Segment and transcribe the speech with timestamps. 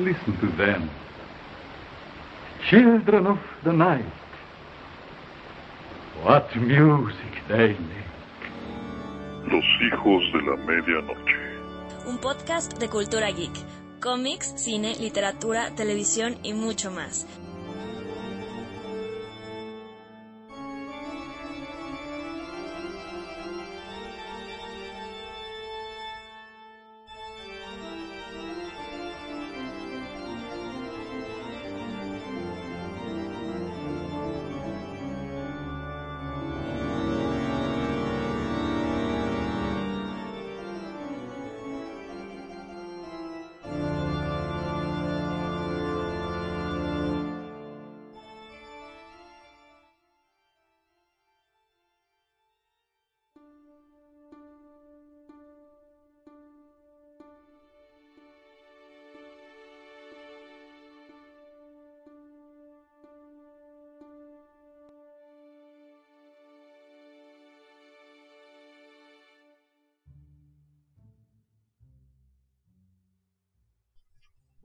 [0.00, 0.88] Listen to them.
[2.70, 4.06] Children of the night.
[6.24, 8.08] What music they make.
[9.44, 11.36] Los hijos de la medianoche.
[12.06, 13.52] Un podcast de cultura geek.
[14.00, 17.26] Cómics, cine, literatura, televisión y mucho más.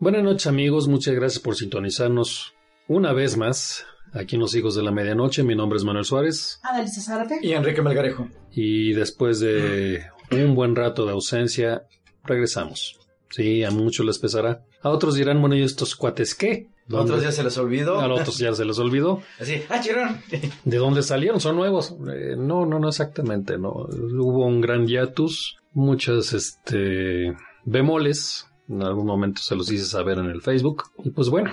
[0.06, 2.54] Buenas noches amigos, muchas gracias por sintonizarnos
[2.88, 5.42] una vez más aquí en Los Hijos de la Medianoche.
[5.42, 7.40] Mi nombre es Manuel Suárez Adalisa Zárate.
[7.42, 8.30] Y Enrique Melgarejo.
[8.52, 11.88] y después de un buen rato de ausencia
[12.24, 13.00] regresamos.
[13.32, 14.64] Sí, a muchos les pesará.
[14.84, 16.68] A otros dirán, bueno, ¿y estos cuates qué?
[16.70, 18.00] A ¿Dónde- otros ya se les olvidó.
[18.00, 19.24] A otros ya se les olvidó.
[19.40, 20.22] Así, ah, chirón.
[20.66, 21.40] ¿De dónde salieron?
[21.40, 21.96] ¿Son nuevos?
[22.14, 23.72] Eh, no, no, no exactamente, no.
[23.72, 28.46] Hubo un gran hiatus, muchas, este, bemoles.
[28.70, 30.84] En algún momento se los hice saber en el Facebook.
[31.04, 31.52] Y pues bueno,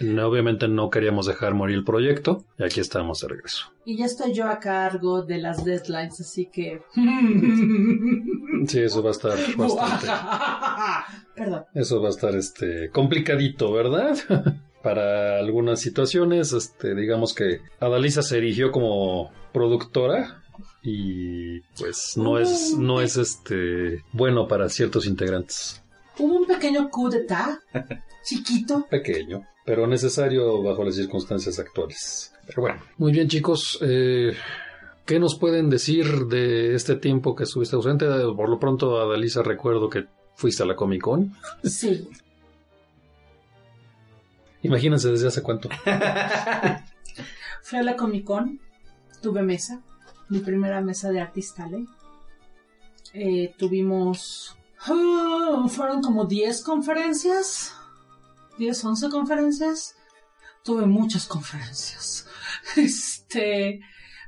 [0.00, 2.44] no- obviamente no queríamos dejar morir el proyecto.
[2.58, 3.66] Y aquí estamos de regreso.
[3.84, 6.82] Y ya estoy yo a cargo de las deadlines, así que...
[8.66, 10.06] Sí, eso va a estar bastante.
[11.36, 11.64] Perdón.
[11.74, 14.16] Eso va a estar, este, complicadito, ¿verdad?
[14.82, 20.42] Para algunas situaciones, este, digamos que Adalisa se erigió como productora
[20.82, 25.81] y pues no es, no es este bueno para ciertos integrantes.
[26.18, 27.58] Hubo un pequeño coup d'etat,
[28.24, 28.86] chiquito.
[28.90, 32.32] Pequeño, pero necesario bajo las circunstancias actuales.
[32.46, 34.32] Pero bueno, muy bien chicos, eh,
[35.06, 38.06] ¿qué nos pueden decir de este tiempo que estuviste ausente?
[38.36, 41.34] Por lo pronto, Adalisa, recuerdo que fuiste a la Comic Con.
[41.62, 42.08] Sí.
[44.62, 45.68] Imagínense desde hace cuánto.
[47.62, 48.60] Fui a la Comic Con,
[49.20, 49.82] tuve mesa,
[50.28, 51.68] mi primera mesa de artista
[53.14, 54.56] Eh, tuvimos...
[54.86, 57.72] ah, fueron como 10 conferencias,
[58.58, 59.94] 10, 11 conferencias.
[60.64, 62.26] Tuve muchas conferencias.
[62.76, 63.80] Este,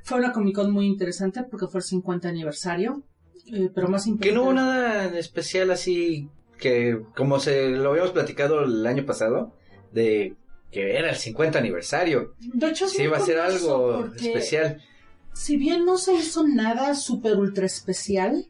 [0.03, 3.03] fue una Comic Con muy interesante porque fue el 50 aniversario.
[3.47, 4.35] eh, pero más Que importante...
[4.35, 6.29] no hubo nada en especial así
[6.59, 9.53] que, como se lo habíamos platicado el año pasado,
[9.93, 10.35] de
[10.71, 12.33] que era el 50 aniversario.
[12.39, 14.81] De hecho, Sí, iba a ser algo especial.
[15.33, 18.47] Si bien no se hizo nada súper ultra especial,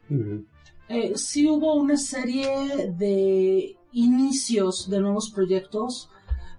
[0.88, 6.10] eh, sí hubo una serie de inicios de nuevos proyectos,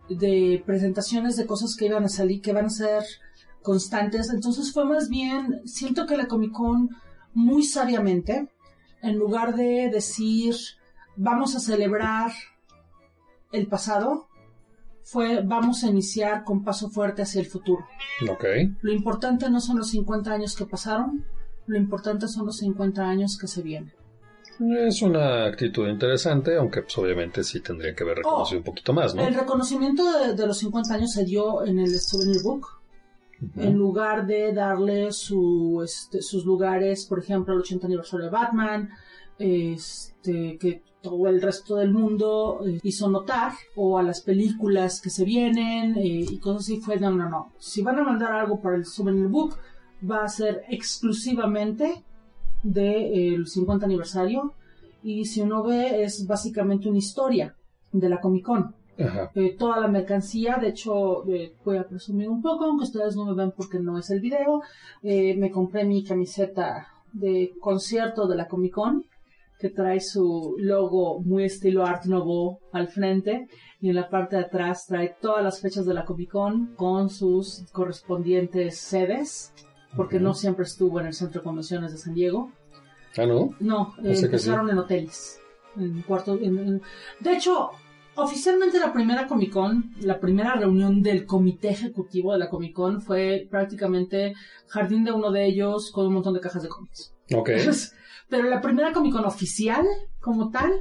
[0.09, 3.03] de presentaciones de cosas que iban a salir, que van a ser
[3.61, 4.29] constantes.
[4.29, 6.89] Entonces fue más bien, siento que la Comic Con
[7.33, 8.49] muy sabiamente,
[9.01, 10.55] en lugar de decir
[11.15, 12.31] vamos a celebrar
[13.51, 14.27] el pasado,
[15.03, 17.87] fue vamos a iniciar con paso fuerte hacia el futuro.
[18.29, 18.45] Ok.
[18.81, 21.25] Lo importante no son los 50 años que pasaron,
[21.65, 23.93] lo importante son los 50 años que se vienen.
[24.59, 28.93] Es una actitud interesante, aunque pues, obviamente sí tendría que haber reconocido Oh, un poquito
[28.93, 29.21] más, ¿no?
[29.25, 32.67] El reconocimiento de, de los 50 años se dio en el Souvenir Book,
[33.55, 38.89] en lugar de darle su, este, sus lugares, por ejemplo, al 80 aniversario de Batman,
[39.37, 45.11] este, que todo el resto del mundo eh, hizo notar, o a las películas que
[45.11, 47.53] se vienen eh, y cosas así, fue no, no, no.
[47.59, 49.57] Si van a mandar algo para el Souvenir Book,
[50.09, 52.03] va a ser exclusivamente
[52.67, 54.53] del 50 aniversario,
[55.03, 57.55] y si uno ve, es básicamente una historia
[57.91, 60.57] de la Comic Con eh, toda la mercancía.
[60.57, 63.97] De hecho, eh, voy a presumir un poco, aunque ustedes no me ven porque no
[63.97, 64.61] es el video.
[65.03, 69.05] Eh, me compré mi camiseta de concierto de la Comic Con,
[69.59, 73.47] que trae su logo muy estilo Art Nouveau al frente.
[73.79, 77.09] Y en la parte de atrás trae todas las fechas de la Comic Con con
[77.09, 79.53] sus correspondientes sedes,
[79.95, 80.25] porque Ujú.
[80.25, 82.51] no siempre estuvo en el Centro de Convenciones de San Diego.
[83.17, 83.55] Ah, ¿no?
[83.59, 84.25] No, eh, sí.
[84.25, 85.39] empezaron en hoteles.
[85.75, 86.81] En cuartos, en- en-
[87.19, 87.69] De hecho,
[88.15, 93.01] oficialmente la primera Comic Con, la primera reunión del comité ejecutivo de la Comic Con
[93.01, 94.33] fue prácticamente
[94.67, 97.13] jardín de uno de ellos con un montón de cajas de cómics.
[97.33, 97.49] Ok.
[98.29, 99.85] Pero la primera Comic Con oficial,
[100.19, 100.71] como tal,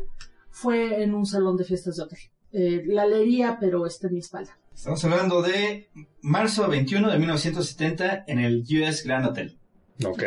[0.51, 2.19] fue en un salón de fiestas de hotel.
[2.53, 4.57] Eh, la leería, pero está en mi espalda.
[4.75, 5.91] Estamos hablando de
[6.23, 9.59] marzo 21 de 1970 en el US Grand Hotel.
[10.05, 10.23] Ok,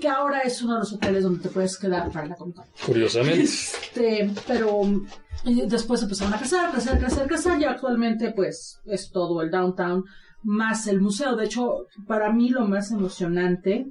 [0.00, 2.64] Que ahora es uno de los hoteles donde te puedes quedar para la Comic Con.
[2.86, 3.42] curiosamente.
[3.42, 4.80] Este, pero
[5.44, 10.04] eh, después empezaron a crecer, crecer, crecer, crecer y actualmente pues es todo el downtown
[10.44, 11.34] más el museo.
[11.36, 13.86] De hecho, para mí lo más emocionante,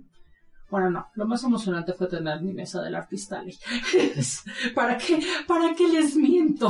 [0.71, 3.53] bueno, no, lo más emocionante fue tener mi mesa del artista ahí.
[4.75, 6.69] ¿Para qué, para qué les miento?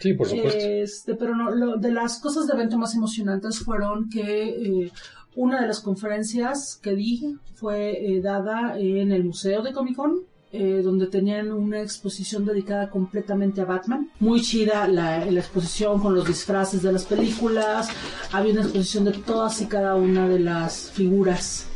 [0.00, 0.58] Sí, por supuesto.
[0.60, 4.92] Este, pero no, lo- de las cosas de evento más emocionantes fueron que eh,
[5.36, 10.20] una de las conferencias que di fue eh, dada en el Museo de Comic Con,
[10.52, 14.10] eh, donde tenían una exposición dedicada completamente a Batman.
[14.20, 17.88] Muy chida la, la exposición con los disfraces de las películas.
[18.32, 21.66] Había una exposición de todas y cada una de las figuras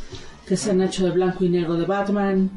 [0.49, 2.49] que se han hecho de blanco y negro de Batman.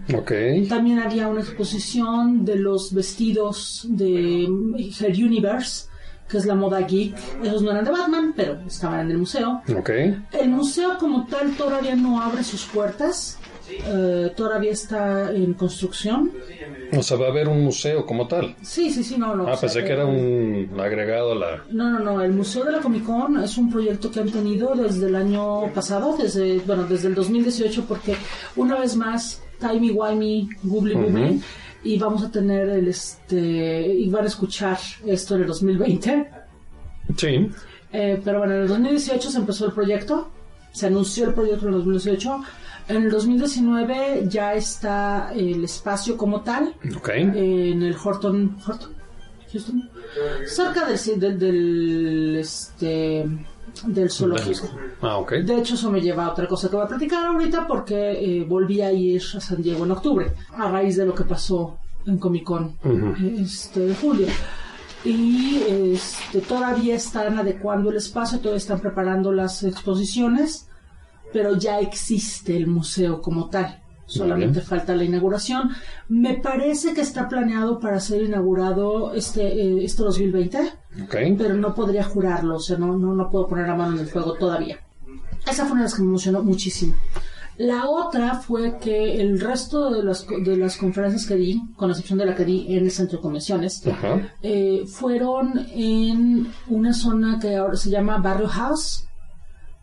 [0.69, 5.89] También había una exposición de los vestidos de Her Universe,
[6.33, 7.15] que es la moda geek.
[7.45, 9.63] Esos no eran de Batman, pero estaban en el museo.
[9.79, 9.91] ok.
[10.33, 13.39] El museo como tal todavía no abre sus puertas.
[13.71, 16.31] eh, todavía está en construcción.
[16.97, 18.55] O sea, va a haber un museo como tal.
[18.63, 19.45] Sí, sí, sí, no, no.
[19.47, 21.63] Ah, o sea, pensé que era un agregado a la...
[21.71, 22.21] No, no, no.
[22.23, 25.73] El Museo de la Comic Con es un proyecto que han tenido desde el año
[25.75, 28.15] pasado, desde, bueno, desde el 2018, porque
[28.57, 31.41] una vez más, timey wimey, googly googly,
[31.85, 36.31] y vamos a tener el, este, y van a escuchar esto en el 2020.
[37.17, 37.51] Sí,
[37.93, 40.31] Eh, pero bueno, en el 2018 se empezó el proyecto,
[40.73, 42.43] se anunció el proyecto en el 2018.
[42.89, 47.09] En el 2019 ya está el espacio como tal, ok.
[47.11, 48.95] en el Horton, Horton,
[49.53, 49.91] Houston,
[50.47, 53.27] cerca del, del, del, este,
[53.87, 54.69] del zoológico.
[55.01, 55.21] Ah.
[55.31, 58.45] De hecho, eso me lleva a otra cosa que voy a platicar ahorita porque eh,
[58.45, 62.19] volví a ir a San Diego en octubre, a raíz de lo que pasó en
[62.19, 62.77] Comic Con
[63.39, 64.27] este, de julio.
[65.05, 70.69] Y este, todavía están adecuando el espacio, todavía están preparando las exposiciones,
[71.33, 73.81] pero ya existe el museo como tal.
[74.07, 75.71] Solamente falta la inauguración.
[76.09, 82.05] Me parece que está planeado para ser inaugurado este, eh, este 2020 Pero no podría
[82.05, 84.79] jurarlo, o sea, no, no, no puedo poner la mano en el fuego todavía.
[85.51, 86.95] Esa fue una de las que me emocionó muchísimo.
[87.59, 92.19] La otra fue que el resto de las, de las conferencias que di, con excepción
[92.19, 93.83] de la que di en el centro de convenciones,
[94.43, 99.07] eh, fueron en una zona que ahora se llama Barrio House,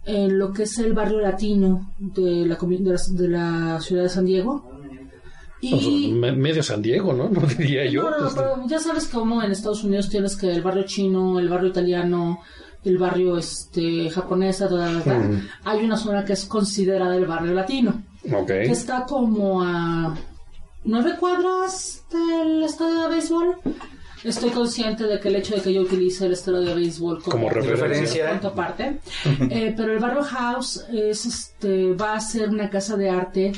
[0.06, 4.10] en lo que es el barrio latino de la, de la, de la ciudad de
[4.10, 4.79] San Diego.
[5.62, 7.30] O sea, me- medio San Diego, ¿no?
[7.30, 8.10] No diría yo.
[8.10, 11.50] No, Pues, pero ya sabes cómo en Estados Unidos tienes que el barrio chino, el
[11.50, 12.40] barrio italiano,
[12.84, 14.62] el barrio este japonés.
[14.62, 15.42] Ujú.
[15.66, 18.04] hay una zona que es considerada el barrio latino,
[18.34, 18.48] Ok.
[18.48, 20.16] que está como a
[20.86, 23.56] nueve cuadras del estadio de béisbol.
[24.24, 27.32] Estoy consciente de que el hecho de que yo utilice el estadio de béisbol como,
[27.38, 27.86] Como referencia.
[27.88, 28.30] Referencia.
[28.32, 29.00] punto aparte,
[29.50, 33.52] eh, pero el barrio House es este va a ser una casa de arte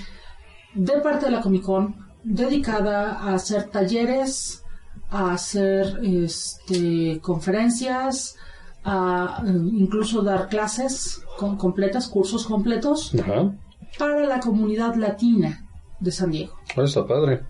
[0.74, 4.64] de parte de la Comic Con dedicada a hacer talleres,
[5.10, 8.36] a hacer este, conferencias,
[8.84, 13.54] a incluso dar clases con- completas, cursos completos Ajá.
[13.98, 15.68] para la comunidad latina
[16.00, 16.54] de San Diego.
[16.76, 17.42] Ah, está padre.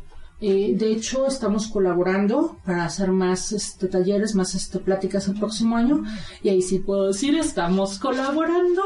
[0.44, 5.78] Eh, de hecho, estamos colaborando para hacer más este, talleres, más este, pláticas el próximo
[5.78, 6.04] año.
[6.42, 8.82] Y ahí sí puedo decir, estamos colaborando.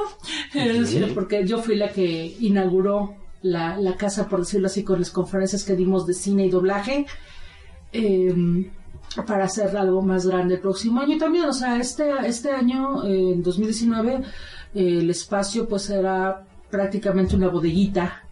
[1.15, 3.15] Porque yo fui la que inauguró
[3.53, 7.05] la, la casa, por decirlo así, con las conferencias que dimos de cine y doblaje.
[7.93, 8.69] eh,
[9.27, 11.15] para hacer algo más grande el próximo año.
[11.15, 14.21] Y también, o sea, este, este año, eh, en 2019, eh,
[14.73, 18.23] el espacio pues era prácticamente una bodeguita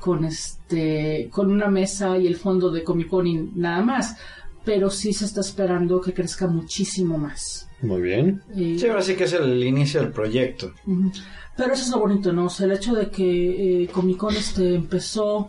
[0.00, 4.16] con este con una mesa y el fondo de Comic Con y nada más
[4.64, 8.42] pero sí se está esperando que crezca muchísimo más Muy bien.
[8.54, 10.72] Eh, Sí, ahora sí que es el inicio del proyecto.
[10.86, 11.10] ujú.
[11.56, 14.74] Pero eso es lo bonito no o el hecho de que eh, Comic Con este
[14.74, 15.48] empezó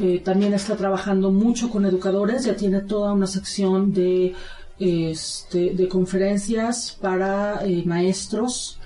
[0.00, 4.34] eh, también está trabajando mucho con educadores ya tiene toda una sección de
[4.78, 8.78] este, de conferencias para eh, maestros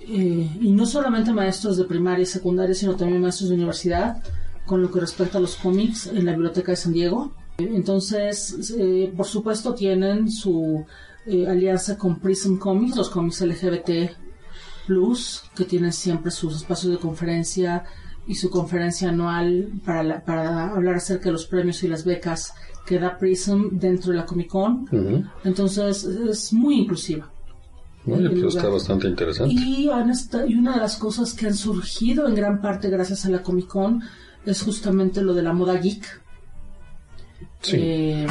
[0.00, 4.22] eh, y no solamente maestros de primaria y secundaria, sino también maestros de universidad,
[4.66, 7.32] con lo que respecta a los cómics en la Biblioteca de San Diego.
[7.58, 10.84] Entonces, eh, por supuesto, tienen su
[11.46, 13.90] alianza con Prism Comics, los cómics LGBT
[14.86, 17.84] Plus, que tienen siempre sus espacios de conferencia
[18.26, 22.52] y su conferencia anual para, la- para hablar acerca de los premios y las becas
[22.86, 24.82] que da Prism dentro de la Comic Con.
[24.90, 25.24] Ujú.
[25.44, 27.30] Entonces, es muy inclusiva.
[28.06, 29.54] El pues está bastante interesante.
[29.54, 33.30] Y, esta- y una de las cosas que han surgido en gran parte gracias a
[33.30, 34.02] la Comic Con
[34.44, 36.20] es justamente lo de la moda geek,
[37.60, 37.76] Sí.
[37.78, 38.26] Eh,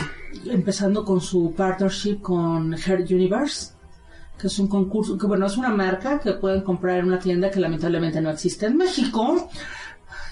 [0.48, 3.72] empezando con su partnership con Her Universe,
[4.41, 7.51] que es un concurso, que bueno, es una marca que pueden comprar en una tienda
[7.51, 9.50] que lamentablemente no existe en México.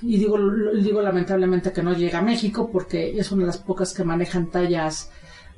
[0.01, 0.37] Y digo,
[0.81, 4.49] digo lamentablemente que no llega a México porque es una de las pocas que manejan
[4.49, 5.11] tallas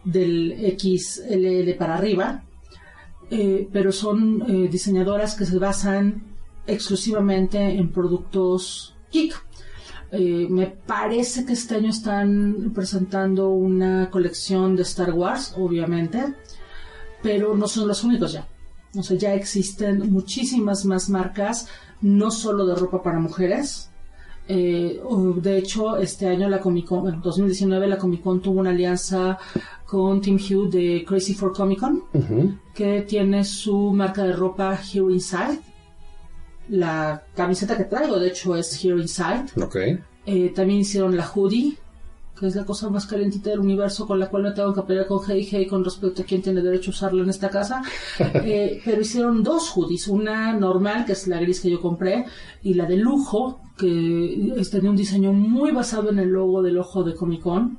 [0.03, 2.43] del XLL para arriba.
[3.29, 6.23] Eh, pero son eh, diseñadoras que se basan
[6.67, 9.33] exclusivamente en productos geek.
[10.11, 16.33] Eh, me parece que este año están presentando una colección de Star Wars, obviamente,
[17.21, 18.47] pero no son los únicos ya.
[18.95, 21.67] O sea, ya existen muchísimas más marcas,
[22.01, 23.89] no solo de ropa para mujeres.
[24.47, 25.01] Eh,
[25.37, 29.37] de hecho, este año la Comic Con, bueno, 2019 la Comic Con tuvo una alianza
[29.85, 32.03] con Tim Hugh de Crazy for Comic Con
[32.73, 35.59] que tiene su marca de ropa Here Inside.
[36.69, 39.45] La camiseta que traigo, de hecho, es Here Inside.
[39.61, 39.75] Ok.
[40.25, 41.77] Eh, también hicieron la hoodie,
[42.41, 45.05] que es la cosa más calientita del universo con la cual me tengo que pelear
[45.05, 47.83] con Hey Hey con respecto a quién tiene derecho a usarlo en esta casa.
[48.43, 52.25] Eh, pero hicieron dos hoodies, una normal, que es la gris que yo compré,
[52.63, 57.03] y la de lujo, que tenía un diseño muy basado en el logo del ojo
[57.03, 57.77] de Comic Con,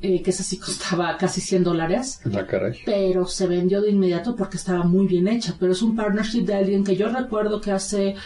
[0.00, 2.78] eh, que esa sí costaba casi 100 dólares La caray.
[2.84, 5.54] pero se vendió de inmediato porque estaba muy bien hecha.
[5.60, 8.16] Pero es un partnership de alguien que yo recuerdo que hace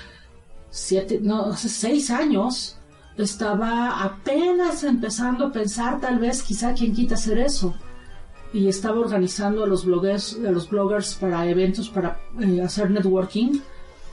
[0.71, 2.79] siete, no, hace seis años
[3.17, 7.75] estaba apenas empezando a pensar tal vez quizá quien quita hacer eso.
[8.53, 13.59] Y estaba organizando a los bloggers, a los bloggers para eventos para eh, hacer networking.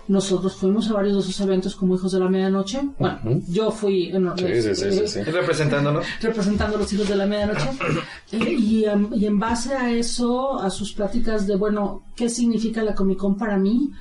[0.08, 2.82] Nosotros fuimos a varios de esos eventos como hijos de la medianoche.
[2.98, 3.44] Bueno, Ujú.
[3.48, 5.22] yo fui en, Sí, sí, sí, sí, sí.
[5.24, 6.06] Representándonos.
[6.22, 7.70] representando a los hijos de la medianoche.
[8.34, 12.82] Eh, y, em, y en base a eso, a sus pláticas de, bueno, ¿qué significa
[12.82, 13.92] la Comic Con para mí?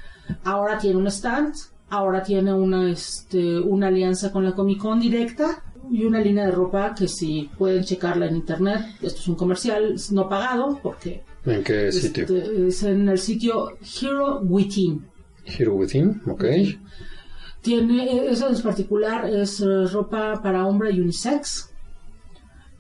[0.44, 1.52] Ahora tiene un stand,
[1.90, 6.52] ahora tiene una, este, una alianza con la Comic Con directa y una línea de
[6.52, 11.64] ropa que si pueden checarla en internet, esto es un comercial no pagado porque ¿En
[11.64, 12.22] qué sitio?
[12.24, 15.04] este, es en el sitio Hero Within.
[15.44, 16.20] Hero Within.
[16.26, 16.44] Ok.
[17.62, 21.70] Tiene, eso en particular es eh, ropa para hombre y unisex.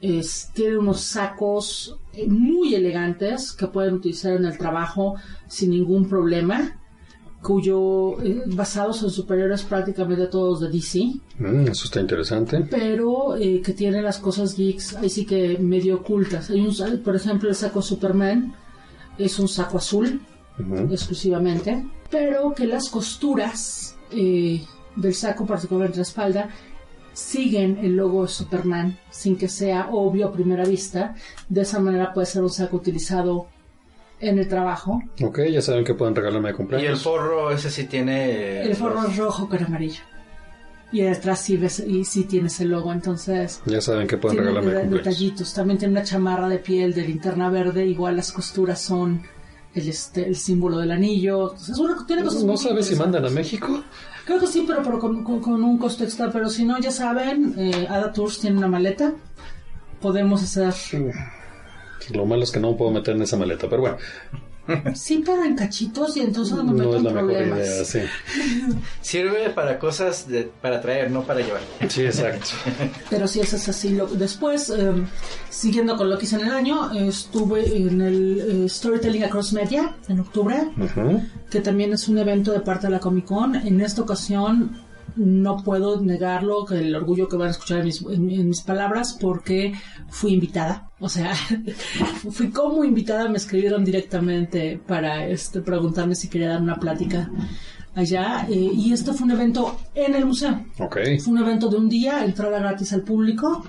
[0.00, 6.08] Es- tiene unos sacos eh, muy elegantes que pueden utilizar en el trabajo sin ningún
[6.08, 6.79] problema,
[7.42, 12.66] cuyo eh, basados en superiores prácticamente todos de DC, Mm, eso está interesante.
[12.70, 16.50] pero eh, que tiene las cosas geeks ahí sí que medio ocultas.
[16.50, 18.54] Hay un, por ejemplo, el saco Superman
[19.16, 20.20] es un saco azul,
[20.90, 24.62] exclusivamente, pero que las costuras eh,
[24.96, 26.50] del saco, particularmente la espalda,
[27.14, 31.14] siguen el logo de Superman sin que sea obvio a primera vista.
[31.48, 33.46] De esa manera puede ser un saco utilizado
[34.20, 35.02] en el trabajo.
[35.22, 37.02] Ok, ya saben que pueden regalarme de Y el cumpleaños.
[37.02, 38.62] forro, ese sí tiene.
[38.62, 40.02] El forro los- es rojo con amarillo.
[40.92, 44.70] Y detrás sí, ves, y sí tienes el logo, entonces Ya saben que pueden regalarme
[44.70, 45.06] de de- cumpleaños.
[45.06, 45.54] detallitos.
[45.54, 49.22] También tiene una chamarra de piel de linterna verde, igual las costuras son
[49.72, 51.44] el, este, el símbolo del anillo.
[51.52, 53.30] Entonces, es una- tiene cosas ¿No sabes si mandan a.
[53.30, 53.84] México?
[54.26, 56.28] Creo que sí, pero, pero con, con- con un costo extra.
[56.32, 59.12] Pero si no, ya saben, eh, Ada Tours tiene una maleta.
[60.00, 60.74] Podemos hacer.
[62.12, 63.96] Lo malo es que no me puedo meter en esa maleta, pero bueno,
[64.94, 67.58] Sí, pero en cachitos y entonces me meto no es en la mejor problemas.
[67.58, 67.98] idea, sí.
[69.00, 71.60] Sirve para cosas de, para traer, no para llevar.
[71.88, 72.46] Sí, exacto.
[73.10, 73.90] Pero sí, eso es así.
[73.96, 74.92] Lo- Después, eh,
[75.48, 79.54] siguiendo con lo que hice en el año, eh, estuve en el eh, Storytelling Across
[79.54, 81.20] Media en octubre, Ujú.
[81.50, 83.56] que también es un evento de parte de la Comic Con.
[83.56, 84.76] En esta ocasión
[85.22, 88.60] no puedo negarlo, que el orgullo que van a escuchar en mis, en- en mis
[88.62, 89.72] palabras, porque
[90.08, 90.90] fui invitada.
[90.98, 91.32] O sea,
[92.30, 97.30] fui como invitada, me escribieron directamente para este, preguntarme si quería dar una plática
[97.94, 98.46] allá.
[98.48, 100.64] eh, y este fue un evento en el museo.
[101.18, 103.64] Fue un evento de un día, entrada gratis al público.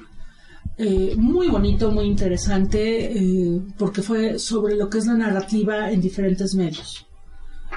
[0.77, 6.01] eh, muy bonito, muy interesante, eh, porque fue sobre lo que es la narrativa en
[6.01, 7.05] diferentes medios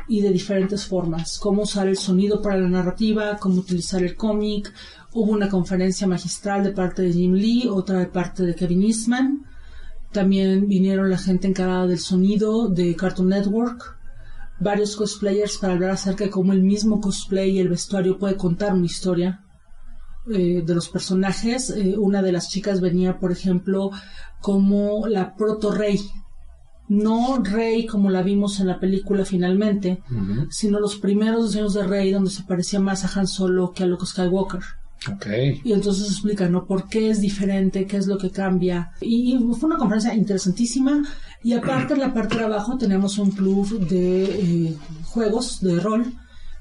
[0.09, 1.39] y de diferentes formas.
[1.39, 4.73] Cómo usar el sonido para la narrativa, cómo utilizar el cómic.
[5.13, 9.47] Hubo una conferencia magistral de parte de Jim Lee, otra de parte de Kevin Eastman.
[10.13, 13.95] También vinieron la gente encargada del sonido de Cartoon Network
[14.59, 18.73] varios cosplayers para hablar acerca de cómo el mismo cosplay y el vestuario puede contar
[18.73, 19.45] una historia
[20.33, 21.71] eh, de los personajes.
[21.71, 23.91] Eh, una de las chicas venía, por ejemplo,
[24.41, 26.01] como la proto rey.
[26.89, 30.03] No rey como la vimos en la película finalmente,
[30.51, 33.87] sino los primeros diseños de rey donde se parecía más a Han Solo que a
[33.87, 34.61] Luke Skywalker.
[35.13, 35.27] Ok.
[35.65, 36.67] Y entonces explica, ¿no?
[36.67, 37.87] ¿Por qué es diferente?
[37.87, 38.93] ¿Qué es lo que cambia?
[39.01, 41.03] Y, y fue una conferencia interesantísima.
[41.43, 46.13] Y aparte, en la parte de abajo tenemos un club de eh, juegos de rol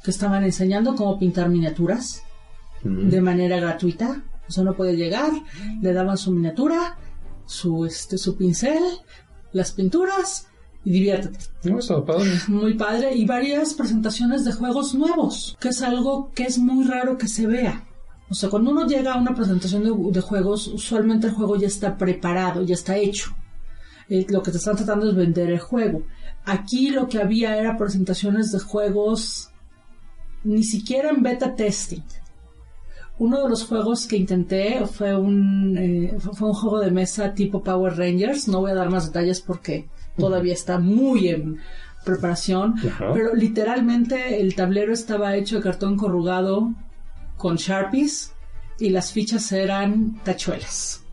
[0.03, 2.21] que estaban enseñando cómo pintar miniaturas
[2.83, 4.23] de manera gratuita.
[4.47, 5.31] O sea, uno puede llegar,
[5.81, 6.97] le daban su miniatura
[7.45, 8.83] su, este, su pincel,
[9.53, 10.47] las pinturas
[10.83, 11.39] y diviértete.
[11.63, 12.29] No, estaba padre.
[12.47, 17.17] Muy padre y varias presentaciones de juegos nuevos, que es algo que es muy raro
[17.17, 17.85] que se vea.
[18.29, 21.67] O sea, cuando uno llega a una presentación de, de juegos, usualmente el juego ya
[21.67, 23.33] está preparado, ya está hecho.
[24.09, 26.03] Eh, lo que te están tratando es vender el juego.
[26.45, 29.49] Aquí lo que había era presentaciones de juegos
[30.43, 32.03] ni siquiera en beta testing.
[33.19, 37.63] Uno de los juegos que intenté fue un, eh, fue un juego de mesa tipo
[37.63, 38.47] Power Rangers.
[38.47, 41.59] No voy a dar más detalles porque todavía está muy en
[42.03, 42.75] preparación.
[42.87, 43.11] Ajá.
[43.13, 46.73] Pero literalmente el tablero estaba hecho de cartón corrugado
[47.37, 48.33] con Sharpies
[48.79, 51.03] y las fichas eran tachuelas.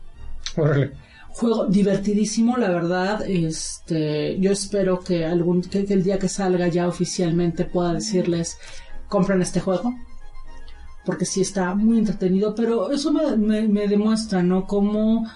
[0.57, 0.91] Órale.
[1.29, 3.23] Juego divertidísimo, la verdad.
[3.29, 8.57] Este, yo espero que algún que, que el día que salga ya oficialmente pueda decirles
[9.07, 9.93] compren este juego
[11.05, 14.65] porque sí está muy entretenido, pero eso me, me- me demuestra, ¿no?
[14.67, 15.27] Cómo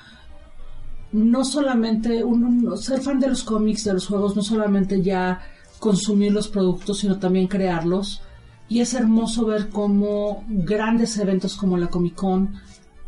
[1.11, 5.41] no solamente un- un- ser fan de los cómics, de los juegos, no solamente ya
[5.79, 8.21] consumir los productos, sino también crearlos.
[8.67, 12.55] Y es hermoso ver cómo grandes eventos como la Comic Con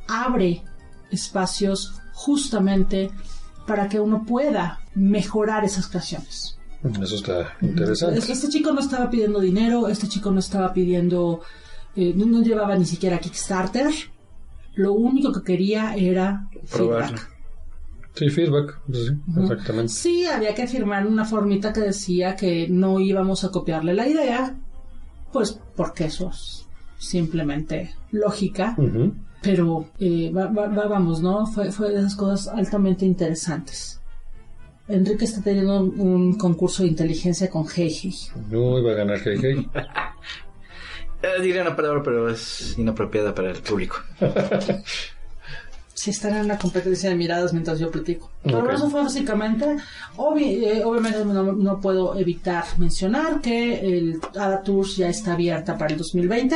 [0.07, 0.63] abre
[1.11, 3.11] espacios justamente
[3.65, 6.57] para que uno pueda mejorar esas creaciones.
[7.01, 8.19] Eso está interesante.
[8.19, 11.41] Este chico no estaba pidiendo dinero, este chico no estaba pidiendo,
[11.97, 13.91] eh, no, no llevaba ni siquiera Kickstarter.
[14.75, 17.17] Lo único que quería era Probarlo.
[17.17, 17.33] feedback.
[18.13, 18.79] Sí, feedback.
[18.87, 19.93] pues sí, exactamente.
[19.93, 24.55] Sí, había que firmar una formita que decía que no íbamos a copiarle la idea,
[25.33, 26.65] pues porque eso es
[26.97, 28.75] simplemente lógica.
[29.41, 31.45] Pero eh, va- va- va- vamos, ¿no?
[31.45, 34.01] Fue, fue de esas cosas altamente interesantes.
[34.87, 38.15] Enrique está teniendo un, concurso de inteligencia con Heiji.
[38.49, 39.19] No iba a ganar.
[39.27, 39.65] Eh,
[41.41, 43.97] diría una palabra, pero es inapropiada para el público.
[45.93, 48.29] Si están en una competencia de miradas mientras yo platico.
[48.43, 49.77] Pero eso fue básicamente.
[50.15, 55.75] obvi- eh, obviamente no, no puedo evitar mencionar que el Ada Tours ya está abierta
[55.77, 56.55] para el 2020.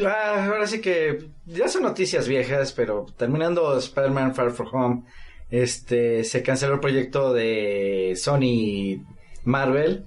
[0.05, 5.03] Ah, ahora sí que ya son noticias viejas, pero terminando Spider-Man Far From Home,
[5.51, 9.03] este, se canceló el proyecto de Sony
[9.43, 10.03] Marvel.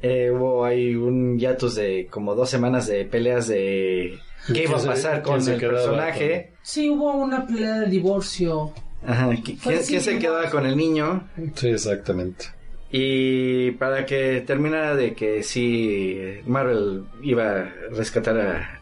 [0.00, 4.18] Eh, hubo ahí un hiatus de como dos semanas de peleas de
[4.52, 6.52] qué iba a ¿Quién se- pasar con el personaje.
[6.62, 8.72] Sí, hubo una pelea de divorcio.
[9.06, 11.28] Ajá, ¿qui- Fue ¿quién, se quedaba con el niño?
[11.54, 12.46] Sí, exactamente.
[12.90, 18.77] Y para que terminara de que sí, Marvel iba a rescatar a,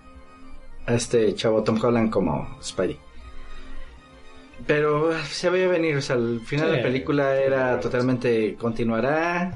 [0.86, 2.98] a este chavo Tom Holland como Spidey.
[4.66, 9.54] Pero se veía venir, o sea, al final de la película era totalmente continuará.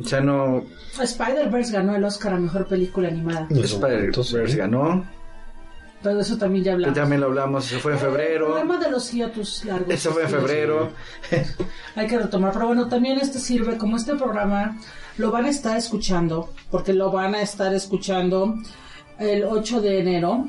[0.00, 0.64] O sea, no.
[1.00, 3.46] Spider-Verse ganó el Oscar a mejor película animada.
[3.50, 5.04] Spider-Verse ganó.
[6.02, 6.96] Pero de eso también ya hablamos.
[6.96, 8.46] También lo hablamos, eso fue en El febrero.
[8.46, 9.92] problema de los hiatus largos.
[9.92, 10.92] Eso fue en febrero.
[11.96, 12.52] Hay que retomar.
[12.52, 14.78] Pero bueno, también este sirve como este programa
[15.16, 18.54] lo van a estar escuchando, porque lo van a estar escuchando
[19.18, 20.44] el 8 de enero.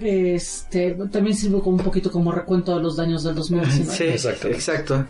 [0.00, 3.96] Este, también sirve como un poquito como recuento de los daños del 2019.
[3.96, 4.48] Sí, Exacto.
[4.48, 5.06] exacto.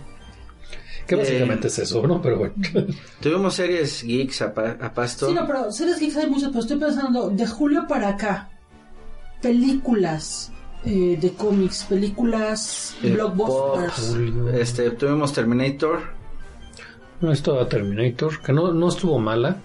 [1.07, 2.20] Que Eh, básicamente es eso, ¿no?
[2.20, 2.55] Pero bueno.
[3.20, 5.29] Tuvimos series geeks a, pa- a pasto.
[5.29, 8.51] Sí, no, pero series geeks hay muchas, pero estoy pensando, de julio para acá,
[9.44, 10.50] películas
[10.87, 14.16] eh, de cómics, películas Eh, blockbusters.
[14.54, 16.00] Este, tuvimos Terminator.
[17.20, 19.61] No estaba Terminator, que no, no estuvo mala.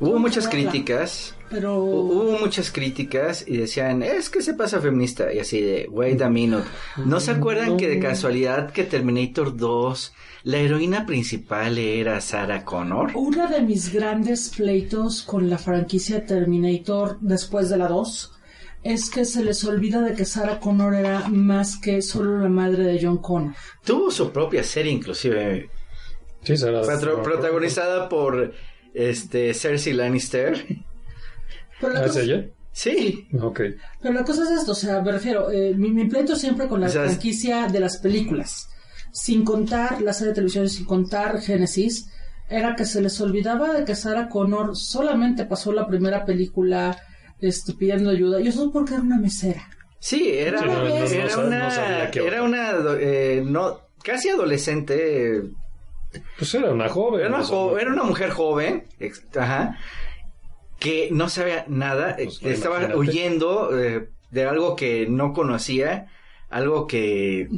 [0.00, 1.36] Hubo muchas críticas.
[1.50, 5.32] Pero Hubo muchas críticas y decían, es que se pasa feminista.
[5.32, 6.66] Y así de, wait a minute.
[7.04, 10.12] ¿No se acuerdan que de casualidad que Terminator 2,
[10.44, 13.12] la heroína principal era Sarah Connor?
[13.14, 18.34] uno de mis grandes pleitos con la franquicia Terminator después de la 2
[18.84, 22.84] es que se les olvida de que Sarah Connor era más que solo la madre
[22.84, 23.54] de John Connor.
[23.84, 25.68] Tuvo su propia serie inclusive,
[26.42, 26.82] Sí, será.
[26.82, 28.52] patro- protagonizada por
[28.92, 30.64] este Cersei Lannister.
[31.80, 32.46] Pero la, ¿Ah, es ella?
[32.72, 33.60] Sí, Ok.
[34.02, 36.80] pero la cosa es esto, o sea, me refiero, eh, mi, mi pleito siempre con
[36.80, 38.68] la O sea, franquicia de las películas,
[39.12, 42.10] sin contar la serie de televisión, sin contar Genesis,
[42.48, 46.98] era que se les olvidaba de que Sarah Connor solamente pasó la primera película
[47.48, 49.68] este, pidiendo ayuda, y eso porque era una mesera.
[49.98, 53.42] sí, era, Sí, no, no, no era sab- no una, sabía qué era una, eh,
[53.44, 55.42] no, casi adolescente,
[56.38, 57.20] Pues era una joven.
[57.20, 59.78] Era una, jo- era una mujer joven, ex- ajá,
[60.78, 62.98] que no sabía nada, Pues, eh, estaba imagínate.
[62.98, 66.06] huyendo eh, de algo que no conocía,
[66.50, 67.48] algo que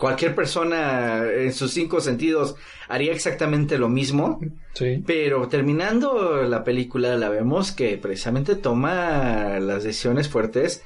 [0.00, 2.56] cualquier persona en sus cinco sentidos
[2.88, 4.40] haría exactamente lo mismo,
[4.72, 5.02] Sí.
[5.06, 10.82] pero terminando la película la vemos que precisamente toma las decisiones fuertes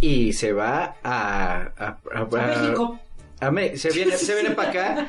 [0.00, 2.98] y se va a, a- a- A México.
[3.40, 5.08] a Me- se viene, se viene para acá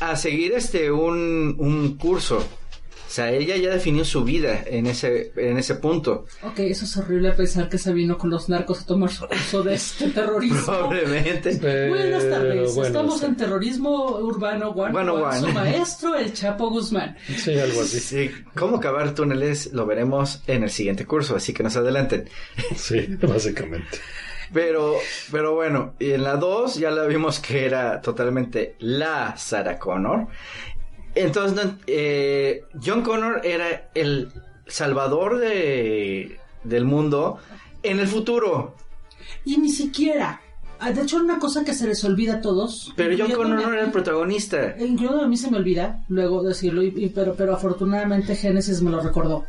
[0.00, 2.46] a seguir este un, un curso.
[3.12, 6.24] O sea, ella ya definió su vida en ese, en ese punto.
[6.40, 9.62] Ok, eso es horrible pensar que se vino con los narcos a tomar su curso
[9.62, 10.64] de este terrorismo.
[10.64, 11.58] Probablemente.
[11.58, 13.26] Buenas tardes, Pero bueno, estamos sí.
[13.26, 15.40] en terrorismo urbano one, One on one.
[15.40, 17.14] Su maestro, el Chapo Guzmán.
[17.36, 18.00] Sí, algo así.
[18.00, 22.30] Sí, cómo cavar túneles lo veremos en el siguiente curso, así que nos adelanten.
[22.74, 23.98] Sí, básicamente.
[24.52, 24.96] Pero,
[25.30, 30.28] pero bueno, y en la 2 ya la vimos que era totalmente la Sarah Connor.
[31.14, 34.32] Entonces, eh, John Connor era el
[34.66, 37.38] salvador de, del mundo
[37.82, 38.74] en el futuro.
[39.44, 40.40] Y ni siquiera.
[40.80, 42.92] ah, De hecho, una cosa que se les olvida a todos.
[42.96, 44.74] Pero John Connor no era el protagonista.
[44.78, 48.90] Incluso a mí se me olvida luego decirlo, y, y- pero, pero afortunadamente Genesis me
[48.90, 49.44] lo recordó.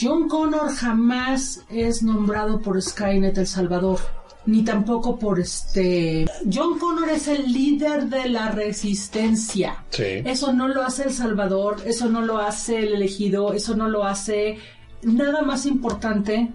[0.00, 3.98] John Connor jamás es nombrado por Skynet El Salvador,
[4.46, 6.26] ni tampoco por este...
[6.52, 9.84] John Connor es el líder de la resistencia.
[9.90, 10.22] Sí.
[10.24, 14.04] Eso no lo hace El Salvador, eso no lo hace el elegido, eso no lo
[14.04, 14.58] hace
[15.02, 16.52] nada más importante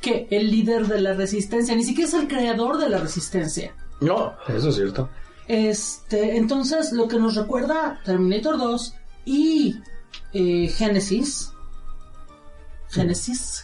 [0.00, 3.74] que el líder de la resistencia, ni siquiera es el creador de la resistencia.
[4.00, 5.08] No, Eso es cierto.
[5.48, 9.76] Este, entonces lo que nos recuerda Terminator 2 y
[10.32, 11.52] eh, Genesis,
[12.90, 13.00] Sí.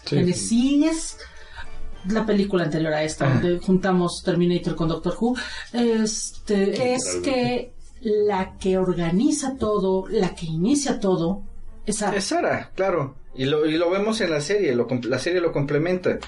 [0.04, 1.16] Genesis,
[2.08, 5.36] la película anterior a esta, donde juntamos Terminator con Doctor Who,
[5.72, 11.42] este, es que la que organiza todo, la que inicia todo,
[11.86, 12.16] es Sarah.
[12.16, 13.14] es Sarah, claro.
[13.34, 16.18] Y lo, y lo vemos en la serie, lo, la serie lo complementa.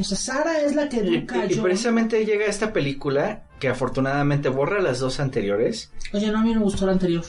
[0.00, 4.48] O sea, Sarah es la que Y, educa y precisamente llega esta película que afortunadamente
[4.48, 5.92] borra las dos anteriores.
[6.12, 7.24] Oye, no, a mí me gustó la anterior.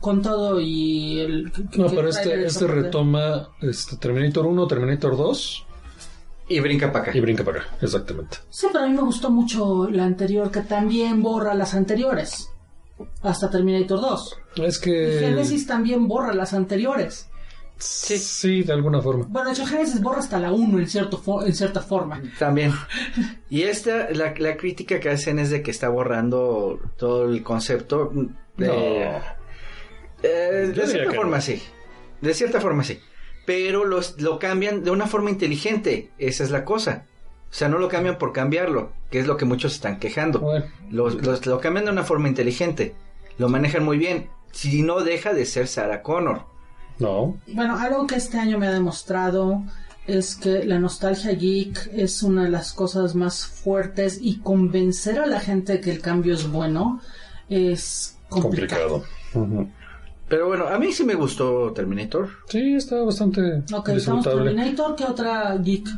[0.00, 1.52] Con todo y el...
[1.52, 5.66] que- No, que pero este, este retoma este, Terminator 1, Terminator 2
[6.48, 7.16] Y brinca para acá.
[7.16, 7.76] y brinca para acá.
[7.80, 8.38] Exactamente.
[8.50, 12.48] Sí, pero a mí me gustó mucho la anterior, que también borra las anteriores.
[13.22, 14.36] Hasta Terminator 2.
[14.56, 15.18] Es Y que.
[15.20, 17.28] Genesis también borra las anteriores.
[17.76, 18.18] Sí.
[18.18, 19.26] Sí, de alguna forma.
[19.28, 22.20] Bueno, de hecho, Genesis borra hasta la 1 en, cierto en cierta forma.
[22.38, 22.72] También.
[23.50, 28.10] Y esta, la, la crítica que hacen es de que está borrando todo el concepto.
[28.56, 29.38] De, No.
[30.22, 31.42] Eh, de cierta forma no.
[31.42, 31.62] sí.
[32.20, 32.98] De cierta forma sí.
[33.48, 36.10] Pero los, lo cambian de una forma inteligente.
[36.18, 37.06] Esa es la cosa.
[37.50, 40.38] O sea, no lo cambian por cambiarlo, que es lo que muchos están quejando.
[40.40, 42.94] Bueno, Lo, los- lo cambian de una forma inteligente.
[43.38, 44.28] Lo manejan muy bien.
[44.52, 46.42] Si no deja de ser Sarah Connor.
[46.98, 47.38] no.
[47.54, 49.62] Bueno, algo que este año me ha demostrado
[50.06, 55.26] es que la nostalgia geek es una de las cosas más fuertes y convencer a
[55.26, 57.00] la gente que el cambio es bueno
[57.48, 59.04] es complicado.
[59.32, 59.68] Complicado.
[60.28, 62.28] Pero bueno, a mí sí me gustó Terminator.
[62.48, 63.40] Sí, está bastante
[63.72, 64.50] Ok, estamos disfrutable.
[64.52, 65.88] Terminator, ¿qué otra geek?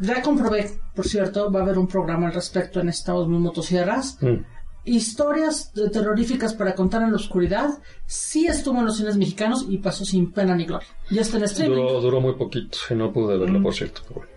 [0.00, 4.18] Ya comprobé, por cierto, va a haber un programa al respecto en Estados Unidos Motosierras.
[4.20, 4.36] Mm.
[4.84, 7.68] historias de- terroríficas para contar en la oscuridad,
[8.06, 10.88] sí estuvo en los cines mexicanos y pasó sin pena ni gloria.
[11.10, 11.76] Ya está en streaming.
[11.76, 14.00] Duró, duró muy poquito y no pude verlo, por cierto.
[14.08, 14.32] pero bueno.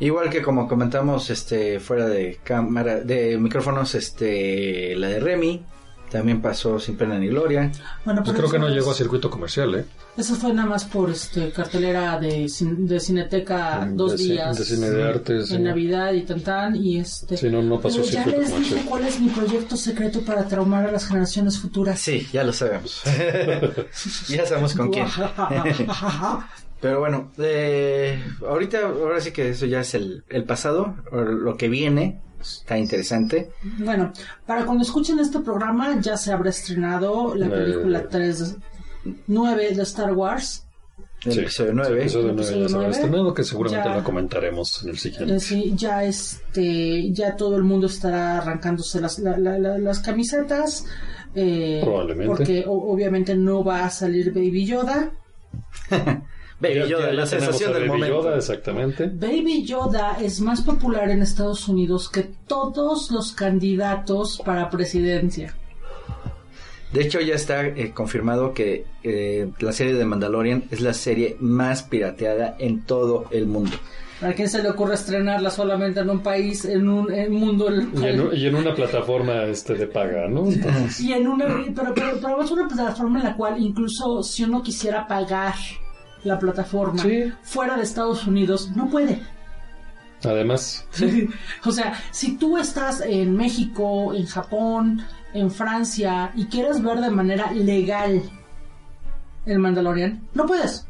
[0.00, 5.64] Igual que como comentamos este fuera de cámara, de micrófonos, este la de Remy
[6.10, 7.70] también pasó sin pena ni gloria.
[8.04, 9.84] Bueno, Pues creo que eso no es- llegó a circuito comercial, ¿eh?
[10.16, 14.58] Eso fue nada más por este cartelera de, de Cineteca dos de, ci- días.
[14.58, 15.46] de cine de arte.
[15.46, 15.54] sí.
[15.54, 18.48] en Navidad y tan tan y este Sí, no, no pasó pero ya circuito les
[18.48, 18.84] dije comercial.
[18.88, 23.02] cuál es mi proyecto secreto para traumar a las generaciones futuras Sí, ya lo sabemos.
[24.28, 25.06] ya sabemos con quién.
[26.80, 31.56] Pero bueno, eh, ahorita, ahora sí que eso ya es el, el pasado, o lo
[31.56, 33.50] que viene, está interesante.
[33.78, 34.12] bueno
[34.46, 38.56] para cuando escuchen este programa ya se habrá estrenado la película 3
[39.26, 40.64] 9 de Star Wars
[41.24, 42.00] El Sí, episodio sí, 9.
[42.00, 42.94] episodio nueve Episodio ya se habrá nueve.
[43.04, 43.96] estrenado, que seguramente Ya.
[43.96, 45.34] lo comentaremos en el siguiente.
[45.34, 49.98] Eh, sí, ya este ya todo el mundo estará arrancándose las, la- la- la- las
[49.98, 50.84] camisetas
[51.34, 52.28] eh, Probablemente.
[52.28, 55.10] porque o- obviamente no va a salir Baby Yoda
[56.60, 58.22] Baby Yoda, la sensación del Baby momento.
[58.22, 59.06] Yoda, exactamente.
[59.06, 65.54] Baby Yoda es más popular en Estados Unidos que todos los candidatos para presidencia.
[66.92, 71.36] De hecho, ya está eh, confirmado que eh, la serie de Mandalorian es la serie
[71.38, 73.76] más pirateada en todo el mundo.
[74.20, 77.68] ¿A quién se le ocurre estrenarla solamente en un país, en un, en mundo?
[77.68, 80.50] en Y en, y en una plataforma este de paga, ¿no?
[80.50, 84.42] Entonces, y en una, pero, pero, pero es una plataforma en la cual incluso si
[84.42, 85.54] uno quisiera pagar
[86.24, 87.32] la plataforma Sí.
[87.42, 89.22] fuera de Estados Unidos, no puede.
[90.24, 90.86] además,
[91.64, 97.10] O sea, si tú estás en México, en Japón, en Francia y quieres ver de
[97.10, 98.22] manera legal
[99.46, 100.86] el Mandalorian, no puedes.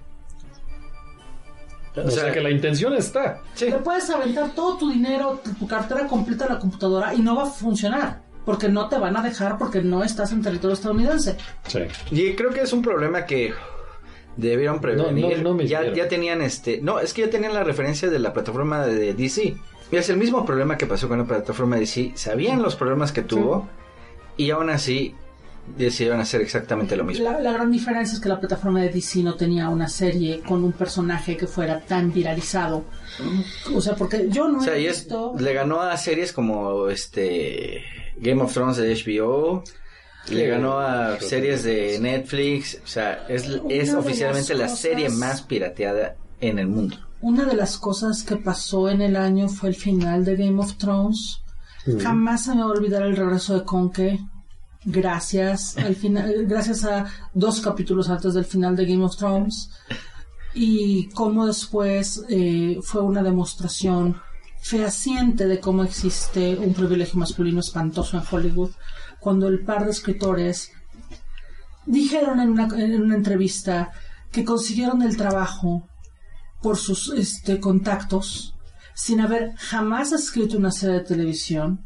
[1.96, 3.40] o sea que la intención está.
[3.54, 3.66] sí.
[3.66, 7.42] Le puedes aventar todo tu dinero, tu cartera completa a la computadora y no va
[7.44, 8.22] a funcionar.
[8.44, 11.36] Porque no te van a dejar porque no estás en territorio estadounidense.
[11.66, 11.80] Sí.
[12.12, 13.52] Y creo que es un problema que
[14.38, 15.24] debieron prevenir.
[15.24, 18.08] No, no, no me ya, ya tenían este, no, es que ya tenían la referencia
[18.08, 19.56] de la plataforma de DC.
[19.90, 22.12] Y es el mismo problema que pasó con la plataforma de DC.
[22.14, 23.68] Sabían los problemas que tuvo
[24.36, 25.14] y aún así
[25.76, 27.24] decidieron hacer exactamente lo mismo.
[27.24, 30.62] La, la gran diferencia es que la plataforma de DC no tenía una serie con
[30.62, 32.84] un personaje que fuera tan viralizado.
[33.74, 35.34] O sea, porque yo no O sea, he es, visto...
[35.38, 37.82] le ganó a series como este
[38.18, 39.64] Game of Thrones de HBO.
[40.30, 41.98] Le ganó a series de.
[42.00, 42.78] Netflix.
[42.84, 46.96] O sea, es, es oficialmente la serie más pirateada en el mundo.
[47.20, 50.76] Una de las cosas que pasó en el año fue el final de Game of
[50.76, 51.40] Thrones.
[52.00, 54.20] Jamás se me va a olvidar el regreso de Conque.
[54.84, 59.70] Gracias al final, gracias a dos capítulos antes del final de Game of Thrones.
[60.54, 64.20] Y cómo después eh, fue una demostración
[64.60, 68.70] fehaciente de cómo existe un privilegio masculino espantoso en Hollywood.
[69.20, 70.72] Cuando el par de escritores
[71.86, 73.92] dijeron en una, en una entrevista
[74.30, 75.88] que consiguieron el trabajo
[76.62, 78.54] por sus este, contactos,
[78.94, 81.80] sin haber jamás escrito una serie de televisión,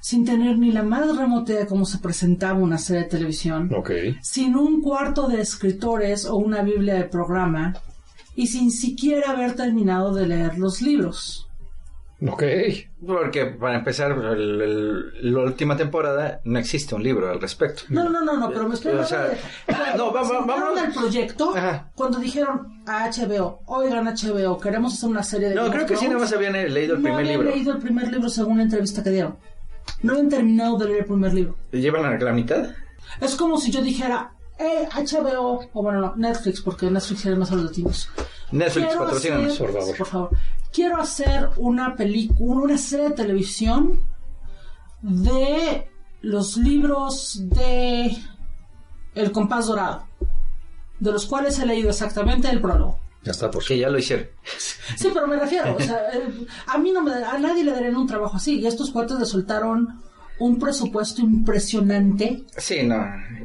[0.00, 3.68] sin tener ni la más remota idea de cómo se presentaba una serie de televisión,
[4.22, 7.74] sin un cuarto de escritores o una biblia de programa,
[8.34, 11.47] y sin siquiera haber terminado de leer los libros.
[12.26, 12.42] Ok.
[13.06, 17.82] Porque para empezar, el- el- la última temporada no existe un libro al respecto.
[17.90, 19.24] No, no, no, no, pero me estoy O hablando sea,
[19.92, 19.96] de...
[19.98, 20.82] no, va- va- se enteraron vámonos.
[20.82, 21.90] del proyecto Ajá.
[21.94, 25.54] cuando dijeron a HBO, oigan HBO, queremos hacer una serie de...
[25.54, 26.30] No, Game creo que sí, nada Thrones".
[26.32, 27.50] más habían leído el no primer habían libro.
[27.54, 29.36] leído el primer libro según la entrevista que dieron.
[30.02, 31.56] No habían terminado de leer el primer libro.
[31.70, 32.70] ¿Llevan a la mitad?
[33.20, 37.52] Es como si yo dijera, eh, HBO, o bueno, no, Netflix, porque Netflix tiene más
[37.52, 38.10] a los latinos.
[38.50, 39.58] Netflix, patrocínanos.
[39.58, 39.96] por favor.
[39.96, 40.30] Por favor.
[40.72, 44.06] Quiero hacer una película, una serie de televisión
[45.00, 45.88] de
[46.22, 48.16] los libros de
[49.14, 50.06] El compás dorado,
[50.98, 52.98] de los cuales he leído exactamente el prólogo.
[53.22, 54.26] Ya está, por Que ya lo hicieron.
[54.96, 56.00] Sí, pero me refiero, o sea,
[56.66, 59.26] a mí no me, a nadie le darían un trabajo así, y estos cuates le
[59.26, 60.00] soltaron
[60.40, 63.04] un presupuesto impresionante Sí, no.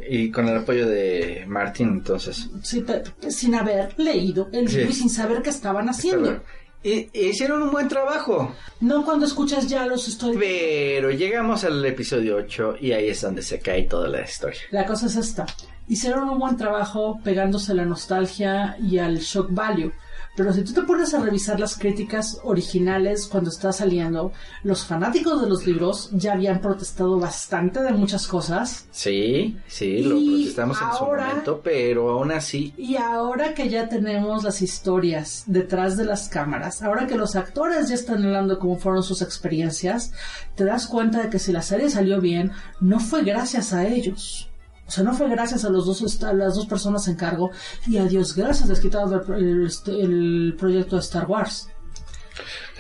[0.10, 2.50] Y con el apoyo de Martin, entonces.
[2.62, 2.84] Sí,
[3.30, 4.78] sin haber leído el Sí.
[4.78, 6.42] libro y sin saber qué estaban haciendo.
[6.84, 8.54] Hicieron un buen trabajo.
[8.82, 10.36] No cuando escuchas ya los estoy...
[10.38, 14.60] Pero llegamos al episodio 8 y ahí es donde se cae toda la historia.
[14.72, 15.46] La cosa es esta.
[15.88, 19.92] Hicieron un buen trabajo pegándose a la nostalgia y al shock value.
[20.36, 24.32] Pero si tú te pones a revisar las críticas originales cuando está saliendo,
[24.64, 28.88] los fanáticos de los libros ya habían protestado bastante de muchas cosas.
[28.90, 33.70] Sí, sí, lo Y protestamos en su ahora- momento, pero aún así, Y ahora que
[33.70, 38.58] ya tenemos las historias detrás de las cámaras, ahora que los actores ya están hablando
[38.58, 40.14] cómo fueron sus experiencias,
[40.56, 44.50] te das cuenta de que si la serie salió bien, no fue gracias a ellos.
[44.88, 47.52] O sea, no fue gracias a los dos, a las dos personas en cargo
[47.88, 51.70] y a Dios gracias les quitaron el, el- este, el proyecto de Star Wars.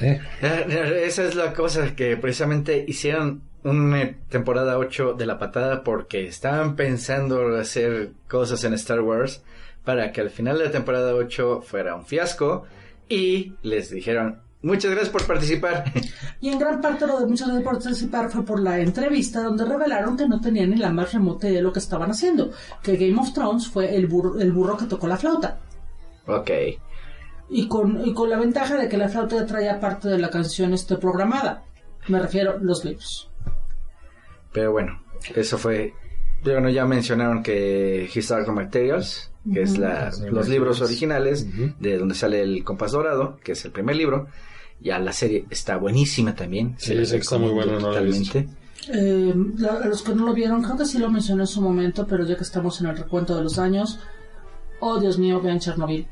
[0.02, 5.84] Eh, eh, esa es la cosa que precisamente hicieron una temporada 8 de la patada
[5.84, 9.44] porque estaban pensando hacer cosas en Star Wars
[9.86, 12.66] para que al final de la temporada 8 fuera un fiasco
[13.08, 15.86] y les dijeron, muchas gracias por participar.
[16.41, 20.17] Y en gran parte lo de muchos de participar fue por la entrevista donde revelaron
[20.17, 23.17] que no tenían ni la más remota idea de lo que estaban haciendo, que Game
[23.17, 25.60] of Thrones fue el burro, el burro que tocó la flauta.
[26.28, 26.49] ok.
[27.49, 30.30] Y con, y con la ventaja de que la flauta ya traía parte de la
[30.30, 31.63] canción este, programada.
[32.08, 33.30] Me refiero los libros.
[34.52, 35.02] Pero bueno,
[35.36, 35.93] eso fue.
[36.43, 41.47] Bueno, ya mencionaron que Historical Materials, que es la, los libros originales,
[41.80, 44.28] de donde sale el compás dorado, que es el primer libro.
[44.84, 46.76] Ya la serie está buenísima también.
[46.78, 48.39] Sí, que está muy buena, no la he visto.
[48.91, 51.62] Eh, la- a los que no lo vieron, creo que sí lo mencioné en su
[51.62, 54.00] momento, pero ya que estamos en el recuento de los años,
[54.82, 56.06] oh Dios mío, vean Chernobyl.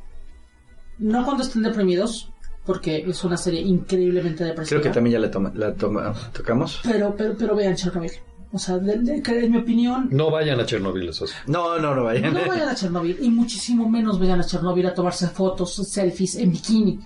[1.00, 2.32] No cuando estén deprimidos,
[2.66, 4.80] porque es una serie increíblemente depresiva.
[4.80, 6.80] Creo que también ya la, toma- la toma- tocamos.
[6.84, 8.12] Pero, pero, pero vean Chernobyl.
[8.54, 11.34] O sea, de- de- que en mi opinión, no vayan a Chernobyl, eso sí.
[11.48, 12.34] No, no, no vayan.
[12.34, 16.52] no vayan a Chernobyl y muchísimo menos vayan a Chernobyl a tomarse fotos, selfies en
[16.52, 17.00] bikini.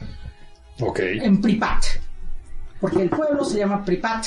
[0.80, 1.00] Ok.
[1.00, 1.84] en Pripat.
[2.80, 4.26] Porque el pueblo se llama Pripat.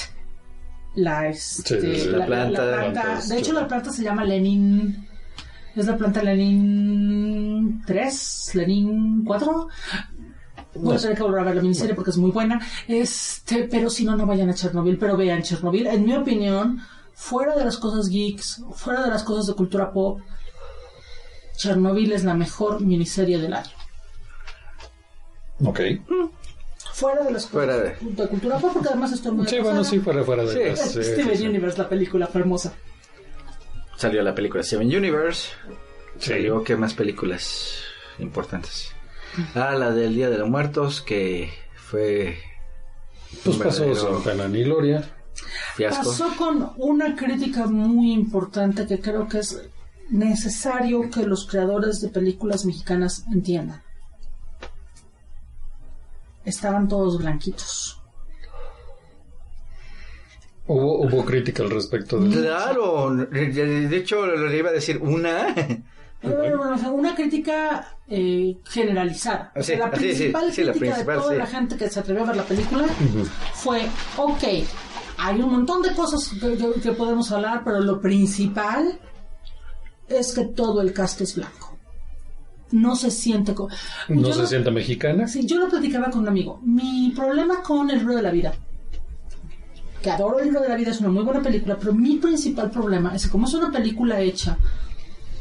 [0.94, 2.08] La, este, Sí.
[2.08, 5.06] La planta, pues, de hecho, la planta se llama Lenin.
[5.76, 9.68] Es la planta Lenin 3, Lenin 4.
[10.74, 12.60] Voy a tener que volver a ver la miniserie porque es muy buena.
[12.88, 15.86] Este, pero si no, no vayan a Chernobyl, pero vean Chernobyl.
[15.86, 16.80] En mi opinión,
[17.14, 20.20] fuera de las cosas geeks, fuera de las cosas de cultura pop,
[21.56, 23.77] Chernobyl es la mejor miniserie del año.
[25.64, 25.80] Ok.
[26.94, 27.96] Fuera de las Fuera de...
[28.00, 30.58] de- cultura pop, porque además estoy muy Sí, bueno, sí, fuera, fuera de Sí.
[30.80, 31.46] las, sí, Steven sí, sí.
[31.48, 32.72] Universe, la película fue hermosa.
[33.96, 35.50] Salió la película Steven Universe.
[36.18, 36.30] Sí.
[36.30, 37.74] Salió, ¿qué más películas
[38.18, 38.92] importantes?
[39.54, 42.38] Ah, la del Día de los Muertos, que fue
[43.44, 45.08] Pues pasó verdadero sin pena ni gloria.
[45.76, 46.08] fiasco.
[46.10, 49.62] Pasó con una crítica muy importante que creo que es
[50.10, 53.82] necesario que los creadores de películas mexicanas entiendan.
[56.48, 58.00] Estaban todos blanquitos.
[60.66, 65.54] Hubo, hubo crítica al respecto de Claro, de hecho le iba a decir una.
[66.20, 69.52] Bueno, o sea, una crítica eh, generalizada.
[69.54, 71.38] O sea, Sí, la sí, sí, principal la crítica principal, de toda sí.
[71.38, 72.84] la gente que se atrevió a ver la película
[73.54, 73.82] fue,
[74.16, 74.42] ok,
[75.18, 78.98] hay un montón de cosas que, que- que podemos hablar, pero lo principal
[80.08, 81.67] es que todo el cast es blanco.
[82.72, 83.54] No se siente...
[83.54, 83.68] co-
[84.08, 85.26] No Yo se sienta mexicana.
[85.26, 86.60] Sí, yo lo platicaba con un amigo.
[86.64, 88.52] Mi problema con El Río de la Vida,
[90.02, 92.70] que adoro El Río de la Vida, es una muy buena película, pero mi principal
[92.70, 94.56] problema es que como es una película hecha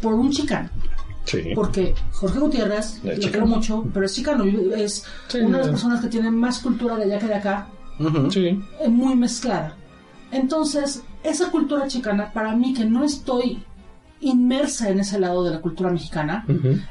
[0.01, 0.69] por un chicano,
[1.25, 1.41] Sí.
[1.53, 3.31] porque Jorge Gutiérrez, lo chicano.
[3.31, 6.95] quiero mucho, pero es chicano, es Sí, una de las personas que tiene más cultura
[6.95, 7.67] de allá que de acá.
[8.31, 8.45] Sí.
[8.79, 9.75] eh, muy mezclada.
[10.31, 13.63] Entonces, esa cultura chicana, para mí que no estoy
[14.21, 16.45] inmersa en ese lado de la cultura mexicana,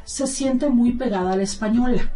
[0.05, 2.13] se siente muy pegada a la española.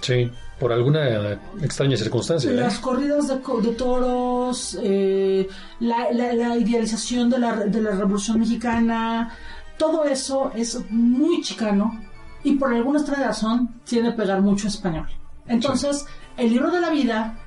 [0.00, 0.30] Sí.
[0.58, 2.50] Por alguna eh, extraña circunstancia.
[2.50, 2.54] ¿eh?
[2.54, 3.36] Las corridas de,
[3.72, 5.48] toros, eh,
[5.80, 9.30] la, la- la idealización de la, de la Revolución Mexicana,
[9.78, 11.98] todo eso es muy chicano
[12.44, 15.06] y por alguna extraña razón tiene que pegar mucho español.
[15.46, 16.04] Entonces,
[16.36, 17.38] el libro de la vida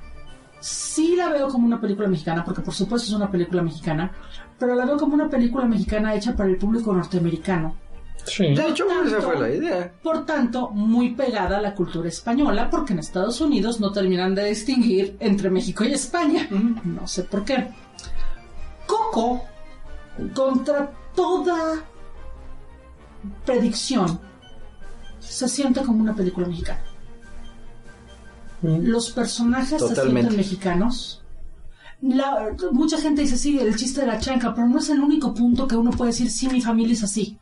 [0.58, 4.10] sí la veo como una película mexicana, porque por supuesto es una película mexicana,
[4.58, 7.76] pero la veo como una película mexicana hecha para el público norteamericano.
[8.26, 8.54] Sí.
[8.54, 9.92] De hecho, Por esa tanto- fue la idea.
[10.02, 14.46] Por tanto, muy pegada a la cultura española, porque en Estados Unidos no terminan de
[14.46, 16.48] distinguir entre México y España.
[16.84, 17.68] No sé por qué.
[18.86, 19.42] Coco,
[20.34, 21.84] contra toda
[23.44, 24.20] predicción,
[25.20, 26.80] se siente como una película mexicana.
[28.62, 28.86] Mm.
[28.86, 31.22] Los personajes se sienten mexicanos.
[32.06, 35.32] La- mucha gente dice, sí, el chiste de la chanca, pero no es el único
[35.32, 37.38] punto que uno puede decir, sí, mi familia es así.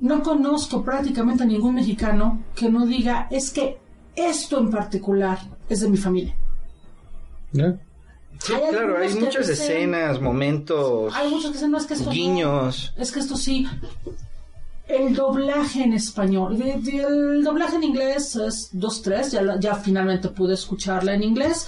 [0.00, 3.78] No conozco prácticamente a ningún mexicano que no diga, es que
[4.16, 5.38] esto en particular
[5.68, 6.34] es de mi familia.
[7.54, 12.06] Hay claro, hay muchas dicen- escenas, momentos, Hay muchos que dicen, no, es que esto
[12.06, 12.92] no, guiños.
[12.96, 13.66] es que esto sí.
[14.88, 16.60] El doblaje en español.
[16.62, 19.30] el doblaje en inglés es 2-3.
[19.30, 21.66] Ya, ya finalmente pude escucharla en inglés.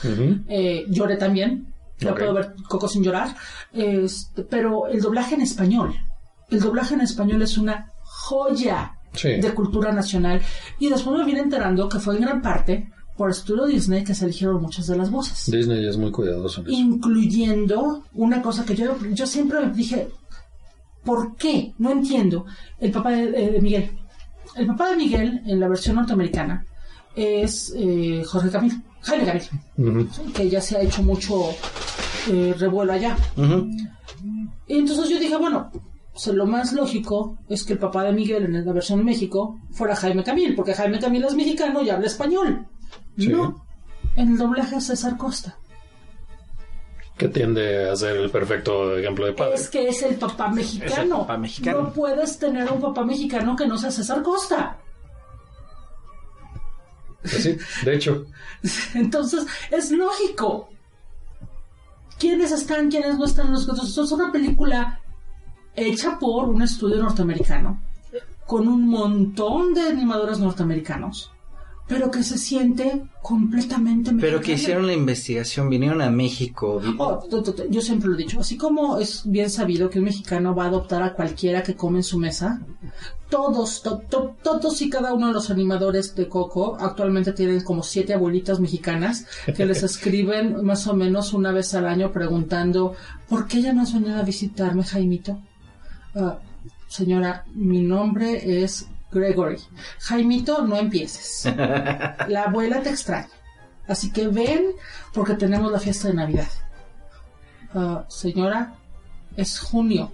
[0.49, 1.73] Eh, lloré también.
[1.99, 3.35] Ya puedo ver Coco sin llorar.
[3.73, 5.95] Este, pero el doblaje en español.
[6.49, 9.31] El doblaje en español es una joya Sí.
[9.41, 10.41] de cultura nacional.
[10.79, 14.27] Y después me vine enterando que fue en gran parte por Estudio Disney que se
[14.27, 15.51] eligieron muchas de las voces.
[15.51, 16.77] Disney es muy cuidadoso en eso.
[16.77, 20.09] Incluyendo una cosa que yo, yo siempre dije,
[21.05, 21.74] ¿por qué?
[21.78, 22.46] No entiendo.
[22.78, 23.99] El papá de, eh, de Miguel.
[24.57, 26.64] El papá de Miguel, en la versión norteamericana,
[27.14, 28.82] es eh, Jorge Camil.
[29.01, 29.42] Jaime Camil
[30.07, 30.32] Ujú.
[30.32, 31.51] que ya se ha hecho mucho
[32.28, 33.16] eh, revuelo allá.
[34.66, 35.70] Y entonces yo dije, bueno,
[36.12, 39.59] pues lo más lógico es que el papá de Miguel en la versión de México
[39.70, 42.66] fuera Jaime Camil, porque Jaime Camil es mexicano y habla español.
[43.16, 43.28] Sí.
[43.28, 43.64] No,
[44.16, 45.57] en el doblaje es César Costa.
[47.19, 49.57] Que tiende a ser el perfecto ejemplo de padre.
[49.57, 50.93] Es que es el papá mexicano.
[50.93, 51.83] Es el papá mexicano.
[51.83, 54.79] No puedes tener un papá mexicano que no sea César Costa.
[57.23, 58.27] Pues sí, de hecho.
[58.95, 60.69] Entonces, es lógico.
[62.19, 63.53] ¿Quiénes están, quiénes no están?
[63.53, 65.01] Los Entonces, es una película
[65.75, 67.81] hecha por un estudio norteamericano,
[68.47, 71.31] con un montón de animadores norteamericanos,
[71.89, 74.55] pero que se siente completamente Pero que mexicana.
[74.61, 76.80] hicieron la investigación, vinieron a México.
[76.99, 77.26] Oh,
[77.70, 80.68] yo siempre lo he dicho, así como es bien sabido que un mexicano va a
[80.68, 82.61] adoptar a cualquiera que come en su mesa,
[83.30, 87.82] todos, to- to- todos y cada uno de los animadores de Coco actualmente tienen como
[87.82, 89.26] siete abuelitas mexicanas
[89.57, 92.95] que les escriben más o menos una vez al año preguntando
[93.28, 95.39] ¿por qué ya no has venido a visitarme, Jaimito?
[96.14, 96.39] Ah,
[96.89, 99.59] señora, mi nombre es Gregory.
[100.00, 101.44] Jaimito, no empieces.
[102.28, 103.28] La abuela te extraña.
[103.86, 104.72] Así que ven
[105.14, 106.48] porque tenemos la fiesta de Navidad.
[107.74, 108.74] Ah, señora,
[109.36, 110.12] es junio.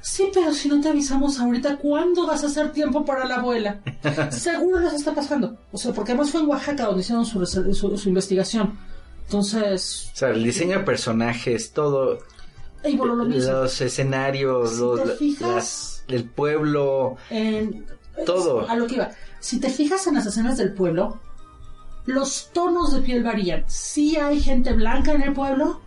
[0.00, 3.80] Sí, pero si no te avisamos ahorita, ¿cuándo vas a hacer tiempo para la abuela?
[4.30, 5.58] Seguro les está pasando.
[5.72, 8.78] O sea, porque además fue en Oaxaca donde hicieron su, su- su investigación.
[9.24, 12.18] Entonces, O sea, el diseño de personajes, todo,
[12.84, 13.52] y bueno, lo mismo.
[13.52, 17.16] los escenarios, Si los, te fijas- las- el pueblo.
[17.28, 17.84] En-
[18.26, 18.68] Todo.
[18.68, 19.10] A lo que iba.
[19.40, 21.20] Si te fijas en las escenas del pueblo,
[22.06, 23.64] los tonos de piel varían.
[23.66, 25.80] Sí hay gente blanca en el pueblo,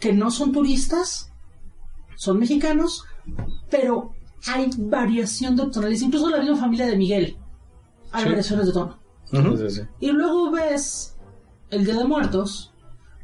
[0.00, 1.32] que no son turistas,
[2.16, 3.04] son mexicanos,
[3.70, 4.12] pero
[4.48, 6.02] hay variación de tonalidades.
[6.02, 7.36] Incluso la misma familia de Miguel.
[8.10, 8.28] Hay Sí.
[8.28, 8.98] variaciones de tono.
[9.32, 9.56] Ujú.
[9.56, 9.80] Sí, sí.
[10.00, 11.16] Y luego ves
[11.70, 12.74] el Día de Muertos,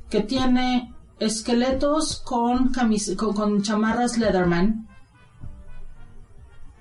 [0.09, 4.88] que tiene esqueletos con, camis con, con chamarras Leatherman,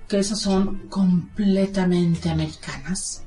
[0.08, 3.24] que esas son completamente americanas.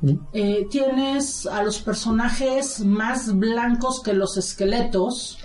[0.00, 0.14] Mm.
[0.32, 5.38] Eh, tienes a los personajes más blancos que los esqueletos.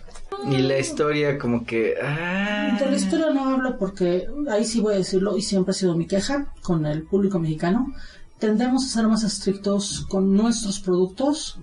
[0.49, 1.95] Y la historia como que...
[2.01, 5.75] ah, De la historia no hablo porque ahí sí voy a decirlo y siempre ha
[5.75, 7.93] sido mi queja con el público mexicano.
[8.39, 11.59] Tendemos a ser más estrictos con nuestros productos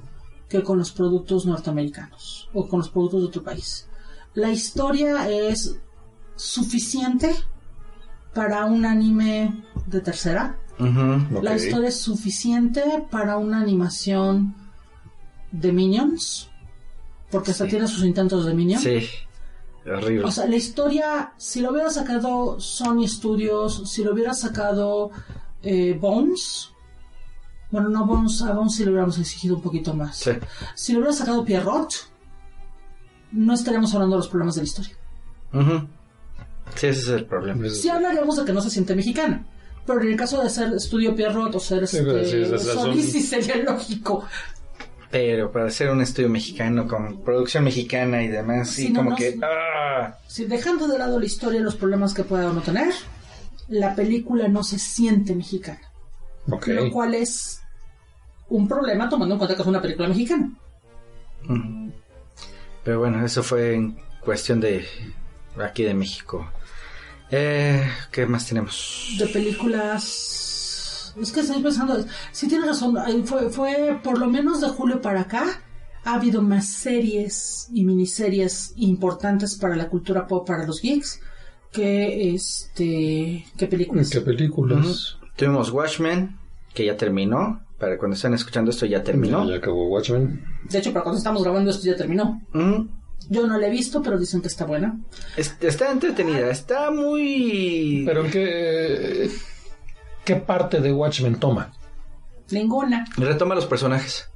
[0.49, 3.89] que con los productos norteamericanos o con los productos de otro país.
[4.35, 5.77] La historia es
[6.37, 7.35] suficiente
[8.35, 10.57] para un anime de tercera.
[11.43, 14.55] La historia es suficiente para una animación
[15.53, 16.49] de Minions.
[17.31, 17.71] Porque hasta Sí.
[17.71, 18.83] tiene sus intentos de Minions.
[18.83, 19.07] Sí,
[19.87, 20.25] horrible.
[20.25, 25.11] O sea, la historia, si lo hubiera sacado Sony Studios, si lo hubiera sacado
[25.63, 26.71] eh, Bones,
[27.71, 30.17] bueno, no Bones, a Bones sí le hubiéramos exigido un poquito más.
[30.17, 30.31] Sí.
[30.75, 31.93] Si lo hubiera sacado Pierrot,
[33.33, 34.97] no estaríamos hablando de los problemas de la historia.
[35.53, 35.87] Ujú.
[36.75, 37.67] Sí, ese es el problema.
[37.67, 39.45] Es- Sí hablaríamos de que no se siente mexicana.
[39.87, 42.59] Pero en el caso de ser Estudio Pierrot o ser Sí, este, pero sí,
[43.13, 44.25] Sony, sería lógico.
[45.11, 49.17] Pero para hacer un estudio mexicano con producción mexicana y demás, sí, no, como no,
[49.17, 49.33] que...
[49.33, 49.41] sí.
[49.43, 52.93] ah, Si dejando de lado la historia y los problemas que pueda uno tener,
[53.69, 55.81] la película no se siente mexicana.
[56.49, 56.69] Ok.
[56.69, 57.61] Lo cual es
[58.51, 60.53] un problema tomando en cuenta que es una película mexicana.
[62.85, 64.85] Pero bueno, eso fue en cuestión de
[65.59, 66.51] aquí de México.
[67.31, 69.15] Eh, ¿Qué más tenemos?
[69.19, 71.15] De películas...
[71.21, 75.03] Es que estoy pensando, si tienes razón, ahí fue, fue por lo menos de julio
[75.03, 75.61] para acá,
[76.05, 81.21] ha habido más series y miniseries importantes para la cultura pop, para los geeks,
[81.73, 84.11] que este que películas.
[84.11, 85.19] ¿Qué películas?
[85.37, 86.39] Tuvimos Watchmen,
[86.75, 87.61] que ya terminó.
[87.79, 89.49] Para cuando estén escuchando esto ya terminó.
[89.49, 90.45] Ya acabó Watchmen.
[90.69, 92.43] De hecho, para cuando estamos grabando esto ya terminó.
[92.53, 92.89] Ujú.
[93.31, 95.01] Yo no la he visto, pero dicen que está buena.
[95.37, 98.03] Es- Está entretenida, está muy...
[98.05, 99.31] ¿Pero en qué,
[100.25, 101.73] qué parte de Watchmen toma?
[102.51, 103.05] Ninguna.
[103.17, 104.29] Retoma los personajes.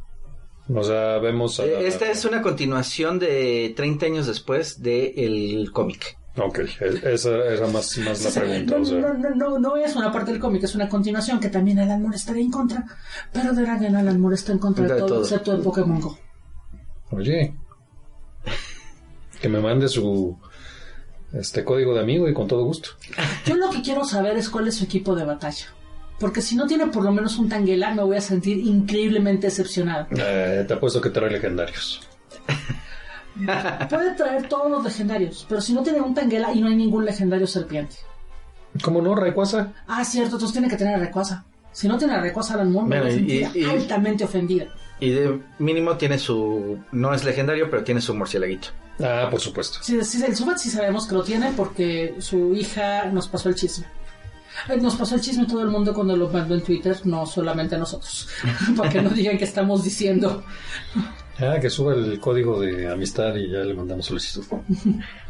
[0.73, 1.65] O sea, vemos a...
[1.67, 6.17] Eh, Esta es una continuación de 30 años después del cómic.
[6.37, 6.61] Ok,
[7.05, 8.77] esa era más, más la pregunta.
[8.77, 8.99] no, o sea.
[8.99, 12.01] no, no, no, no es una parte del cómic, es una continuación que también Alan
[12.03, 12.85] Moore estaría en contra.
[13.33, 15.21] Pero de Dragon Alan Moore está en contra de De todo, todo.
[15.23, 16.19] excepto de Pokémon Go.
[17.13, 17.55] Oye,
[19.45, 20.39] que me mande su
[21.35, 22.89] este código de amigo y con todo gusto.
[23.45, 25.67] Yo lo que quiero saber es cuál es su equipo de batalla.
[26.19, 30.09] Porque si no tiene por lo menos un Tangela, me voy a sentir increíblemente decepcionada.
[30.17, 32.01] Eh, te apuesto que trae legendarios.
[33.91, 37.05] Puede traer todos los legendarios, pero si no tiene un Tangela y no hay ningún
[37.05, 37.97] legendario serpiente.
[38.83, 39.73] ¿Cómo no, Rayquaza?
[39.87, 41.45] Ah, cierto, entonces tiene que tener a Rayquaza.
[41.71, 44.69] Si no tiene a Rayquaza, Alan Moore me y- sentir y- altamente ofendida.
[45.01, 46.79] Y de mínimo tiene su...
[46.93, 48.69] No es legendario, pero tiene su murcielaguito.
[49.03, 49.79] Ah, por supuesto.
[49.83, 53.55] Sí, sí, el Subat sí sabemos que lo tiene porque su hija nos pasó el
[53.57, 53.87] chisme.
[54.69, 57.75] Eh, Nos pasó el chisme todo el mundo cuando lo mandó en Twitter, no solamente
[57.75, 58.29] a nosotros.
[58.77, 60.45] Para que no digan que estamos diciendo.
[61.41, 64.45] Ah, que suba el código de amistad y ya le mandamos solicitud.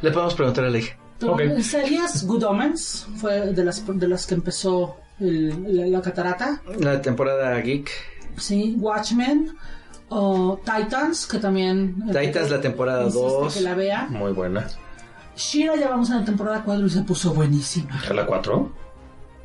[0.02, 0.98] Le podemos preguntar a la hija.
[1.18, 1.40] Pero Ok.
[1.40, 6.60] en series, Good Omens fue de las, de las que empezó el- la, la catarata.
[6.80, 7.88] La temporada geek.
[8.37, 9.57] Sí, Watchmen.
[10.09, 11.97] o Titans, que también...
[12.12, 13.55] Titans, la temporada insiste 2.
[13.55, 14.07] Que la vea.
[14.11, 14.66] Muy buena.
[15.37, 18.01] Shira ya vamos en la temporada 4 y se puso buenísima.
[18.09, 18.72] ¿A la 4?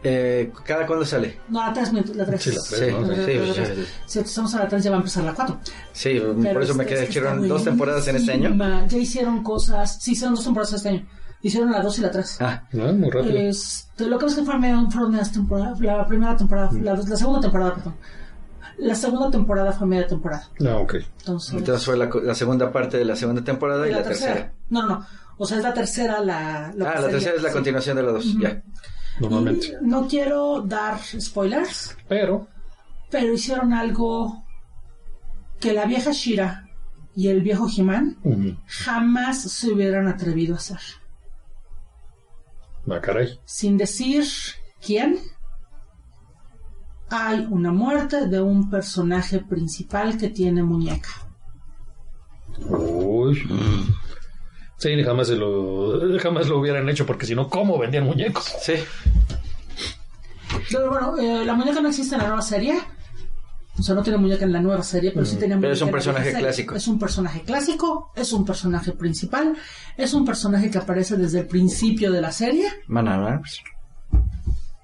[0.04, 1.40] Eh, ¿Cada cuándo sale?
[1.50, 2.42] No, la 3, la 3.
[2.42, 3.16] Sí, la tres, ¿no?
[3.16, 5.60] Sí, sí, Si estamos a la 3 ya va a empezar la 4.
[5.92, 7.48] Sí, Pero por eso me quedé chirón.
[7.48, 8.56] Dos temporadas en este año.
[8.88, 9.98] Ya hicieron cosas.
[10.02, 11.06] Sí, hicieron dos temporadas este año.
[11.42, 12.38] Hicieron la 2 y la 3.
[12.42, 13.38] Ah, No, muy rápido.
[13.40, 16.84] Este, lo que pasa es que fueron, fueron las temporadas, la primera temporada, Mm.
[16.84, 17.96] la, la segunda temporada, perdón.
[18.80, 20.50] La segunda temporada fue media temporada.
[20.66, 20.96] Ah, ok.
[21.20, 24.54] Entonces, entonces fue la, co- la segunda parte de la segunda temporada y, la, tercera.
[24.70, 25.06] No, no, no.
[25.38, 26.68] O sea, es la tercera la...
[26.68, 27.54] Ah, la sería- tercera es la sí.
[27.56, 28.38] continuación de la dos.
[28.40, 28.62] Ya.
[29.20, 29.68] Normalmente.
[29.68, 32.48] Y no quiero dar spoilers, Pero,
[33.12, 34.46] pero hicieron algo
[35.60, 36.66] que la vieja Shira
[37.16, 38.56] y el viejo He-Man ujú.
[38.68, 40.80] jamás se hubieran atrevido a hacer.
[42.90, 43.40] ah, caray.
[43.46, 44.24] Sin decir
[44.86, 45.20] quién,
[47.10, 51.10] hay una muerte de un personaje principal que tiene muñeca.
[52.68, 53.42] Uy.
[54.78, 58.56] Sí, jamás, se lo, jamás lo hubieran hecho porque si no, ¿cómo vendían muñecos?
[58.62, 58.74] Sí.
[60.72, 62.80] Pero bueno, eh, la muñeca no existe en la nueva serie.
[63.78, 65.82] O sea, no tiene muñeca en la nueva serie, pero sí tenía Pero muñeca es
[65.82, 66.76] un personaje clásico.
[66.76, 69.58] Es un personaje clásico, es un personaje principal,
[69.98, 72.68] es un personaje que aparece desde el principio de la serie.
[72.88, 72.94] Mm,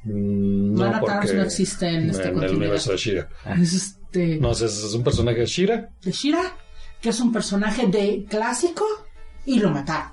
[0.06, 2.58] Porque Arms no existe en esta el continuidad.
[2.58, 3.28] universo de Shira.
[3.60, 5.90] Es este No, sé, es un personaje de Shira.
[6.04, 6.44] de Shira,
[7.02, 8.86] que es un personaje de clásico
[9.46, 10.12] y lo mataron.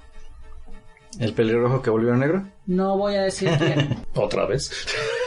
[1.19, 2.43] El pelirrojo que volvió negro.
[2.67, 3.99] No voy a decir quién.
[4.15, 4.71] Otra vez.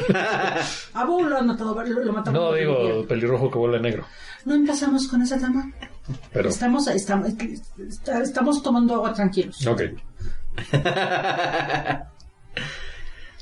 [0.93, 2.41] A Bo lo han matado, lo, mataron.
[2.41, 3.07] No, digo, bien.
[3.07, 4.03] pelirrojo que vuelve negro.
[4.45, 5.71] No empezamos con ese tema.
[6.33, 7.29] Pero, Estamos, estamos,
[8.23, 9.65] estamos tomando agua tranquilos.
[9.67, 9.81] ok.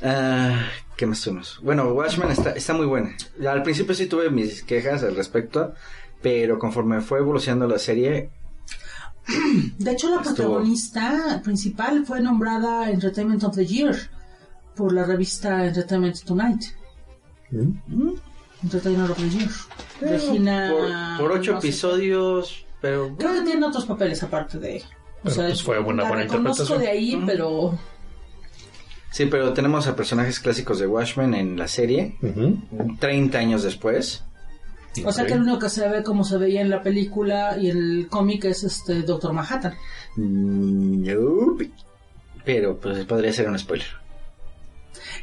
[0.03, 0.59] Ah,
[0.97, 1.59] ¿Qué más tuvimos?
[1.63, 3.15] Bueno, Watchmen está, está muy buena.
[3.49, 5.73] Al principio sí tuve mis quejas al respecto,
[6.21, 8.29] pero conforme fue evolucionando la serie,
[9.77, 13.95] De hecho, la Estuvo- protagonista principal fue nombrada Entertainment of the Year
[14.75, 16.61] por la revista Entertainment Tonight.
[17.51, 18.09] ¿Mm?
[18.63, 19.49] Entertainment of the Year.
[20.01, 20.71] Regina.
[21.17, 21.67] por, por ocho no sé.
[21.67, 24.77] episodios, pero Creo que tiene otros papeles aparte de.
[24.79, 26.81] O Pero, pues, fue una la buena reconozco interpretación.
[26.81, 27.79] de ahí, pero.
[29.13, 32.57] Sí, pero tenemos a personajes clásicos de Watchmen en la serie, Ujú.
[32.99, 34.23] 30 años después.
[35.05, 37.69] O sea que el único que se ve como se veía en la película y
[37.69, 39.73] el cómic es este Doctor Manhattan.
[40.17, 41.71] Mm, Nope.
[42.45, 43.87] Pero pues podría ser un spoiler.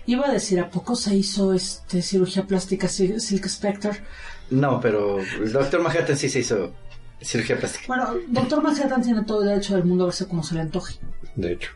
[0.07, 3.93] Iba a decir, ¿a poco se hizo este cirugía plástica Sil- Silk Spectre?
[4.51, 6.72] No, pero el Doctor Manhattan sí se hizo
[7.20, 7.84] cirugía plástica.
[7.86, 10.95] Bueno, Doctor Manhattan tiene todo el derecho del mundo a verse como se le antoje.
[11.36, 11.70] De hecho.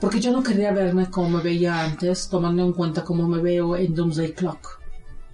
[0.00, 3.76] Porque yo no quería verme como me veía antes, tomando en cuenta cómo me veo
[3.76, 4.80] en Doomsday Clock.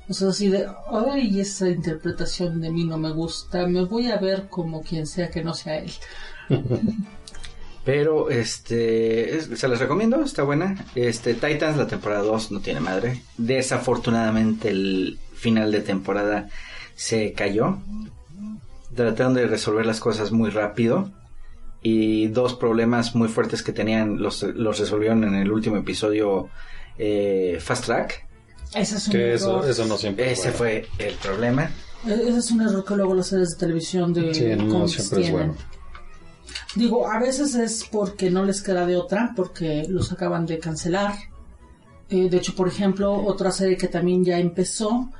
[0.08, 4.18] O sea, así de, ay, esa interpretación de mí no me gusta, me voy a
[4.18, 5.92] ver como quien sea que no sea él.
[7.84, 10.84] Pero este es- se las recomiendo, está buena.
[10.94, 13.22] Este Titans la temporada 2 no tiene madre.
[13.38, 16.48] Desafortunadamente el final de temporada
[16.94, 17.78] se cayó.
[18.94, 21.10] Trataron de resolver las cosas muy rápido
[21.82, 26.48] y dos problemas muy fuertes que tenían los, los resolvieron en el último episodio
[26.98, 28.26] eh, Fast Track.
[28.74, 29.70] Ese es un Que eso, error.
[29.70, 30.30] eso no siempre.
[30.32, 31.70] es Ese fue el problema.
[32.06, 35.22] E- Ese es un error que luego las series de televisión de Sí, no siempre
[35.24, 35.54] es bueno.
[36.74, 41.14] Digo, a veces es porque no les queda de otra, porque los acaban de cancelar.
[42.08, 45.10] Eh, de hecho, por ejemplo, otra serie que también ya empezó,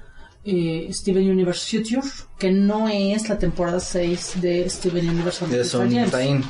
[0.45, 2.03] eh, Steven Universe Future,
[2.39, 6.45] que no es la temporada 6 de Steven Universe Es un James.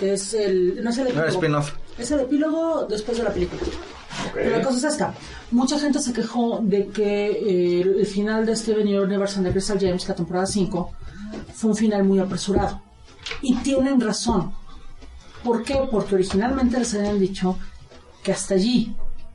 [0.00, 0.82] Es el...
[0.82, 1.28] No es el No, epílogo.
[1.28, 1.72] spin-off.
[1.98, 3.60] Es el epílogo después de la película.
[4.34, 5.14] Pero la cosa es esta.
[5.50, 9.78] Mucha gente se quejó de que eh, el final de Steven Universe and the Crystal
[9.78, 10.90] Gems, la temporada 5,
[11.54, 12.82] fue un final muy apresurado.
[13.42, 14.52] Y tienen razón.
[15.44, 15.78] ¿Por qué?
[15.90, 17.58] Porque originalmente les habían dicho
[18.22, 18.94] que hasta allí.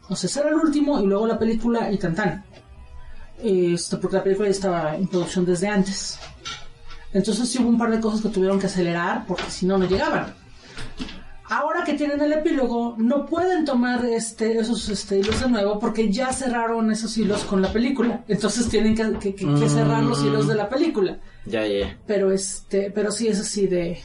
[0.10, 2.46] O sea, ese era el último y luego la película y tan tan.
[3.42, 6.18] Esto, porque la película ya estaba en producción desde antes.
[7.14, 9.86] Entonces sí hubo un par de cosas que tuvieron que acelerar porque si no, no
[9.86, 10.34] llegaban.
[11.48, 16.12] Ahora que tienen el epílogo, no pueden tomar este, esos este, hilos de nuevo porque
[16.12, 18.24] ya cerraron esos hilos con la película.
[18.28, 21.20] Entonces tienen que, que- que- que cerrar los hilos de la película.
[21.46, 21.98] Ya, ya.
[22.08, 24.00] Pero este, pero sí es así de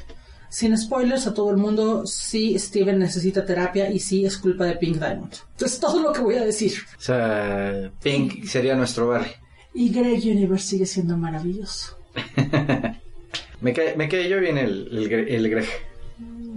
[0.50, 4.76] sin spoilers a todo el mundo, sí Steven necesita terapia y sí es culpa de
[4.76, 5.32] Pink Diamond.
[5.52, 6.74] Entonces todo lo que voy a decir.
[6.98, 9.30] O sea, Pink sería nuestro Barry.
[9.72, 11.96] Y Greg Universe sigue siendo maravilloso.
[13.60, 15.66] Me cae, me cae yo bien el, el, Gre- el Greg.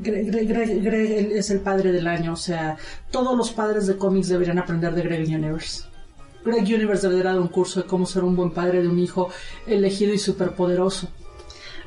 [0.02, 2.78] Greg, Greg- Greg- Greg es el padre del año, o sea,
[3.12, 5.84] todos los padres de cómics deberían aprender de Greg Universe.
[6.46, 9.30] Greg Universe debería dar un curso de cómo ser un buen padre de un hijo
[9.68, 11.10] elegido y superpoderoso.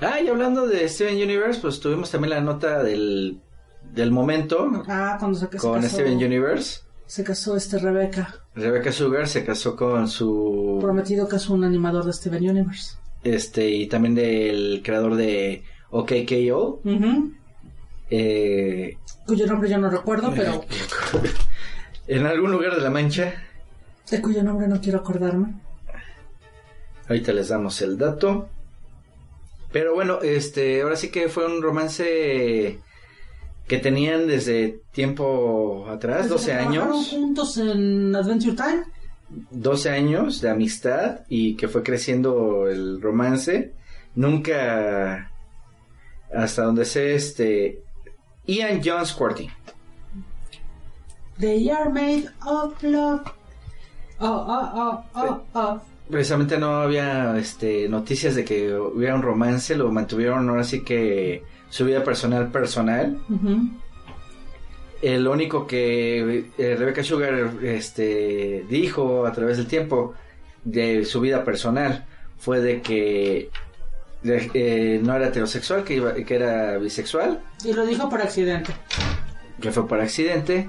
[0.01, 3.41] Ah, y hablando de Steven Universe, pues tuvimos también la nota del,
[3.93, 6.81] del momento Ah, cuando se, se con casó, Steven Universe.
[7.07, 12.05] se casó este Rebecca, Rebecca Sugar se casó con su prometido que es un animador
[12.05, 12.97] de Steven Universe.
[13.25, 16.81] este y también del creador de OKKO.
[16.85, 17.33] Ujú.
[18.11, 20.65] Eh, Cuyo nombre yo no recuerdo, pero
[22.07, 23.35] en algún lugar de la Mancha.
[24.11, 25.55] de cuyo nombre no quiero acordarme.
[27.09, 28.49] Ahorita les damos el dato.
[29.73, 32.81] Pero bueno, este, ahora sí que fue un romance
[33.67, 38.85] que tenían desde tiempo atrás, 12 ¿Trabajaron años, juntos en Adventure Time?
[39.51, 43.73] 12 años de amistad y que fue creciendo el romance.
[44.15, 45.33] Nunca,
[46.33, 47.83] hasta donde sé, este,
[48.47, 49.51] Ian John Squarty.
[51.39, 53.23] They are made of love.
[54.19, 55.81] Oh, oh, oh, oh, oh.
[56.11, 61.43] Precisamente no había este, noticias de que hubiera un romance, lo mantuvieron ahora sí que
[61.69, 63.19] su vida personal personal.
[65.03, 70.15] El único que eh, Rebecca Sugar este, dijo a través del tiempo
[70.65, 72.07] de su vida personal
[72.39, 73.51] fue de que
[74.23, 78.73] de- eh, no era heterosexual, que, iba- que era bisexual, Y lo dijo por accidente.
[79.61, 80.69] Que fue por accidente,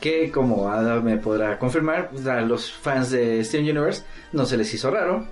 [0.00, 4.56] que como Ada me podrá confirmar, pues, a los fans de Steven Universe no se
[4.56, 5.26] les hizo raro.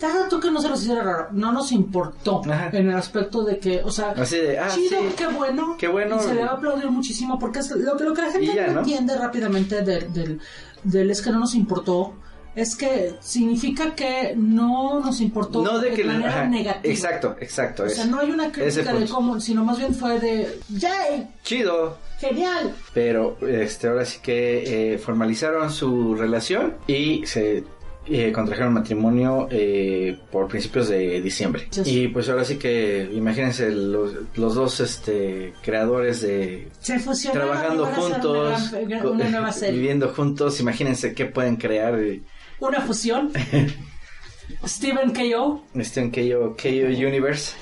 [0.00, 1.28] Deja tú que no se nos hiciera raro.
[1.32, 2.70] No nos importó Ajá.
[2.72, 5.14] en el aspecto de que, o sea, Así de, ah, chido, sí.
[5.16, 5.76] qué bueno.
[5.78, 6.16] Qué bueno.
[6.16, 8.52] Y se le va a aplaudir muchísimo porque es lo, que- lo que la gente
[8.54, 8.78] ya, no ¿no?
[8.80, 10.40] entiende rápidamente del, del,
[10.84, 12.14] del es que no nos importó.
[12.56, 16.02] Es que significa que no nos importó No de que...
[16.02, 16.92] manera ajá, negativa.
[16.92, 17.84] exacto, exacto.
[17.84, 21.28] O sea, no hay una crítica de cómo, sino más bien fue de ¡Yay!
[21.44, 21.96] Chido.
[22.20, 22.74] ¡Genial!
[22.94, 27.64] Pero este ahora sí que eh, formalizaron su relación y se
[28.06, 31.68] eh, contrajeron matrimonio eh, por principios de diciembre.
[31.84, 37.86] Y pues ahora sí que imagínense los, los dos este creadores de Se fusionaron trabajando
[37.86, 39.74] juntos, Una, gran- co- una nueva serie.
[39.80, 42.20] viviendo juntos, imagínense qué pueden crear eh,
[42.58, 43.30] Una fusión.
[44.66, 45.62] Steven K.O.
[45.74, 47.52] este en KO, KO Universe.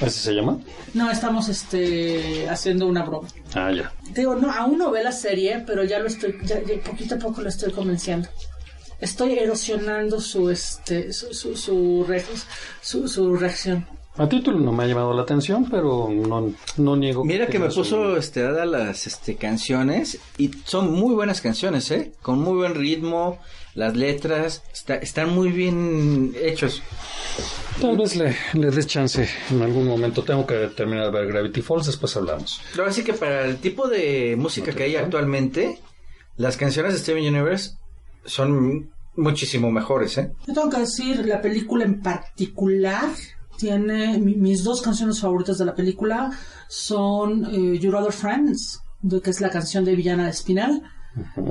[0.00, 0.58] ¿Así se llama?
[0.94, 3.28] No, estamos este haciendo una broma.
[3.54, 3.92] Ah, ya.
[4.12, 7.18] Digo, no, aún no ve la serie, pero ya lo estoy, ya, ya poquito a
[7.18, 8.28] poco lo estoy convenciendo.
[9.00, 12.24] Estoy erosionando su este su su su, re-
[12.80, 13.86] su, su reacción.
[14.18, 17.22] A título no me ha llamado la atención, pero no, no niego.
[17.22, 21.42] Mira que me tenga su- puso este Ada las este canciones y son muy buenas
[21.42, 23.38] canciones, eh, con muy buen ritmo,
[23.76, 26.82] las letras está- están muy bien hechos.
[27.80, 30.24] Tal vez le, le des chance en algún momento.
[30.24, 32.60] Tengo que terminar de ver Gravity Falls, después hablamos.
[32.72, 35.78] Pero así que para el tipo de música que hay actualmente,
[36.36, 37.72] las canciones de Steven Universe
[38.24, 40.32] son muchísimo mejores, eh.
[40.46, 43.10] Yo tengo que decir, la película en particular
[43.58, 46.30] tiene mi- mis dos canciones favoritas de la película
[46.68, 48.80] son eh, Your Other Friends,
[49.22, 50.82] que es la canción de Villana de Espinal,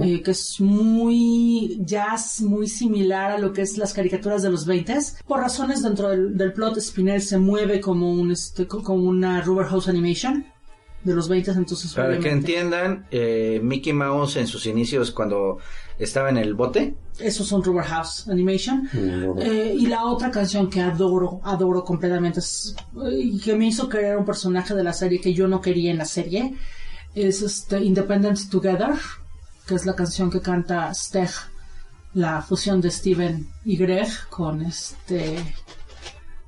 [0.01, 4.66] eh, que es muy jazz, muy similar a lo que es las caricaturas de los
[4.66, 4.97] 20
[5.28, 9.41] Por razones dentro del, del plot, Spinel se mueve como un este, co- como una
[9.41, 10.45] Rubber House Animation
[11.03, 15.59] de los 20 entonces Para que obviamente, entiendan, eh, Mickey Mouse en sus inicios cuando
[15.99, 18.89] estaba en el bote, esos son Rubber House Animation.
[18.91, 22.76] Mm, Eh, y la otra canción que adoro, adoro completamente, es-
[23.20, 25.99] y que me hizo querer un personaje de la serie que yo no quería en
[25.99, 26.55] la serie,
[27.13, 28.89] es este Independent Together,
[29.68, 31.30] que es la canción que canta Steg,
[32.13, 35.43] la fusión de Steven y Greg con este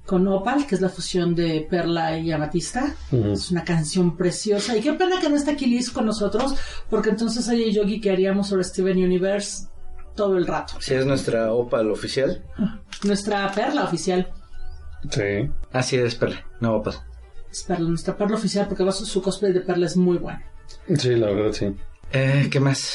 [0.05, 2.95] con Opal, que es la fusión de Perla y Amatista.
[3.11, 4.75] Es una canción preciosa.
[4.75, 6.55] Y qué pena que no está aquí Liz con nosotros,
[6.89, 9.67] porque entonces ella y yo haríamos sobre Steven Universe
[10.15, 10.75] todo el rato.
[10.79, 12.41] Si es nuestra Opal oficial.
[13.03, 14.31] Nuestra Perla oficial.
[15.11, 15.51] Sí.
[15.73, 16.43] Así es, Perla.
[16.61, 16.95] No, Opal.
[17.51, 20.39] Es Perla, nuestra Perla oficial, porque su, su cosplay de Perla es muy bueno.
[20.97, 21.75] Sí, la verdad, sí.
[22.11, 22.93] Eh, ¿Qué más?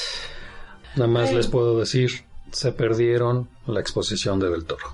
[0.97, 1.37] Nada más Ay.
[1.37, 4.87] les puedo decir, se perdieron la exposición de Del Toro.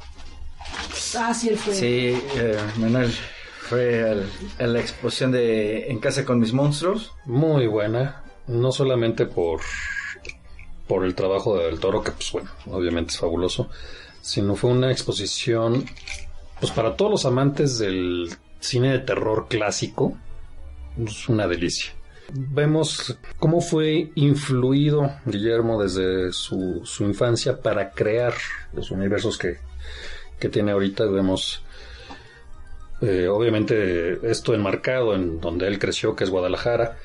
[1.17, 1.75] Ah, sí, él fue.
[1.75, 3.13] Sí, eh, Manuel
[3.63, 7.13] fue al- a la exposición de En casa con mis monstruos.
[7.25, 9.61] Muy buena, no solamente por,
[10.87, 13.69] por el trabajo de Del Toro, que pues bueno, obviamente es fabuloso,
[14.21, 15.85] sino fue una exposición
[16.61, 20.17] pues para todos los amantes del cine de terror clásico,
[21.05, 21.93] es una delicia.
[22.33, 28.35] Vemos cómo fue influido Guillermo desde su, su infancia para crear
[28.75, 29.57] los universos que,
[30.39, 31.07] que tiene ahorita.
[31.07, 31.63] Vemos
[33.01, 36.99] eh, obviamente esto enmarcado en donde él creció, que es Guadalajara,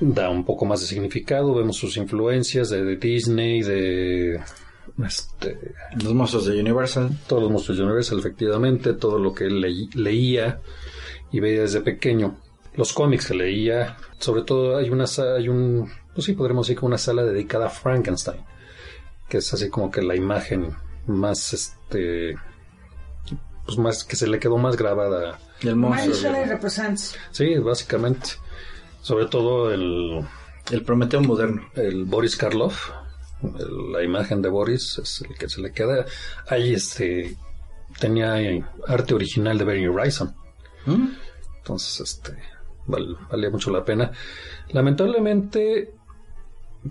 [0.00, 1.54] da un poco más de significado.
[1.54, 4.40] Vemos sus influencias de, de Disney, de
[5.06, 7.10] este, Los monstruos de Universal.
[7.28, 10.60] todos los monstruos de Universal, efectivamente, todo lo que él leí- leía
[11.30, 12.36] y veía desde pequeño.
[12.74, 15.04] Los cómics que leía, sobre todo hay una
[15.36, 18.40] hay un, pues sí, podríamos decir que una sala dedicada a Frankenstein,
[19.28, 20.74] que es así como que la imagen
[21.06, 22.34] más, este,
[23.64, 26.32] pues más, que se le quedó más grabada Y el Mary monstruo.
[27.32, 28.30] Sí, básicamente.
[29.02, 30.24] Sobre todo el,
[30.70, 31.62] El Prometeo moderno.
[31.76, 32.90] el Boris Karloff,
[33.42, 36.04] el- la imagen de Boris es el que se le queda.
[36.48, 37.36] Ahí este
[38.00, 38.34] tenía
[38.86, 40.34] arte original de Bernie Wrightson.
[40.86, 41.08] ¿Mm?
[41.58, 42.36] Entonces, este
[42.88, 44.10] val- valía mucho la pena.
[44.72, 45.94] Lamentablemente,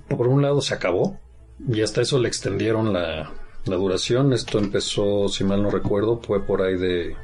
[0.07, 1.19] por un lado se acabó
[1.67, 3.29] y hasta eso le extendieron la,
[3.65, 4.31] la duración.
[4.33, 7.15] Esto empezó, si mal no recuerdo, fue por ahí de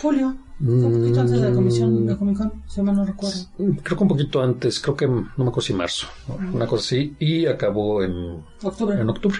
[0.00, 0.36] Julio.
[0.60, 2.06] Un poquito antes de la comisión Mm.
[2.06, 3.36] de Comic Con, si mal no recuerdo.
[3.82, 6.06] Creo que un poquito antes, creo que no me acuerdo si marzo,
[6.52, 9.00] una cosa así, y acabó en, Octubre.
[9.00, 9.38] en octubre.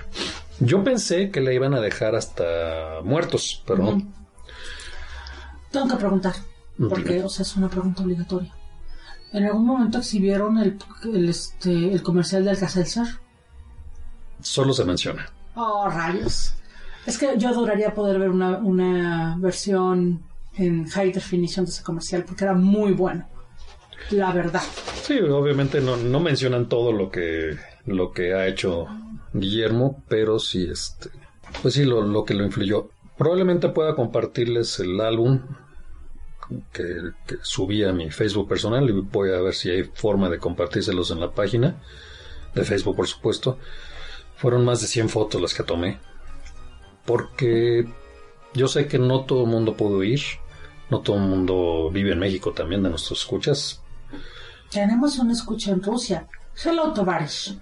[0.59, 4.03] Yo pensé que la iban a dejar hasta muertos, pero no.
[5.71, 6.35] Tengo que preguntar,
[6.79, 8.53] porque, o sea, es una pregunta obligatoria.
[9.33, 13.07] ¿En algún momento exhibieron el, el, este, el comercial de Alka-Seltzer?
[14.41, 15.31] Solo se menciona.
[15.55, 16.55] Oh, rayos.
[17.07, 20.23] Es que yo adoraría poder ver una, una versión
[20.55, 23.27] en high definition de ese comercial, porque era muy bueno.
[24.11, 24.63] La verdad.
[25.03, 27.57] Sí, obviamente no, no mencionan todo lo que,
[27.87, 28.87] lo que ha hecho
[29.33, 31.11] Guillermo, pero sí, este,
[31.63, 32.91] pues sí, lo, lo que lo influyó.
[33.17, 35.41] Probablemente pueda compartirles el álbum
[36.73, 41.11] que, subí a mi Facebook personal y voy a ver si hay forma de compartírselos
[41.11, 41.77] en la página
[42.55, 43.59] de Facebook, por supuesto.
[44.37, 45.99] Fueron más de 100 fotos las que tomé,
[47.05, 47.87] porque
[48.55, 50.21] yo sé que no todo el mundo pudo ir,
[50.91, 53.83] no todo el mundo vive en México también de nuestros escuchas,
[54.71, 56.27] Tenemos una escucha en Rusia.
[56.65, 57.57] Hello, Tovarish.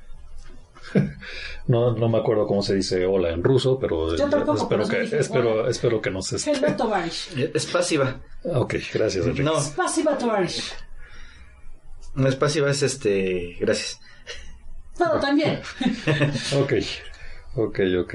[1.67, 4.89] No, no me acuerdo cómo se dice hola en ruso, pero Yo tampoco, espero pero
[4.89, 5.71] que dije espero hola.
[5.71, 6.51] espero que nos esté.
[6.53, 7.29] Hello, Tovarish.
[7.39, 8.21] Eh, Es pasiva.
[8.45, 9.43] Ok, gracias, Enrique.
[9.45, 10.73] No, Pasiva, Tovarish.
[12.15, 13.57] no es pasiva, es este.
[13.61, 14.01] Gracias.
[14.99, 15.61] Bueno, también.
[16.61, 16.73] Ok,
[17.57, 18.15] ok, ok.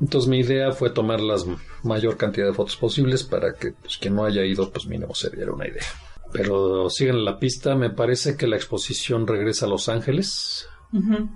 [0.00, 1.36] Entonces mi idea fue tomar la
[1.84, 5.30] mayor cantidad de fotos posibles para que pues, quien no haya ido, pues mínimo se
[5.30, 5.84] diera una idea.
[6.32, 10.66] Pero siguen la pista, me parece que la exposición regresa a Los Ángeles.
[10.92, 11.28] Ujú.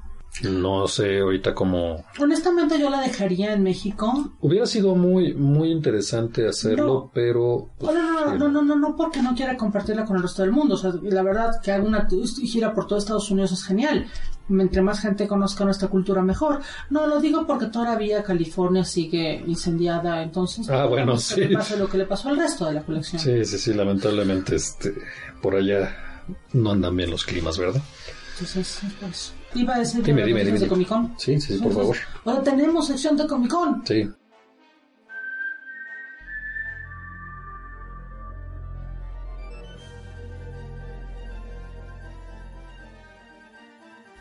[0.43, 2.05] No sé ahorita cómo...
[2.19, 4.33] Honestamente, yo la dejaría en México.
[4.41, 7.11] Hubiera sido muy, muy interesante hacerlo, No.
[7.15, 7.71] pero...
[7.79, 10.51] Pues, no, no, no, no, no, no, porque no quiera compartirla con el resto del
[10.51, 10.75] mundo.
[10.75, 12.09] O sea, la verdad que haga una
[12.43, 14.07] gira por todo Estados Unidos es genial.
[14.51, 16.61] Entre más gente conozca nuestra cultura, mejor.
[16.91, 20.69] No lo digo porque todavía California sigue incendiada, entonces.
[20.69, 21.41] Ah, bueno, que sí.
[21.45, 23.23] le pase lo que le pasó al resto de la colección.
[23.23, 24.95] Sí, sí, sí, lamentablemente este,
[25.41, 25.97] por allá
[26.53, 27.81] no andan bien los climas, ¿verdad?
[28.35, 29.33] Entonces, es por eso.
[29.55, 30.69] Iba a decir Dime, dime, dime, de.
[30.69, 31.15] Comic Con.
[31.19, 31.97] Sí, sí, por favor.
[32.25, 33.87] Ahora tenemos sección de Comic Con.
[33.87, 34.11] Sí.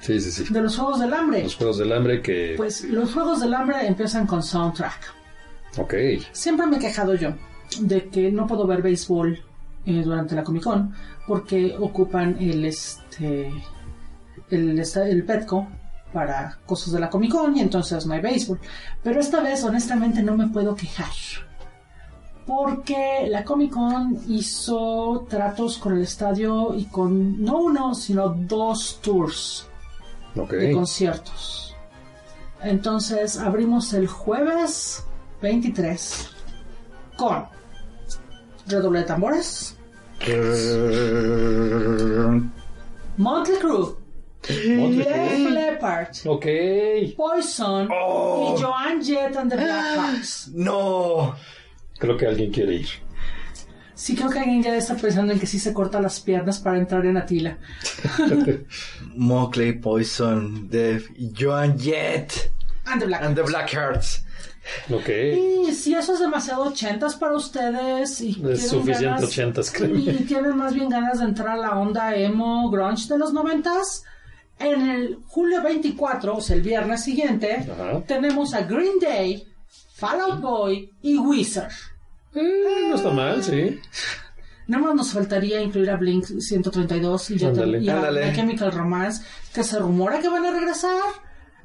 [0.01, 0.53] Sí, sí, sí.
[0.53, 1.43] De los Juegos del Hambre.
[1.43, 2.55] Los Juegos del Hambre que...
[2.57, 5.13] Pues los Juegos del Hambre empiezan con soundtrack.
[5.77, 5.93] Ok.
[6.33, 7.33] Siempre me he quejado yo
[7.79, 9.39] de que no puedo ver béisbol
[9.85, 10.93] eh, durante la Comic Con
[11.25, 13.49] porque ocupan el este
[14.49, 15.67] el, el Petco
[16.11, 18.59] para cosas de la Comic Con y entonces no hay béisbol.
[19.01, 21.11] Pero esta vez honestamente no me puedo quejar.
[22.45, 28.99] Porque la Comic Con hizo tratos con el estadio y con no uno, sino dos
[29.01, 29.67] tours
[30.35, 31.75] de conciertos.
[32.61, 35.03] Entonces abrimos el jueves
[35.41, 36.29] 23
[37.17, 37.45] con
[38.67, 39.75] redoble de tambores,
[43.17, 43.95] Motley Crue,
[44.47, 46.45] Def Leppard, Ok.
[47.15, 50.49] Poison y Joan Jett and the Blackhearts.
[50.53, 51.35] No.
[51.97, 52.87] Creo que alguien quiere ir.
[53.95, 56.77] Sí, creo que alguien ya está pensando en que sí se corta las piernas para
[56.77, 57.57] entrar en Atila.
[59.15, 62.51] Mockley, Poison, Def, Joan Jett
[62.85, 63.27] And the Blackhearts.
[63.27, 64.25] and the Blackhearts.
[64.89, 65.09] Ok.
[65.67, 69.99] Y si eso es demasiado ochentas para ustedes y tienen suficiente ganas- ochentas, créeme.
[69.99, 74.03] y tienen más bien ganas de entrar a la onda emo grunge de los noventas,
[74.59, 78.01] en el julio 24, o sea, el viernes siguiente, Ajá.
[78.07, 79.43] tenemos a Green Day,
[79.95, 81.71] Fall Out Boy y Wizard.
[82.35, 83.79] Eh, no está mal, sí.
[84.67, 87.79] Nada más nos faltaría incluir a Blink 132 y, ya te- Ándale.
[87.81, 88.25] y a Ándale.
[88.27, 89.23] My Chemical Romance,
[89.53, 91.01] que se rumora que van a regresar.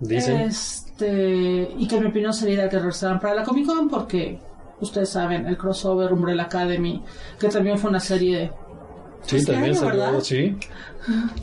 [0.01, 0.41] Dicen.
[0.43, 4.39] Este, y que en mi opinión sería que regresaran para la Comic Con porque
[4.81, 7.03] ustedes saben, el crossover Umbrella Academy,
[7.39, 8.53] que también fue una serie
[9.23, 10.57] Sí, este también año, salió, sí.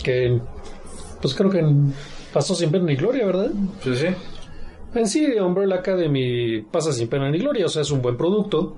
[0.04, 0.40] Que,
[1.22, 1.64] pues creo que
[2.34, 3.52] pasó sin pena ni gloria, ¿verdad?
[3.84, 4.08] Pues sí.
[4.94, 8.78] En sí, Umbrella Academy pasa sin pena ni gloria, o sea, es un buen producto.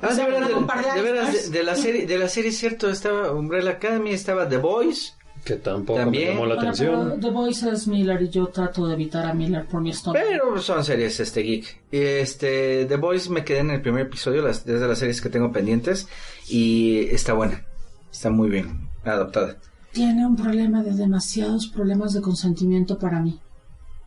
[0.00, 1.50] Ah, de veras, de de, de veras, años.
[1.52, 5.16] de, de la serie, de la serie cierto, estaba Umbrella Academy, estaba The Boys.
[5.44, 6.28] Que tampoco También.
[6.28, 7.08] me llamó la Bueno, atención.
[7.08, 10.24] pero The Voice es Miller y yo trato de evitar a Miller por mi estómago.
[10.28, 11.80] Pero son series este geek.
[11.90, 15.20] Y este The Boys me quedé en el primer episodio, las, es de las series
[15.20, 16.06] que tengo pendientes
[16.48, 17.64] y está buena.
[18.12, 19.56] Está muy bien adaptada.
[19.92, 23.38] Tiene un problema de demasiados problemas de consentimiento para mí.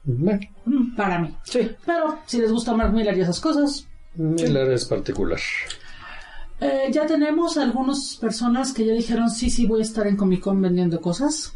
[0.03, 1.35] Bueno, Mm, Para mí.
[1.43, 1.69] Sí.
[1.85, 5.39] Pero si les gusta Mark Miller y esas cosas, Miller es particular.
[6.59, 10.41] Eh, ya tenemos algunas personas que ya dijeron sí, sí voy a estar en Comic
[10.41, 11.53] Con vendiendo cosas.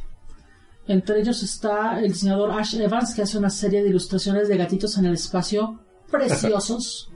[0.87, 4.97] Entre ellos está el diseñador Ash Evans que hace una serie de ilustraciones de gatitos
[4.97, 5.79] en el espacio
[6.11, 7.11] preciosos.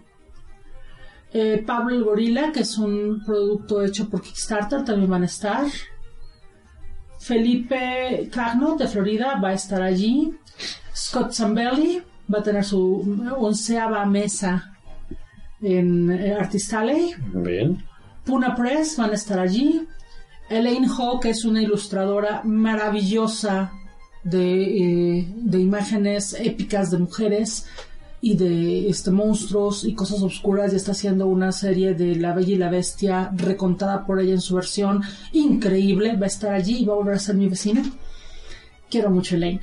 [1.34, 5.66] Eh, Pablo el Gorila, que es un producto hecho por Kickstarter, también van a estar.
[7.24, 10.34] Felipe Cagno de Florida va a estar allí.
[10.94, 12.82] Scott Zambelli va a tener su
[13.38, 14.76] onceava mesa
[15.62, 17.16] en eh, Artist Alley.
[17.34, 17.82] Bien.
[18.26, 19.88] Puna Press van a estar allí.
[20.50, 23.72] Elaine Ho, que es una ilustradora maravillosa
[24.24, 27.66] de, eh, de imágenes épicas de mujeres
[28.26, 32.54] y de este, monstruos y cosas oscuras, y está haciendo una serie de La Bella
[32.54, 35.02] y la Bestia recontada por ella en su versión
[35.34, 36.16] increíble.
[36.16, 37.84] Va a estar allí y va a volver a ser mi vecina.
[38.90, 39.60] Quiero mucho Elaine.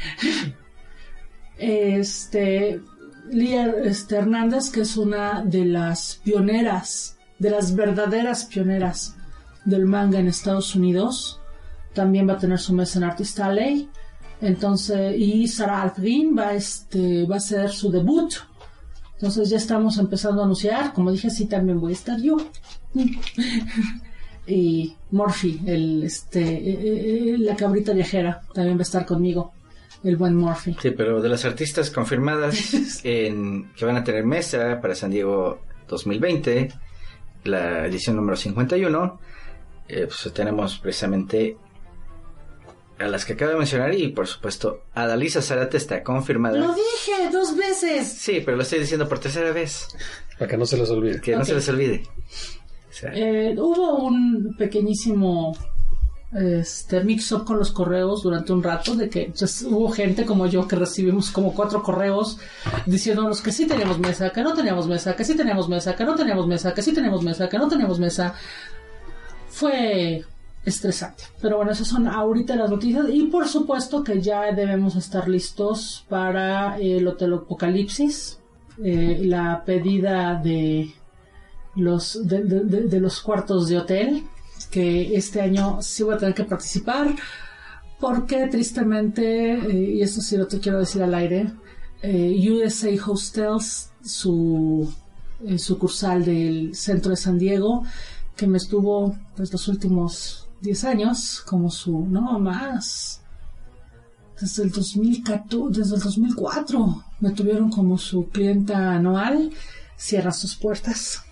[1.57, 2.83] Este,
[3.31, 9.17] Lía este, Hernández, que es una de las pioneras, de las verdaderas pioneras
[9.65, 11.41] del manga en Estados Unidos,
[11.95, 13.89] también va a tener su mesa en Artist Alley.
[14.43, 18.35] Entonces, y Sarah Alfrin va, este, va a hacer su debut.
[19.21, 20.95] Entonces ya estamos empezando a anunciar.
[20.95, 22.39] Como dije, sí, también voy a estar yo.
[24.47, 29.53] y Morphy, el, este, eh, eh, la cabrita viajera, también va a estar conmigo.
[30.03, 30.75] El buen Morphy.
[30.81, 35.61] Sí, pero de las artistas confirmadas en, que van a tener mesa para San Diego
[35.87, 36.73] 2020,
[37.45, 39.21] la edición número 51,
[39.87, 41.59] eh, pues tenemos precisamente
[43.01, 46.59] a las que acabo de mencionar y por supuesto a Dalisa Zarate está confirmada.
[46.59, 48.07] Lo dije dos veces.
[48.13, 49.89] Sí, pero lo estoy diciendo por tercera vez,
[50.39, 51.21] Para que no se les olvide.
[51.21, 52.03] que no se les olvide.
[52.89, 55.57] O sea, Eh, hubo un pequeñísimo
[56.33, 60.69] este mix-up con los correos durante un rato de que pues, hubo gente como yo
[60.69, 62.39] que recibimos como cuatro correos
[62.87, 66.15] diciéndonos que sí teníamos mesa, que no teníamos mesa, que sí teníamos mesa, que no
[66.15, 68.35] teníamos mesa, que sí teníamos mesa, que no teníamos mesa.
[69.49, 70.25] Fue
[70.65, 71.25] estresante.
[71.41, 76.05] Pero bueno, esas son ahorita las noticias y por supuesto que ya debemos estar listos
[76.09, 78.39] para el Hotel Apocalipsis,
[78.83, 80.95] eh, la pedida de
[81.77, 84.25] los de, los cuartos de hotel
[84.71, 87.15] que este año sí voy a tener que participar
[87.99, 91.53] porque tristemente eh, y esto sí lo te quiero decir al aire
[92.03, 94.93] eh, USA Hostels su
[95.47, 97.85] eh, sucursal del centro de San Diego
[98.37, 103.23] que me estuvo pues los últimos 10 años como su no más.
[104.41, 109.51] Desde el 2014 desde el 2004 me tuvieron como su clienta anual
[109.97, 111.23] cierra sus puertas.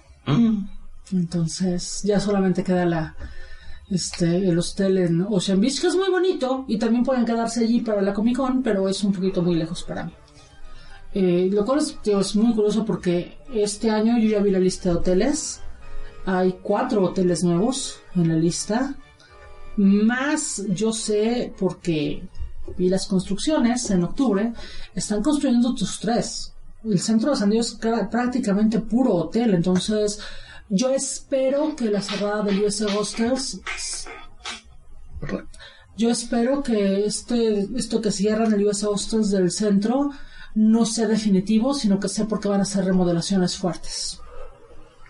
[1.13, 3.17] Entonces ya solamente queda la
[3.91, 7.81] este el hostel en Ocean Beach que es muy bonito y también pueden quedarse allí
[7.81, 10.13] para la Comic Con pero es un poquito muy lejos para mí.
[11.15, 14.91] Eh, lo cual es, es muy curioso porque este año yo ya vi la lista
[14.91, 15.61] de hoteles.
[16.27, 18.95] Hay cuatro hoteles nuevos en la lista
[19.79, 22.23] más yo sé porque
[22.77, 24.53] vi las construcciones en octubre
[24.95, 26.53] están construyendo otros tres
[26.85, 27.79] el centro de San Diego es
[28.11, 30.21] prácticamente puro hotel, entonces
[30.71, 33.59] Yo espero que la cerrada del US Hostels.
[35.97, 40.11] Yo espero que este, esto que cierran el US Hostels del centro
[40.55, 44.21] no sea definitivo, sino que sea porque van a hacer remodelaciones fuertes.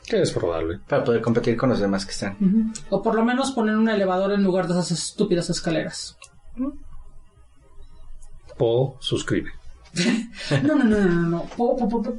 [0.09, 0.81] Que es probable.
[0.89, 2.73] Para poder competir con los demás que están.
[2.91, 6.17] O por lo menos poner un elevador en lugar de esas estúpidas escaleras.
[8.59, 9.51] O suscribe.
[10.63, 11.29] No, no, no, no, no.
[11.29, 11.43] no.
[11.57, 12.17] Po- po- po- po-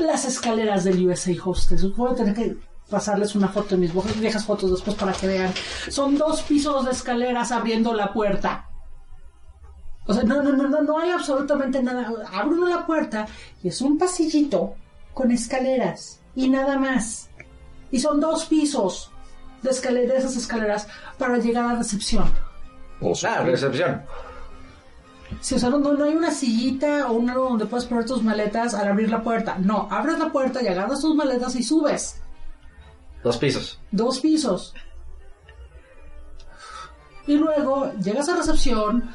[0.00, 1.94] Las escaleras del USA Hostels.
[1.96, 2.56] Voy a tener que
[2.90, 5.52] pasarles una foto de mis viejas fotos después para que vean.
[5.88, 8.68] Son dos pisos de escaleras abriendo la puerta.
[10.06, 12.12] O sea, no, no, no, no, no hay absolutamente nada.
[12.32, 13.26] Abre uno la puerta
[13.62, 14.74] y es un pasillito
[15.14, 17.28] con escaleras y nada más.
[17.90, 19.10] Y son dos pisos
[19.62, 20.86] de, escalera, de esas escaleras
[21.18, 22.30] para llegar a recepción.
[23.00, 23.50] O Ah, suscribe.
[23.50, 24.02] recepción.
[25.40, 28.22] Sí, o sea, no, no hay una sillita o un algo donde puedes poner tus
[28.22, 29.56] maletas al abrir la puerta.
[29.58, 32.20] No, abres la puerta y agarras tus maletas y subes.
[33.24, 33.80] Dos pisos.
[33.90, 34.72] Dos pisos.
[37.26, 39.10] Y luego llegas a recepción,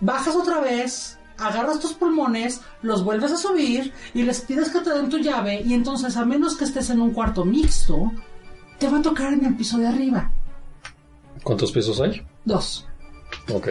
[0.00, 4.90] bajas otra vez, agarras tus pulmones, los vuelves a subir y les pides que te
[4.90, 8.12] den tu llave y entonces a menos que estés en un cuarto mixto,
[8.78, 10.30] te va a tocar en el piso de arriba.
[11.42, 12.22] ¿Cuántos pisos hay?
[12.44, 12.86] Dos.
[13.52, 13.68] Ok.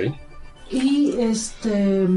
[0.70, 2.08] Y este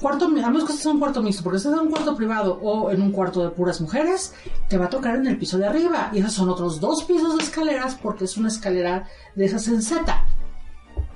[0.00, 2.16] cuarto, a menos que estés en un cuarto mixto, porque si estás en un cuarto
[2.16, 4.34] privado o en un cuarto de puras mujeres,
[4.68, 6.10] te va a tocar en el piso de arriba.
[6.12, 9.82] Y esos son otros dos pisos de escaleras porque es una escalera de esas en
[9.82, 10.24] Z.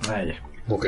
[0.09, 0.75] Ah, ya.
[0.75, 0.87] Ok.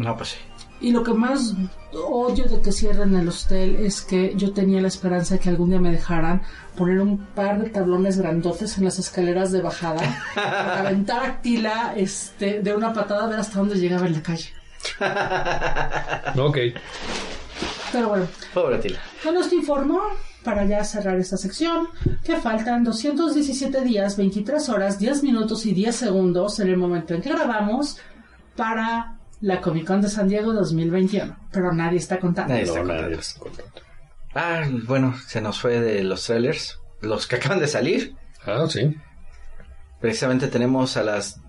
[0.00, 0.38] No, pues sí.
[0.80, 1.54] Y lo que más
[1.92, 5.68] odio de que cierren el hostel es que yo tenía la esperanza de que algún
[5.68, 6.40] día me dejaran
[6.74, 10.00] poner un par de tablones grandotes en las escaleras de bajada
[10.34, 14.22] para aventar a Tila este, de una patada a ver hasta dónde llegaba en la
[14.22, 14.50] calle.
[16.40, 16.56] Ok.
[17.92, 19.00] Pero bueno, Pobre Tila.
[19.22, 20.00] Con esto informo,
[20.42, 21.88] para ya cerrar esta sección,
[22.24, 27.20] que faltan 217 días, 23 horas, 10 minutos y 10 segundos en el momento en
[27.20, 27.98] que grabamos
[28.56, 31.36] para la Comic Con de San Diego 2021.
[31.50, 32.52] Pero nadie está contando.
[32.52, 32.64] Nadie
[33.14, 33.82] está contento.
[34.34, 36.78] Ah, bueno, se nos fue de los trailers.
[37.00, 38.14] Los que acaban de salir.
[38.44, 38.96] Ah, sí.
[40.00, 41.40] Precisamente tenemos a las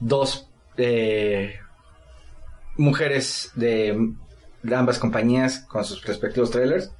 [0.00, 1.58] dos eh,
[2.76, 4.14] mujeres de
[4.74, 6.90] ambas compañías con sus respectivos trailers.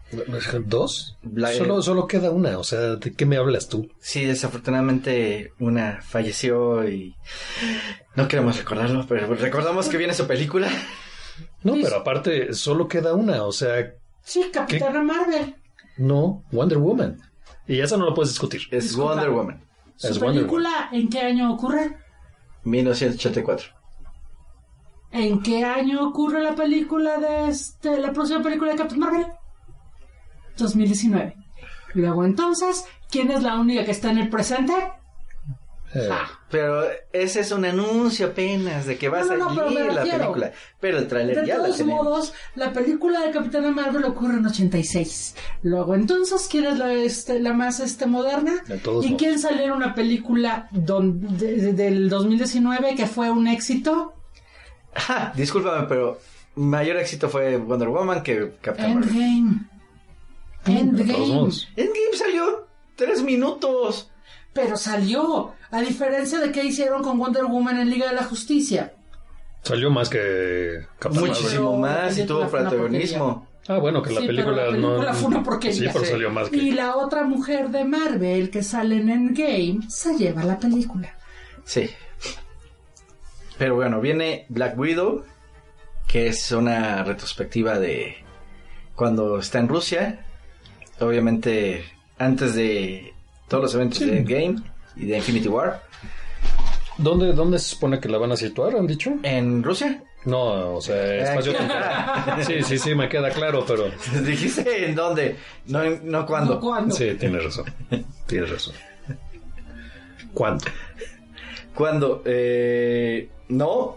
[0.66, 1.16] ¿Dos?
[1.34, 2.58] La- Solo, solo queda una.
[2.58, 3.88] O sea, ¿de qué me hablas tú?
[4.00, 7.14] Sí, desafortunadamente una falleció y
[8.16, 10.68] no queremos recordarlo, pero recordamos que viene su película.
[11.62, 13.44] No, pero aparte, solo queda una.
[13.44, 13.92] O sea,
[14.22, 15.54] Sí, Capitana Marvel.
[15.96, 17.18] no, Wonder Woman.
[17.66, 18.62] Y eso no lo puedes discutir.
[18.70, 19.10] Es Disculpa.
[19.14, 19.64] Wonder Woman,
[19.96, 21.96] ¿Su Es Wonder película en qué año ocurre?
[22.64, 23.68] 1984.
[25.12, 29.26] ¿En qué año ocurre la película de este, la próxima película de Captain Marvel?
[30.58, 31.36] 2019.
[31.94, 34.72] Luego entonces, ¿quién es la única que está en el presente?
[35.92, 36.08] Eh,
[36.52, 39.94] Pero ese es un anuncio apenas de que va a No, no, no, salir la
[40.04, 40.18] refiero.
[40.18, 40.52] película.
[40.78, 42.04] Pero el tráiler De ya la todos tenemos.
[42.04, 45.34] modos, la película de Capitana Marvel ocurre en 86.
[45.62, 48.62] Luego, entonces, ¿quién es la, este, la más este, moderna?
[48.68, 49.18] De todos ¿Y modos.
[49.20, 54.14] quién salió en una película don- de- de- del 2019 que fue un éxito?
[54.94, 56.18] Ja, discúlpame, pero
[56.56, 59.12] mayor éxito fue Wonder Woman que Captain Marvel.
[60.66, 61.12] Endgame.
[61.12, 61.88] todos Endgame.
[61.88, 62.66] Endgame salió
[62.96, 64.10] tres minutos.
[64.52, 65.52] Pero salió.
[65.70, 68.92] A diferencia de que hicieron con Wonder Woman en Liga de la Justicia.
[69.62, 71.30] Salió más que Captain Marvel.
[71.30, 73.46] Muchísimo más y tuvo protagonismo.
[73.68, 75.14] Ah, bueno, que la Sí, pero película, la película no.
[75.14, 75.78] fue una porquería.
[75.78, 76.56] Sí, pero salió más que.
[76.56, 81.14] Y la otra mujer de Marvel que sale en Endgame se lleva la película.
[81.64, 81.88] Sí.
[83.60, 85.22] Pero bueno, viene Black Widow,
[86.08, 88.16] que es una retrospectiva de
[88.94, 90.24] cuando está en Rusia.
[90.98, 91.84] Obviamente,
[92.16, 93.12] antes de
[93.48, 94.62] todos los eventos de Endgame
[94.96, 95.82] y de Infinity War.
[96.96, 98.76] ¿Dónde, ¿Dónde se supone que la van a situar?
[98.76, 99.12] ¿Han dicho?
[99.24, 100.04] ¿En Rusia?
[100.24, 102.42] No, o sea, espacio temporal.
[102.42, 103.90] Sí, sí, sí, me queda claro, pero.
[104.24, 105.36] Dijiste en dónde,
[105.66, 106.54] no, no cuándo.
[106.54, 106.94] No, ¿cuándo?
[106.94, 107.66] Sí, tienes razón.
[108.26, 108.74] Tienes razón.
[110.32, 110.64] ¿Cuánto?
[111.74, 112.22] ¿Cuándo?
[112.24, 113.96] Eh, no.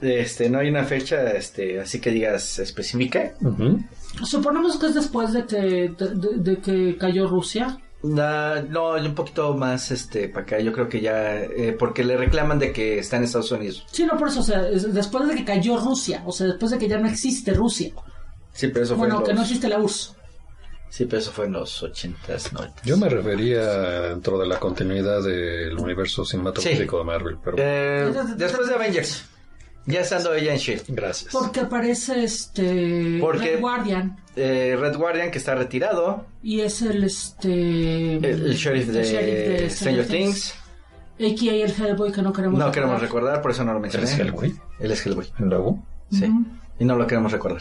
[0.00, 3.32] Este, no hay una fecha, este, así que digas específica.
[4.24, 7.78] Suponemos que es después de que, de, de- de que cayó Rusia.
[8.02, 10.58] Na- no, un poquito más, este, para acá.
[10.60, 13.86] Yo creo que ya, eh, porque le reclaman de que está en Estados Unidos.
[13.90, 16.70] Sí, no, por eso, o sea, es después de que cayó Rusia, o sea, después
[16.72, 17.92] de que ya no existe Rusia.
[18.52, 20.14] Sí, pero eso fue Bueno, en que los, no existe la URSS.
[20.94, 22.82] Sí, pero eso fue en los ochentas, noventas.
[22.84, 23.62] Yo me refería
[24.10, 27.56] dentro de la continuidad del universo cinematográfico de Marvel, pero.
[27.58, 29.24] Eh, después de Avengers.
[29.86, 30.84] Ya estando ella en Shield.
[30.88, 31.30] Gracias.
[31.30, 36.24] Porque aparece este Porque- Red Guardian Eh, Red Guardian, que está retirado.
[36.42, 40.54] y es el este El, el sheriff de, el sheriff de Stranger Things.
[41.20, 42.72] AKA el Hellboy que no queremos No recordar.
[42.72, 44.06] queremos recordar, por eso no lo mencioné.
[44.06, 44.54] ¿Eres Hellboy?
[44.80, 45.26] Él es Hellboy.
[45.38, 45.84] Luego.
[46.10, 46.24] Sí.
[46.24, 46.44] Ujú.
[46.78, 47.60] Y no lo queremos recordar.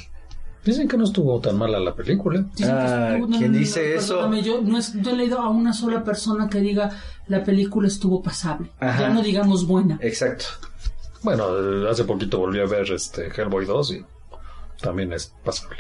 [0.66, 2.46] Dicen que no estuvo tan mala la película.
[2.66, 4.34] Ah, ¿quién no, no, dice eso?
[4.36, 6.90] Yo no, es- no he leído a una sola persona que diga
[7.28, 8.70] la película estuvo pasable.
[8.80, 9.02] Ajá.
[9.02, 9.98] Ya no digamos buena.
[10.02, 10.46] Exacto.
[11.22, 14.06] Bueno, eh, hace poquito volví a ver este Hellboy 2 y
[14.82, 15.78] también es pasable.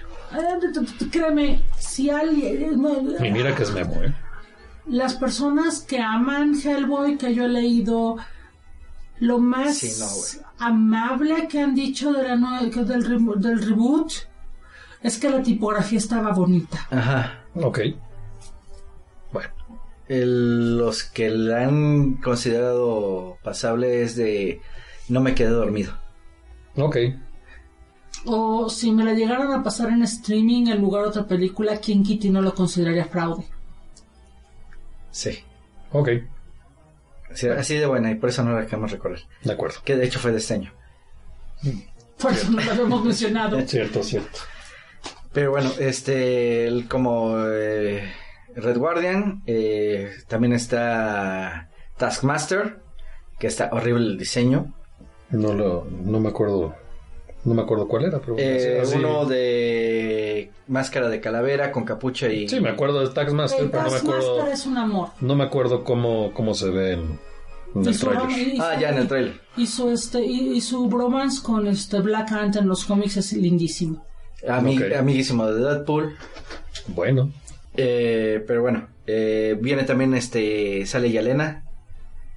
[1.11, 2.81] Créeme, si alguien...
[2.81, 4.13] no, Y mira que es Memo, ¿eh?
[4.87, 8.17] las personas que aman Hellboy que yo he leído
[9.19, 10.07] lo más Sí, no,
[10.65, 14.11] amable que han dicho de la del, re- del reboot
[15.03, 16.87] es que la tipografía estaba bonita.
[16.89, 17.43] Ajá.
[17.55, 17.79] Ok.
[19.31, 19.49] Bueno,
[20.07, 24.61] El- los que la han considerado pasable es de
[25.09, 25.93] no me quedé dormido.
[26.75, 26.97] ok.
[28.25, 32.03] O si me la llegaran a pasar en streaming en lugar de otra película, King
[32.03, 33.45] Kitty no lo consideraría fraude.
[35.11, 35.39] Sí.
[35.91, 36.09] Ok.
[37.33, 39.19] Sí, así de buena y por eso no la queremos recordar.
[39.43, 39.79] De acuerdo.
[39.83, 40.71] Que de hecho fue de este año.
[42.17, 43.59] Por eso no lo habíamos mencionado.
[43.67, 44.39] Cierto, cierto.
[45.33, 48.03] Pero bueno, este, el- como eh,
[48.55, 52.79] Red Guardian, eh, también está Taskmaster,
[53.39, 54.73] que está horrible el diseño.
[55.31, 56.75] No lo, no me acuerdo,
[57.45, 62.27] no me acuerdo cuál era, pero Eh, así- Uno de máscara de calavera con capucha
[62.29, 62.47] y...
[62.47, 65.09] Sí, me acuerdo de Taxmaster, El pero no me Taskmaster acuerdo, es un amor.
[65.19, 67.19] no me acuerdo cómo, cómo se ve en,
[67.75, 68.61] en el su, trailer.
[68.61, 69.41] Ah, ya en el trailer.
[69.57, 73.33] Y su, este, y, y su bromance con este Black Ant en los cómics es
[73.33, 74.05] lindísimo.
[74.47, 76.15] Amiguísimo de Deadpool.
[76.87, 77.31] Bueno,
[77.75, 81.63] Eh, pero bueno, eh, viene también este, sale Yalena,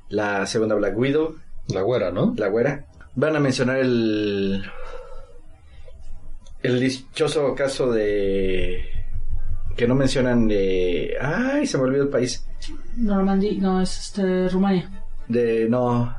[0.09, 1.37] la segunda Black Widow,
[1.69, 2.35] la güera, ¿no?
[2.37, 2.87] la güera.
[3.15, 4.63] Van a mencionar el
[6.63, 8.83] el dichoso caso de
[9.77, 12.45] que no mencionan de ay se me olvidó el país
[12.97, 14.91] Normandy, no, es este, Rumania.
[15.29, 16.15] de no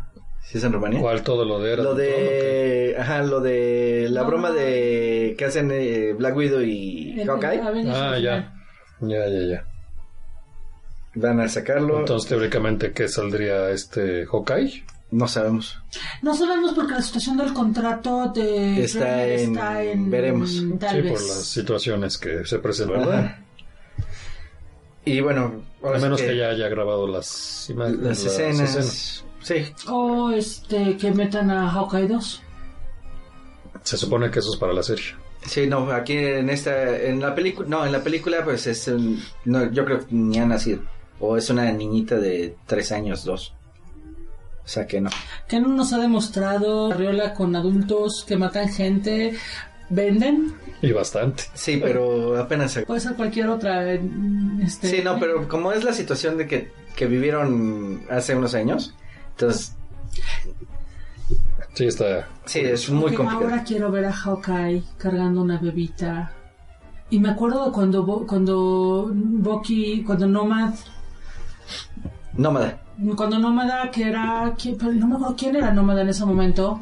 [0.49, 1.83] si es en Rumanía ¿Cuál todo lo de era?
[1.83, 4.55] lo de ajá lo de la No, broma no.
[4.55, 8.53] de que hacen eh, Black Widow y Hawkeye Ah, ya.
[9.01, 9.65] Ya, ya, ya.
[11.15, 14.83] van a sacarlo Entonces, teóricamente, ¿qué saldría este Hawkeye?
[15.11, 15.79] no sabemos
[16.21, 20.61] No sabemos porque la situación del contrato de Está en- está en veremos.
[20.79, 21.11] tal sí, vez.
[21.11, 23.01] por las situaciones que se presentan.
[23.09, 23.39] Ajá.
[25.05, 28.01] y bueno A sí menos que ya haya grabado las imágenes.
[28.01, 32.41] las escenas sí O este que metan a Hawkeye 2.
[33.83, 35.05] Se supone que eso es para la serie.
[35.45, 39.21] Sí, no, aquí en esta, en la película, no, en la película pues es, un-
[39.45, 40.81] no, yo creo que ni ha nacido,
[41.19, 43.53] o es una niñita de tres años, dos,
[44.65, 45.09] o sea que no.
[45.47, 49.35] Que no nos ha demostrado Riola con adultos que matan gente,
[49.89, 50.53] venden.
[50.81, 51.43] Y bastante.
[51.53, 52.73] Sí, pero apenas.
[52.73, 53.93] se- Puede ser cualquier otra.
[53.93, 54.01] eh,
[54.63, 58.95] Este, Sí, no, pero como es la situación de que, que vivieron hace unos años,
[59.37, 59.73] entonces,
[61.73, 62.27] Sí, está.
[62.45, 63.45] sí, es muy complicado.
[63.51, 66.31] Ahora quiero ver a Hawkeye cargando una bebita.
[67.11, 70.73] Y me acuerdo cuando, Bo- cuando Bucky, cuando Nomad,
[72.33, 72.79] Nómada.
[73.15, 76.79] cuando Nómada, que era, ¿quién- pero no me acuerdo quién era Nómada en ese momento,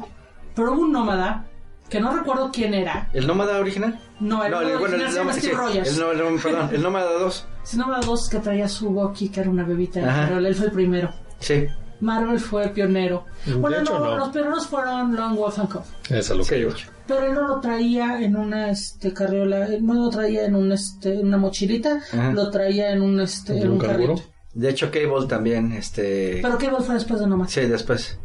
[0.54, 1.44] pero hubo un Nómada,
[1.90, 3.08] que no recuerdo quién era.
[3.12, 4.00] ¿El Nómada original?
[4.18, 5.98] No, el Nómada bueno, original se llama Nómada- Steve sí, Rogers.
[5.98, 7.46] el, el- perdón, el Nómada 2.
[7.64, 10.24] Si Nómada 2 que traía su Bucky, que era una bebita, Ajá.
[10.28, 11.10] pero él fue el primero.
[11.38, 11.66] Sí,
[12.00, 13.24] Marvel fue el pionero.
[13.44, 14.16] De bueno, hecho, no, no.
[14.18, 15.82] los pioneros fueron Long Wolf and Co.
[16.10, 16.68] Es a lo que yo.
[17.06, 20.72] Pero él no lo traía en una este carriola, él no lo traía en un
[20.72, 22.32] este en una mochilita, Ajá.
[22.32, 24.14] lo traía en un este en ¿En un, carrito.
[24.54, 26.40] de hecho Cable también, este...
[26.42, 27.46] Pero Cable fue después de Nomad.
[27.48, 28.18] Sí, después.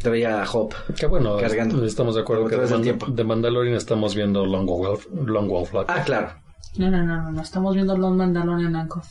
[0.00, 0.76] Traía a Hope.
[0.98, 1.76] Qué bueno, Cargando.
[1.78, 3.06] est- estamos de acuerdo Como que de, Man- tiempo.
[3.06, 5.74] de Mandalorian estamos viendo Long Wolf, Long Wolf.
[5.88, 6.32] Ah, claro.
[6.76, 9.02] No, no, no, no, no, estamos viendo Long Mandalorian Anchor.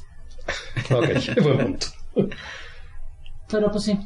[0.92, 1.10] Ok,
[1.44, 1.88] buen punto.
[3.50, 3.98] Pero pues sí,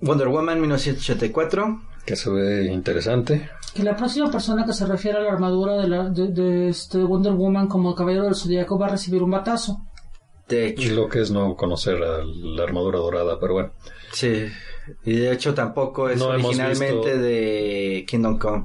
[0.00, 1.80] Wonder Woman 1984.
[2.04, 3.48] Que se ve interesante.
[3.74, 6.98] que la próxima persona que se refiere a la armadura de, la, de, de este
[6.98, 9.78] Wonder Woman como el Caballero del Zodíaco va a recibir un batazo.
[10.46, 13.72] De Y hecho, lo que es no conocer a la armadura dorada, pero bueno.
[14.12, 14.46] sí.
[15.02, 18.64] Y de hecho tampoco es No originalmente visto- de Kingdom Come.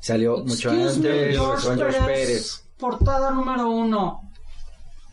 [0.00, 2.64] Salió mucho Excuse me, antes George con George Pérez, Pérez.
[2.78, 4.30] Portada número uno.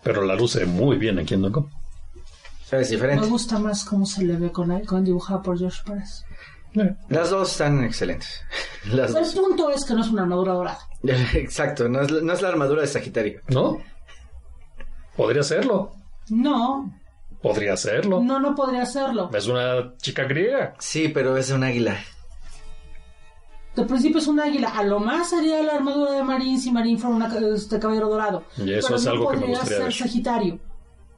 [0.02, 1.75] Pero la luce muy bien en Kingdom Pero
[2.72, 3.28] es Me diferente.
[3.28, 6.24] gusta más cómo se le ve con, la- con dibujada por George Pérez.
[7.10, 8.42] Las dos están excelentes.
[8.92, 9.36] Las El dos.
[9.36, 10.80] punto es que no es una armadura dorada.
[11.34, 13.42] Exacto, no es, no es la armadura de Sagitario.
[13.50, 13.78] ¿No?
[15.16, 15.94] Podría serlo.
[16.30, 16.92] No,
[17.42, 18.20] Podría serlo.
[18.22, 19.30] no, no podría hacerlo.
[19.34, 20.74] Es una chica griega.
[20.80, 21.96] Sí, pero es un águila.
[23.76, 24.70] De principio es un águila.
[24.70, 28.44] A lo más sería la armadura de Marín si Marín fuera una, este caballero dorado.
[28.58, 29.94] Y eso Pero es no algo que me podría gustaría ser ver.
[29.94, 30.60] Sagitario.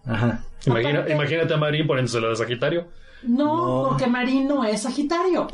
[0.08, 0.44] Ajá.
[0.66, 2.88] Imagina- Aparte- imagínate a Marín poniéndosela de Sagitario.
[3.24, 3.90] No, No.
[3.90, 5.48] porque Marín no es Sagitario.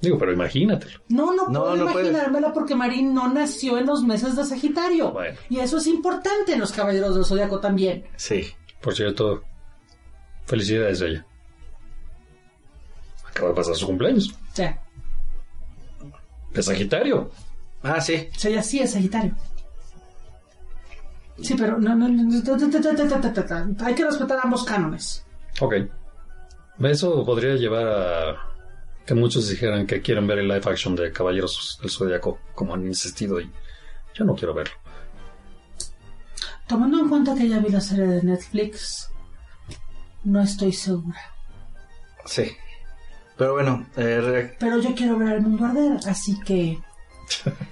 [0.00, 1.00] Digo, pero imagínatelo.
[1.08, 2.08] No, no, No, puedo no puede.
[2.10, 5.12] imaginármela porque Marín no nació en los meses de Sagitario.
[5.12, 5.38] Bueno.
[5.48, 8.04] Y eso es importante en los caballeros del Zodíaco también.
[8.16, 8.52] Sí.
[8.80, 9.44] Por cierto,
[10.44, 11.26] felicidades a ella.
[13.28, 14.30] Acaba de pasar su cumpleaños.
[14.32, 14.80] O sea,
[16.52, 17.30] De Sagitario.
[17.82, 18.28] Ah, sí.
[18.34, 19.34] o sea, ella sí es Sagitario.
[21.42, 25.26] Sí, pero no, no, no, hay que respetar ambos cánones.
[25.60, 25.74] Ok.
[26.80, 28.52] Eso podría llevar a
[29.04, 32.86] que muchos dijeran que quieren ver el live action de Caballeros del Zodiaco, como han
[32.86, 33.50] insistido, y
[34.14, 34.74] yo no quiero verlo.
[36.66, 39.10] Tomando en cuenta que ya vi la serie de Netflix,
[40.24, 41.20] no estoy segura.
[42.24, 42.52] Sí.
[43.36, 46.78] Pero bueno, eh, pero yo quiero ver el mundo arder, así que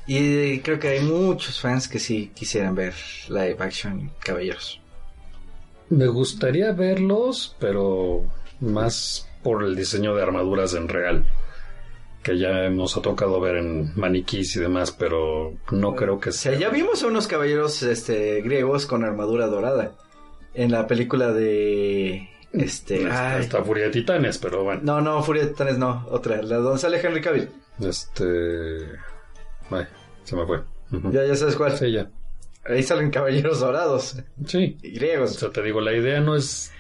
[0.07, 2.95] y creo que hay muchos fans que sí quisieran ver
[3.29, 4.81] live action Caballeros.
[5.89, 8.25] Me gustaría verlos, pero
[8.61, 11.27] más por el diseño de armaduras en real,
[12.23, 16.33] que ya nos ha tocado ver en maniquís y demás, pero no creo que O
[16.33, 16.61] sea, sea.
[16.61, 19.93] ya vimos a unos caballeros este, griegos con armadura dorada.
[20.55, 22.29] En la película de...
[22.53, 23.09] Este...
[23.39, 24.81] Está Furia de Titanes, pero bueno.
[24.83, 26.43] No, no, Furia de Titanes no, otra.
[26.43, 27.49] La donde sale Henry Cavill.
[27.81, 28.89] Este.
[29.71, 29.87] Ay,
[30.25, 30.63] se me fue.
[31.13, 31.77] Ya, ya sabes cuál.
[31.77, 32.11] Sí, ya.
[32.67, 34.77] Ahí salen caballeros dorados Sí.
[34.83, 35.35] y O griegos.
[35.35, 36.73] sea, te digo, la idea no es.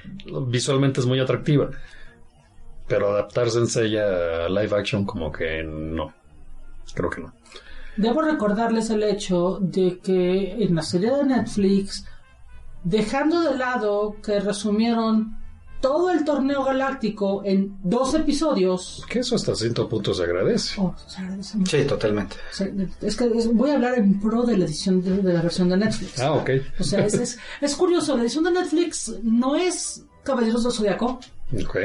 [0.48, 1.70] Visualmente es muy atractiva.
[2.86, 6.12] Pero adaptarse en Seiya a live action, como que no.
[6.94, 7.32] Creo que no.
[7.96, 12.06] debo recordarles el hecho de que en la serie de Netflix,
[12.82, 15.36] dejando de lado que resumieron
[15.80, 19.04] todo el torneo galáctico en dos episodios.
[19.08, 20.74] Que eso hasta cierto punto se agradece.
[20.80, 21.76] Oh, se agradece mucho.
[21.76, 22.36] Sí, totalmente.
[22.50, 22.68] O sea,
[23.00, 25.68] Es que es- voy a hablar en pro de la edición de, de la versión
[25.68, 26.20] de Netflix.
[26.20, 26.50] Ah, ok.
[26.78, 31.18] O sea, es, es, es curioso, la edición de Netflix no es Caballeros del Zodiaco,
[31.64, 31.76] Ok.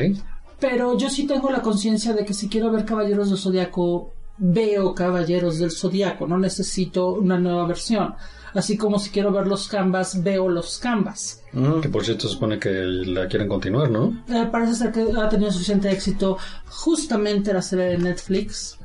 [0.59, 4.93] pero yo sí tengo la conciencia de que si quiero ver Caballeros del Zodiaco, veo
[4.93, 8.13] Caballeros del Zodiaco, no necesito una nueva versión.
[8.55, 11.43] Así como si quiero ver los Canvas, veo los Canvas.
[11.51, 11.81] Mm.
[11.81, 14.23] Que por cierto supone que la quieren continuar, ¿no?
[14.29, 16.37] Eh, parece ser que ha tenido suficiente éxito
[16.67, 18.79] justamente la serie de Netflix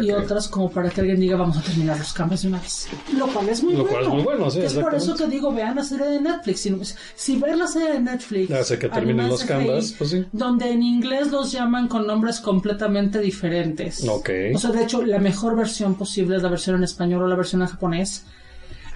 [0.00, 0.14] y que...
[0.14, 2.86] otras como para que alguien diga vamos a terminar los Canvas de una vez.
[3.16, 3.90] Lo cual es muy Lo bueno.
[3.92, 6.60] cual es muy bueno, sí, Es por eso que digo vean la serie de Netflix.
[6.60, 6.80] Si,
[7.14, 10.26] si ver la serie de Netflix Hace que terminen los Canvas, pues sí.
[10.32, 14.06] donde en inglés los llaman con nombres completamente diferentes.
[14.06, 14.30] Ok.
[14.54, 17.36] O sea, de hecho, la mejor versión posible es la versión en español o la
[17.36, 18.24] versión en japonés.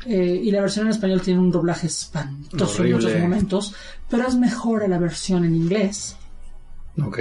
[0.06, 3.06] Eh, y la versión en español tiene un doblaje espantoso en Horrible.
[3.08, 3.74] muchos momentos,
[4.10, 6.16] pero es mejor a la versión en inglés,
[7.02, 7.18] Ok.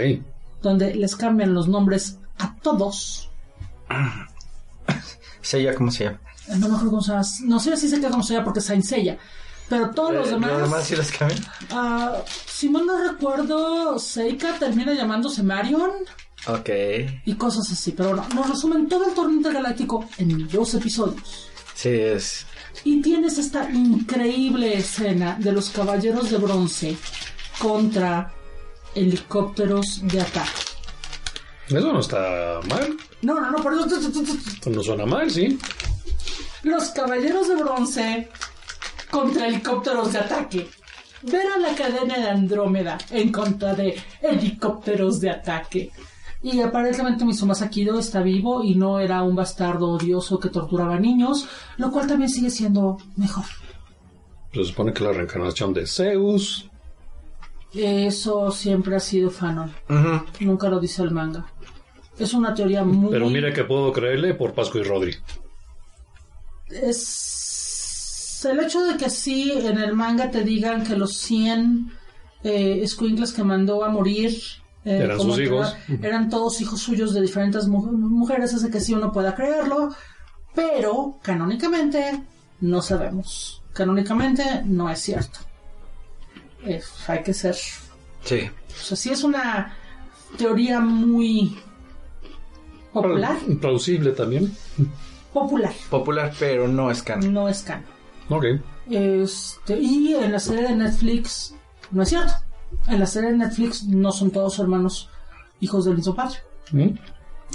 [0.62, 3.30] donde les cambian los nombres a todos.
[5.42, 6.20] Seiya, ¿cómo se llama?
[6.50, 7.24] No me acuerdo cómo se llama.
[7.46, 9.18] No sé si se queda como se llama porque es Saint Seiya.
[9.70, 10.52] Pero todos los Eh, demás.
[10.52, 11.40] Los demás sí los cambian.
[11.72, 15.92] ah, si mal no recuerdo, Seika termina llamándose Marion
[16.48, 16.70] Ok.
[17.26, 17.92] y cosas así.
[17.94, 21.50] Pero no, nos resumen todo el torneo intergaláctico en dos episodios.
[21.84, 22.46] Sí, es...
[22.86, 26.96] Y tienes esta increíble escena de los caballeros de bronce
[27.60, 28.32] contra
[28.96, 30.62] helicópteros de ataque.
[31.68, 32.96] Eso no está mal.
[33.22, 33.86] No, no, no, por eso.
[34.66, 35.60] No suena mal, sí.
[36.64, 38.30] Los caballeros de bronce
[39.12, 40.70] contra helicópteros de ataque.
[41.24, 45.92] Ver a la cadena de Andrómeda en contra de helicópteros de ataque.
[46.44, 51.48] Y aparentemente Misumasa Kido está vivo y no era un bastardo odioso que torturaba niños,
[51.78, 53.46] lo cual también sigue siendo mejor.
[54.54, 56.70] Se supone que la reencarnación de Zeus.
[57.74, 59.72] Eso siempre ha sido fanon.
[60.42, 61.46] Nunca lo dice el manga.
[62.20, 63.10] Es una teoría muy...
[63.10, 65.16] Pero mira que puedo creerle por Pascu y Rodri.
[66.70, 71.92] Es el hecho de que sí en el manga te digan que los 100
[72.44, 74.38] eh, squinkles que mandó a morir
[74.86, 75.76] eh, Eran sus hijos.
[76.02, 79.90] eran todos hijos suyos de diferentes mu- mujeres, hace que sí uno pueda creerlo,
[80.56, 82.22] pero canónicamente
[82.62, 83.62] no sabemos.
[83.74, 85.40] Canónicamente no es cierto.
[86.66, 87.56] Eh, hay que ser
[88.24, 88.50] Sí.
[88.70, 89.74] o sea, sí es una
[90.38, 91.58] teoría muy
[92.94, 93.38] popular.
[93.60, 94.56] Plausible también.
[95.34, 97.34] Popular, Popular, pero no es canon.
[97.34, 97.86] no es canon.
[98.30, 98.46] Ok.
[98.90, 101.56] Este, y en la serie de Netflix
[101.92, 102.34] no es cierto.
[102.88, 105.10] En la serie de Netflix no son todos hermanos
[105.60, 106.38] hijos del mismo padre.
[106.72, 106.90] ¿Mm?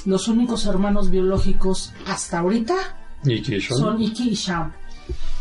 [0.06, 2.74] Los únicos hermanos biológicos hasta ahorita
[3.68, 4.72] son Iki y Shaun.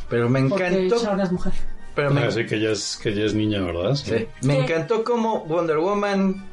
[0.09, 0.97] Pero me encantó.
[0.97, 1.53] Shaun es mujer.
[1.95, 3.95] Pero me, Ah, sí, que ya es, que es niña, ¿verdad?
[3.95, 4.27] sí.
[4.41, 4.61] me ¿Qué?
[4.63, 6.45] encantó como Wonder Woman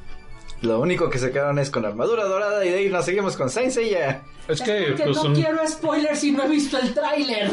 [0.62, 3.50] lo único que se quedaron es con armadura dorada y de ahí nos seguimos con
[3.50, 4.22] Saint Seiya.
[4.48, 7.50] Es que, Porque pues, no son- quiero spoilers si no he visto el tráiler.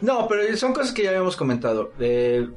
[0.00, 1.92] No, pero son cosas que ya habíamos comentado.
[1.98, 2.48] Eh,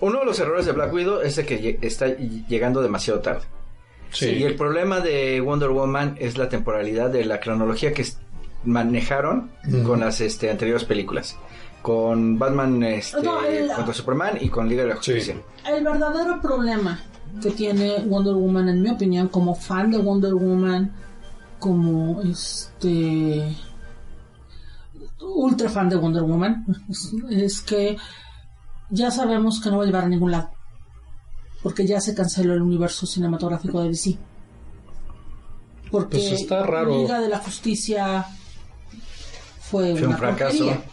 [0.00, 3.44] uno de los errores de Black Widow es de que está llegando demasiado tarde.
[4.10, 4.26] sí.
[4.30, 8.04] Y el problema de Wonder Woman es la temporalidad de la cronología que
[8.64, 9.50] manejaron
[9.84, 11.36] con las este, anteriores películas.
[11.82, 15.12] Con Batman este, No, el- contra Superman y con Liga de la Sí.
[15.12, 15.36] Justicia.
[15.68, 16.98] El verdadero problema
[17.40, 20.92] que tiene Wonder Woman, en mi opinión, como fan de Wonder Woman,
[21.60, 23.54] como este
[25.20, 27.96] ultra fan de Wonder Woman, es, es que
[28.90, 30.50] ya sabemos que no va a llevar a ningún lado.
[31.62, 34.16] Porque ya se canceló el universo cinematográfico de DC.
[35.90, 36.96] Porque Pues está raro.
[36.98, 38.24] Liga de la Justicia
[39.60, 40.58] fue, Fue un una fracaso.
[40.66, 40.84] porquería.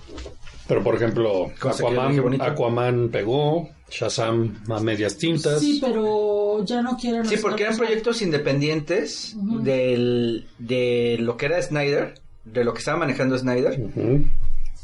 [0.67, 2.41] Pero por ejemplo, Aquaman.
[2.41, 5.59] Aquaman pegó, Shazam a medias tintas.
[5.59, 11.61] Sí, pero ya no quieren Sí, porque eran proyectos independientes del, de lo que era
[11.61, 12.15] Snyder,
[12.45, 13.79] de lo que estaba manejando Snyder.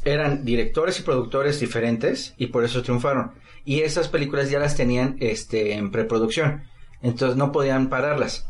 [0.04, 3.32] Eran directores y productores diferentes y por eso triunfaron.
[3.64, 6.62] Y esas películas ya las tenían este, en preproducción.
[7.02, 8.46] Entonces no podían pararlas.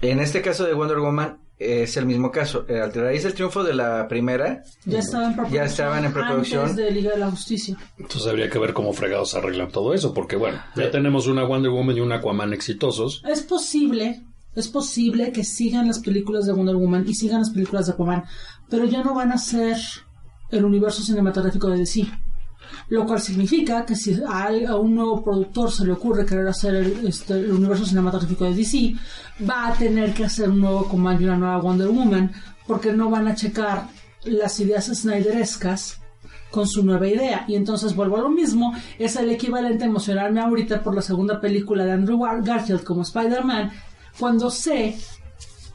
[0.00, 2.64] En este caso de Wonder Woman es el mismo caso.
[2.68, 6.12] Eh, A raíz del triunfo de la primera, Ya estaban, en preproducción Ya estaban en
[6.12, 6.60] preproducción.
[6.62, 7.76] Antes de Liga de la Justicia.
[7.98, 11.70] Entonces habría que ver cómo fregados arreglan todo eso, porque bueno, ya tenemos una Wonder
[11.72, 13.22] Woman y un Aquaman exitosos.
[13.28, 14.22] Es posible,
[14.54, 18.24] es posible que sigan las películas de Wonder Woman y sigan las películas de Aquaman,
[18.70, 19.76] pero ya no van a ser
[20.50, 22.06] el universo cinematográfico de DC.
[22.88, 27.06] Lo cual significa que si a, un nuevo productor se le ocurre querer hacer el,
[27.06, 28.94] este, universo cinematográfico de DC,
[29.48, 32.32] va a tener que hacer un nuevo Aquaman y una nueva Wonder Woman,
[32.66, 33.88] porque no van a checar
[34.24, 36.00] las ideas snyderescas
[36.50, 37.44] con su nueva idea.
[37.46, 41.40] Y entonces vuelvo a lo mismo, es el equivalente a emocionarme ahorita por la segunda
[41.40, 43.70] película de Andrew Gar- Garfield como Spider-Man,
[44.18, 44.96] cuando sé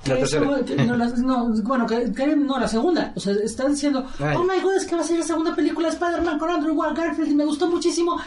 [0.06, 0.46] La tercera.
[0.86, 3.14] no, la- no, bueno, que, que no la segunda.
[3.16, 4.36] O sea, están diciendo, Ay.
[4.38, 6.76] oh my god, es que va a ser la segunda película de Spider-Man con Andrew
[6.76, 8.20] Gar- Garfield y me gustó muchísimo.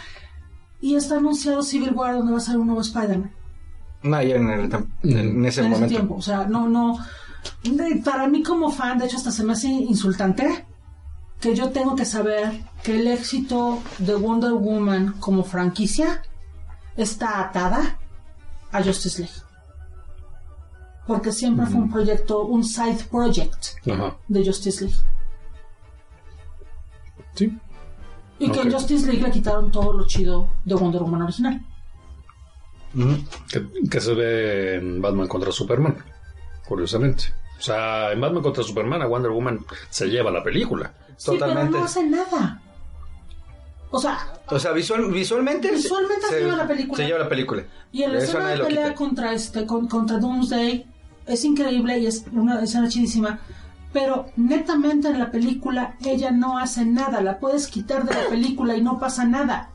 [0.80, 3.30] Y está anunciado Civil War donde va a ser un nuevo Spider-Man
[4.02, 5.86] no, ya en, el- en ese en ese momento.
[5.88, 6.14] tiempo.
[6.16, 6.98] O sea, no, no.
[7.64, 10.64] de- Para mí como fan, de hecho hasta se me hace insultante
[11.40, 16.22] que yo tengo que saber que el éxito de Wonder Woman como franquicia
[16.96, 17.98] está atada
[18.72, 19.34] a Justice League.
[21.06, 24.16] Porque siempre fue un proyecto, un side project Ajá.
[24.28, 24.98] de Justice League.
[27.34, 27.56] Sí.
[28.38, 28.72] Y que en.
[28.72, 31.60] Justice League le quitaron todo lo chido de Wonder Woman original.
[32.94, 33.16] Ujú.
[33.50, 35.96] Que, que se ve en Batman contra Superman,
[36.66, 37.24] curiosamente.
[37.58, 40.92] O sea, en Batman contra Superman a Wonder Woman se lleva la película.
[41.16, 41.68] Sí, Totalmente.
[41.68, 42.62] pero no hace nada.
[43.90, 44.18] O sea,
[44.48, 45.70] O sea, visual- visualmente...
[45.70, 46.96] Visualmente se lleva la película.
[46.96, 47.62] Se lleva la película.
[47.92, 50.84] Y en la escena de pelea contra este con- contra Doomsday
[51.26, 53.38] es increíble y es una escena chidísima.
[53.92, 57.20] Pero netamente en la película ella no hace nada.
[57.22, 59.70] La puedes quitar de la película y no pasa nada.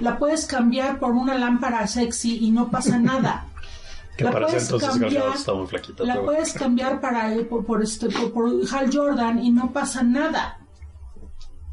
[0.00, 3.46] La puedes cambiar por una lámpara sexy y no pasa nada.
[4.14, 6.04] Que La puedes entonces cambiar- muy flaquita.
[6.04, 10.02] La pero- puedes cambiar para por, por este por, por Hal Jordan y no pasa
[10.02, 10.58] nada.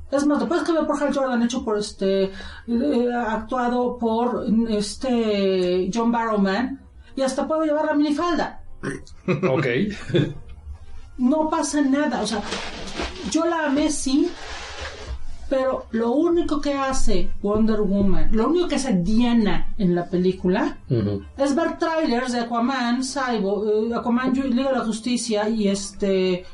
[0.10, 2.32] Es más, lo puedes cambiar por Hal Jordan hecho por este
[2.68, 6.80] eh, actuado por este John Barrowman
[7.16, 8.59] y hasta puedo llevar la minifalda.
[9.50, 9.66] Ok.
[11.18, 12.42] No pasa nada, o sea,
[13.30, 14.32] yo la amé sí,
[15.50, 20.78] pero lo único que hace Wonder Woman, lo único que hace Diana en la película
[21.38, 26.46] es ver trailers de Aquaman, Cyborg, eh, Aquaman, Liga de la Justicia y este.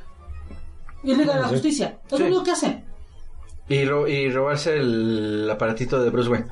[1.03, 1.47] Y Liga de la.
[1.49, 1.99] Justicia.
[2.09, 2.23] Es Sí.
[2.23, 2.83] lo único que hace.
[3.69, 6.47] Y, ro- y robarse el aparatito de Bruce Wayne.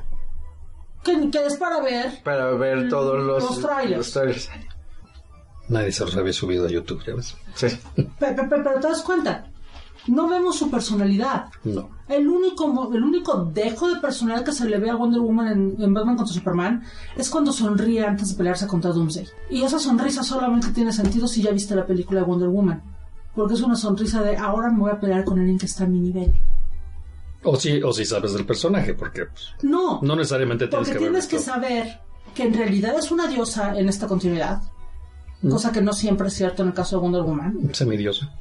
[1.02, 2.22] Que, que es para ver.
[2.22, 3.96] Para ver todos los, Los trailers.
[3.98, 4.50] los trailers.
[5.68, 7.36] Nadie se los había subido a YouTube, ¿ya ves?
[7.54, 7.66] Sí.
[7.96, 9.46] pe- pe- pe- Pero, te das cuenta.
[10.06, 11.46] No vemos su personalidad.
[11.64, 11.88] No.
[12.08, 15.48] El único, mo- el único dejo de personalidad que se le ve a Wonder Woman
[15.48, 16.82] en, en Batman contra Superman
[17.16, 19.26] es cuando sonríe antes de pelearse contra Doomsday.
[19.48, 22.82] Y esa sonrisa solamente tiene sentido si ya viste la película de Wonder Woman.
[23.34, 25.88] Porque es una sonrisa de ahora me voy a pelear con alguien que está a
[25.88, 26.34] mi nivel.
[27.42, 31.04] O si, o si sabes del personaje, porque pues, No, no necesariamente tienes Porque que
[31.04, 32.00] ver tienes que saber
[32.34, 34.62] que en realidad es una diosa en esta continuidad.
[35.44, 35.50] Mm.
[35.50, 37.70] Cosa que no siempre es cierto en el caso de Wonder Woman.
[37.74, 38.32] Semidiosa.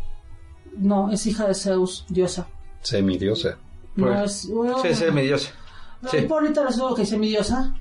[0.77, 2.47] No, es hija de Zeus, diosa.
[2.81, 3.57] Semidiosa.
[3.95, 4.49] No Pues, es.
[4.49, 5.51] bueno, Sí, sí, mi dios.
[6.09, 6.17] Sí.
[6.17, 7.73] Les digo que dice mi diosa.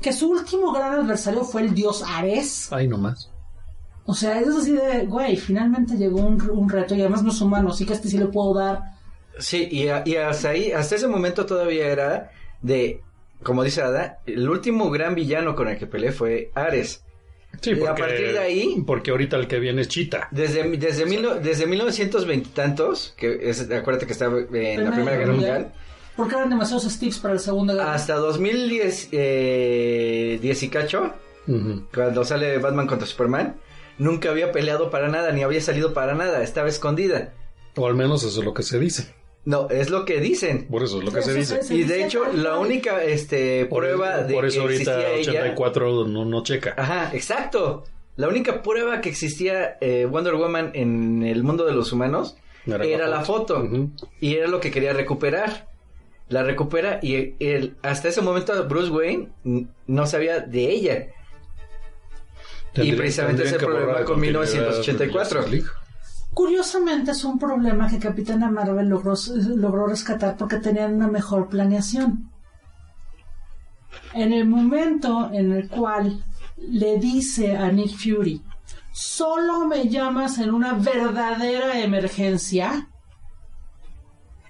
[0.00, 2.72] Que su último gran adversario fue el dios Ares.
[2.72, 3.30] Ay, no más.
[4.06, 7.40] O sea, es así de, güey, finalmente llegó un, un reto y además no es
[7.40, 8.80] humano, así que a este sí le puedo dar.
[9.38, 12.30] Sí, y, a- y hasta ahí, hasta ese momento todavía era
[12.62, 13.02] de
[13.42, 17.04] como dice Ada, el último gran villano con el que peleé fue Ares.
[17.60, 20.28] Sí, Y a porque, partir de ahí- Porque ahorita el que viene es Chita.
[20.30, 25.16] Desde, desde, mil, desde 1920 y tantos, que es, acuérdate que estaba en la Primera
[25.18, 25.72] Guerra Mundial,
[26.16, 27.94] Porque eran demasiados Steves para la Segunda Guerra.
[27.94, 31.12] hasta 2010 eh, 10 y cacho,
[31.46, 31.84] Ujú.
[31.92, 33.56] cuando sale Batman contra Superman,
[33.98, 37.32] nunca había peleado para nada, ni había salido para nada, estaba escondida.
[37.76, 39.14] O al menos eso es lo que se dice.
[39.44, 40.66] No, es lo que dicen.
[40.66, 41.60] Por eso es lo que se dice.
[41.70, 45.40] Y de hecho, la única este, Por, prueba de por eso que ahorita existía ella...
[45.52, 46.74] 84 no, no checa.
[46.76, 47.84] Ajá, exacto.
[48.16, 52.36] La única prueba que existía eh, Wonder Woman en el mundo de los humanos
[52.66, 53.66] era, la foto.
[54.20, 55.68] Y era lo que quería recuperar.
[56.28, 59.30] La recupera y el, hasta ese momento Bruce Wayne
[59.86, 61.06] no sabía de ella.
[62.72, 65.44] Tendría- precisamente ese problema con continuidad 1984.
[66.34, 69.14] Curiosamente es un problema que Capitana Marvel logró,
[69.56, 72.30] logró rescatar porque tenían una mejor planeación.
[74.14, 76.24] En el momento en el cual
[76.56, 78.42] le dice a Nick Fury,
[78.92, 82.88] solo me llamas en una verdadera emergencia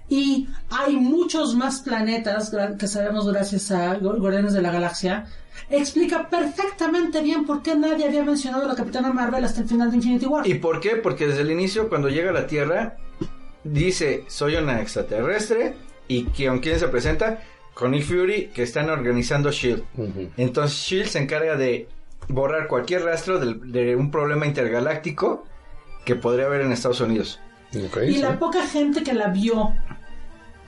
[0.07, 5.25] y hay muchos más planetas que sabemos gracias a Gu- Guardianes de la Galaxia,
[5.69, 9.89] explica perfectamente bien por qué nadie había mencionado a la Capitana Marvel hasta el final
[9.91, 10.47] de Infinity War.
[10.47, 10.97] ¿Y por qué?
[10.97, 12.97] Porque desde el inicio, cuando llega a la Tierra,
[13.63, 15.75] dice, soy una extraterrestre.
[16.07, 17.41] ¿Y que- con quién se presenta?
[17.73, 19.81] Con Nick Fury, que están organizando SHIELD.
[20.37, 21.87] Entonces Shield se encarga de
[22.27, 25.45] borrar cualquier rastro de, un problema intergaláctico
[26.05, 27.39] que podría haber en Estados Unidos.
[27.71, 28.19] Y sí.
[28.19, 29.73] la poca gente que la vio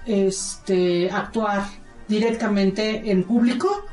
[0.06, 1.64] este actuar
[2.08, 3.86] directamente en público,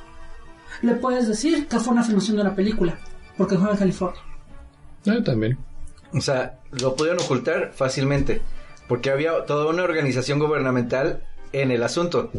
[0.82, 2.98] le puedes decir que fue una filmación de una película,
[3.36, 4.20] porque fue en California.
[5.04, 5.58] Eh, también.
[6.12, 8.42] O sea, lo pudieron ocultar fácilmente,
[8.88, 12.30] porque había toda una organización gubernamental en el asunto.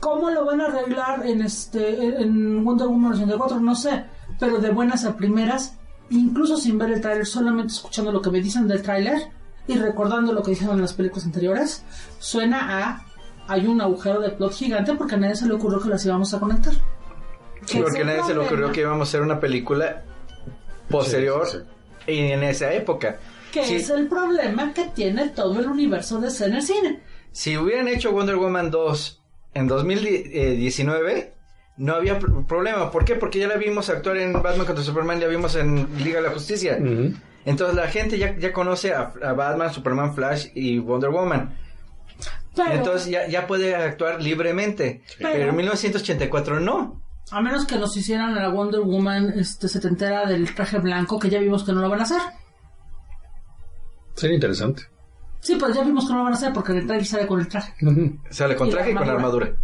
[0.00, 3.60] ¿Cómo lo van a arreglar en este en Wonder Woman 84?
[3.60, 4.04] No sé,
[4.38, 5.76] pero de buenas a primeras,
[6.10, 9.30] incluso sin ver el tráiler, solamente escuchando lo que me dicen del tráiler
[9.66, 11.84] y recordando lo que dijeron en las películas anteriores,
[12.18, 13.04] suena a
[13.48, 16.32] hay un agujero de plot gigante porque a nadie se le ocurrió que las íbamos
[16.34, 16.74] a conectar.
[17.64, 20.02] Sí, ¿Qué porque nadie se le ocurrió que íbamos a hacer una película
[20.88, 21.58] posterior Sí,
[22.06, 23.18] sí, en esa época.
[23.52, 23.76] que Sí.
[23.76, 27.00] es el problema que tiene todo el universo de en el cine.
[27.32, 29.22] Si hubieran hecho Wonder Woman 2
[29.54, 31.34] en 2019,
[31.78, 32.90] no había pr- problema.
[32.90, 33.14] ¿Por qué?
[33.14, 36.32] Porque ya la vimos actuar en Batman contra Superman, ya vimos en Liga de la
[36.34, 36.78] Justicia.
[37.44, 41.56] Entonces la gente ya, ya conoce a, a Batman, Superman, Flash y Wonder Woman.
[42.54, 45.02] Pero, Entonces ya, ya puede actuar libremente.
[45.18, 47.00] Pero- Pero en 1984 no.
[47.32, 51.30] A menos que nos hicieran a la Wonder Woman este, setentera del traje blanco, que
[51.30, 52.20] ya vimos que no lo van a hacer.
[54.14, 54.82] Sería interesante.
[55.40, 57.26] Sí, pues ya vimos que no lo van a hacer porque en el trailer sale
[57.26, 57.72] con el traje.
[58.30, 59.46] Sale con Y la traje y con armadura.
[59.46, 59.60] armadura.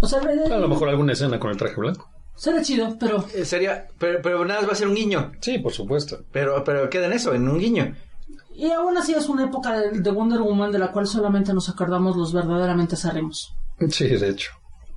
[0.00, 2.10] O sea, A lo mejor alguna escena con el traje blanco.
[2.34, 5.32] será chido, pero Eh, Sería, pero, pero nada más va a ser un guiño.
[5.40, 6.24] Sí, por supuesto.
[6.32, 7.94] Pero, pero queda en eso, en un guiño.
[8.54, 11.68] Y aún así es una época de, de Wonder Woman de la cual solamente nos
[11.68, 13.54] acordamos los verdaderamente acérrimos.
[13.90, 14.52] Sí, de hecho.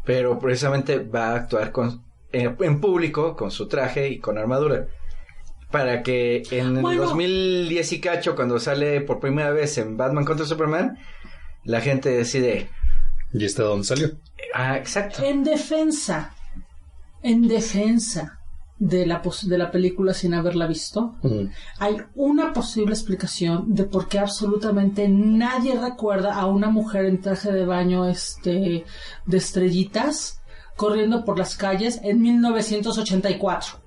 [0.05, 4.87] Pero precisamente va a actuar con, en, en público con su traje y con armadura.
[5.71, 7.01] Para que en Bueno.
[7.03, 10.97] el 2010 y cacho, cuando sale por primera vez en Batman contra Superman,
[11.63, 12.69] la gente decide,
[13.33, 14.11] ¿Y este de dónde salió?
[14.53, 15.23] ah, exacto.
[15.23, 16.33] En defensa,
[17.23, 18.39] en defensa
[18.77, 21.15] de la, pos- de la película sin haberla visto,
[21.79, 27.51] hay una posible explicación de por qué absolutamente nadie recuerda a una mujer en traje
[27.53, 28.83] de baño este,
[29.25, 30.41] de estrellitas
[30.75, 33.79] corriendo por las calles en 1984.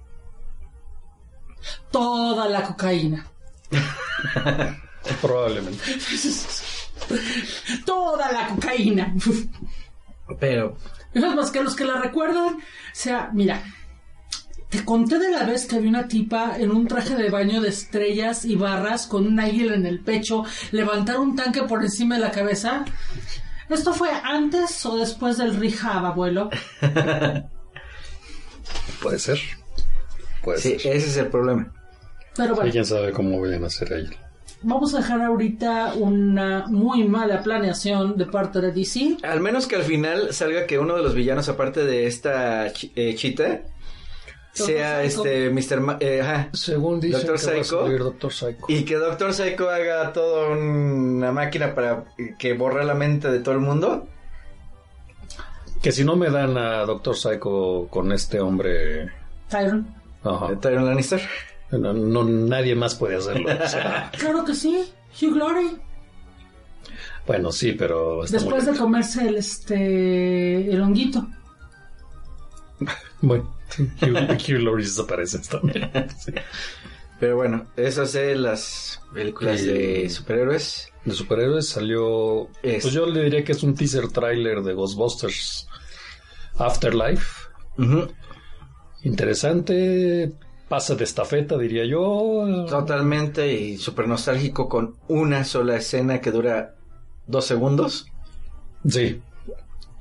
[1.91, 3.27] Toda la cocaína.
[5.21, 5.79] Probablemente.
[7.87, 9.15] Toda la cocaína.
[10.41, 10.77] Pero,
[11.15, 12.61] Es más que los que la recuerdan, o
[12.93, 13.63] sea, mira,
[14.69, 17.71] te conté de la vez que había una tipa en un traje de baño de
[17.71, 22.21] estrellas y barras con un águila en el pecho, levantar un tanque por encima de
[22.21, 22.85] la cabeza.
[23.71, 26.51] ¿Esto fue antes o después del rehab, abuelo?
[29.03, 29.39] Puede ser.
[30.43, 30.97] Puede sí, ser.
[30.97, 31.73] ese es el problema.
[32.37, 34.09] Pero bueno, quién sabe cómo vayan a hacer ahí.
[34.63, 39.19] vamos a dejar ahorita una muy mala planeación de parte de DC.
[39.23, 43.15] Al menos que al final salga que uno de los villanos, aparte de esta eh,
[43.17, 43.63] chita,
[44.65, 45.25] sea Psycho.
[45.25, 45.81] este Mr.
[45.81, 47.81] Ma- eh, ajá, Según dicen Doctor que va a Psycho.
[47.85, 48.65] salir Doctor Psycho.
[48.69, 52.05] Y que Doctor Psycho haga toda una máquina para
[52.39, 54.07] que borre la mente de todo el mundo.
[55.83, 59.11] Que si no me dan a Doctor Psycho con este hombre...
[59.49, 59.95] Tyron.
[60.25, 60.49] Ajá.
[60.49, 61.21] de Tyrion Lannister.
[61.71, 63.49] No, no- nadie más puede hacerlo.
[63.65, 64.91] o sea, Claro que sí,
[65.23, 65.79] Hugh Glory.
[67.27, 68.23] bueno, sí, pero...
[68.29, 71.27] Después de comerse el, este, el honguito.
[73.21, 73.53] Bueno,
[74.03, 75.91] Hugh, Laurie desaparece también.
[76.19, 76.33] Sí.
[77.21, 80.93] Pero bueno, esas son las películas Y- de superhéroes.
[81.05, 82.49] De superhéroes salió.
[82.63, 85.67] Es- Pues yo le diría que es un teaser trailer de Ghostbusters
[86.57, 87.49] Afterlife.
[89.03, 90.33] Interesante.
[90.69, 92.67] Pasa de estafeta, diría yo.
[92.69, 96.75] Totalmente y súper nostálgico con una sola escena que dura
[97.27, 98.07] dos segundos.
[98.87, 99.21] Sí.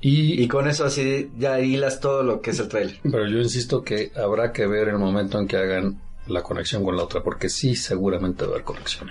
[0.00, 2.98] Y, Y con eso así ya hilas todo lo que es el trailer.
[3.02, 6.96] Pero yo insisto que habrá que ver el momento en que hagan la conexión con
[6.96, 9.10] la otra, porque sí, seguramente va a haber conexión.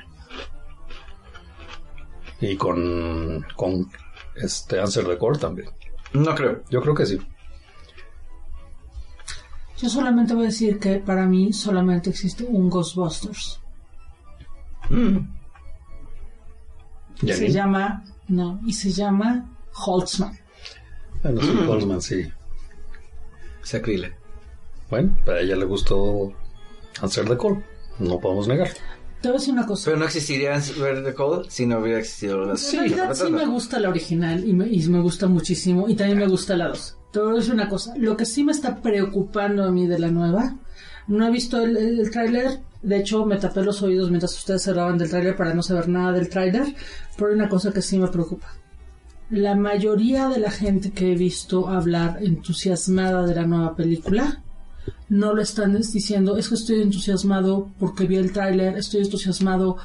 [2.39, 3.89] Y con, con
[4.35, 5.69] este Answer the Core también.
[6.13, 6.63] No creo.
[6.69, 7.19] Yo creo que sí.
[9.77, 13.59] Yo solamente voy a decir que para mí solamente existe un Ghostbusters.
[14.89, 15.17] Mm.
[17.21, 20.37] Y se llama, no, y se llama Holtzman.
[21.27, 22.27] Bueno, sí, Holtzman, sí.
[23.61, 24.13] Sacrile.
[24.89, 26.33] Bueno, a ella le gustó
[27.01, 27.63] Answer the Call.
[27.99, 28.69] No podemos negar.
[29.21, 29.85] Te voy a decir una cosa.
[29.85, 33.45] Pero no existiría Answer the Call si no hubiera existido las en realidad sí me
[33.45, 36.97] gusta la original y me, y me gusta muchísimo y también me gusta la 2.
[37.11, 39.97] Te voy a decir una cosa, lo que sí me está preocupando a mí de
[39.97, 40.55] la nueva,
[41.07, 44.67] no he visto el, el, el tráiler, de hecho me tapé los oídos mientras ustedes
[44.67, 46.75] hablaban del tráiler para no saber nada del tráiler,
[47.15, 48.53] pero hay una cosa que sí me preocupa.
[49.29, 54.41] La mayoría de la gente que he visto hablar entusiasmada de la nueva película
[55.09, 59.77] no lo están diciendo, es que estoy entusiasmado porque vi el tráiler, estoy entusiasmado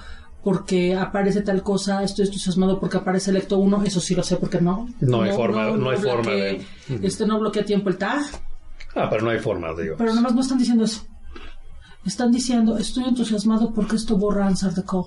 [0.44, 4.36] porque aparece tal cosa, estoy entusiasmado porque aparece el Ecto 1, eso sí lo sé
[4.36, 4.89] porque no.
[5.01, 6.64] No hay forma- no hay forma de-
[7.02, 8.23] Este no bloquea tiempo el tag,
[8.94, 9.94] Ah, pero no hay forma, digo.
[9.98, 11.02] pero nada más no están diciendo eso.
[12.05, 15.05] Están diciendo, estoy entusiasmado porque esto borra Answer the Call.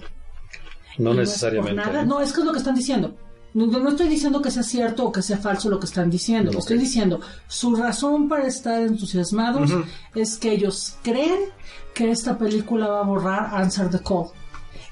[0.97, 1.75] No Y necesariamente.
[1.75, 2.03] nada.
[2.05, 2.15] ¿no?
[2.15, 3.15] No, es que es lo que están diciendo.
[3.55, 6.51] No, no estoy diciendo que sea cierto o que sea falso lo que están diciendo.
[6.51, 6.63] No, ok.
[6.63, 9.71] Estoy diciendo, su razón para estar entusiasmados
[10.13, 11.39] es que ellos creen
[11.93, 14.25] que esta película va a borrar Answer the Call.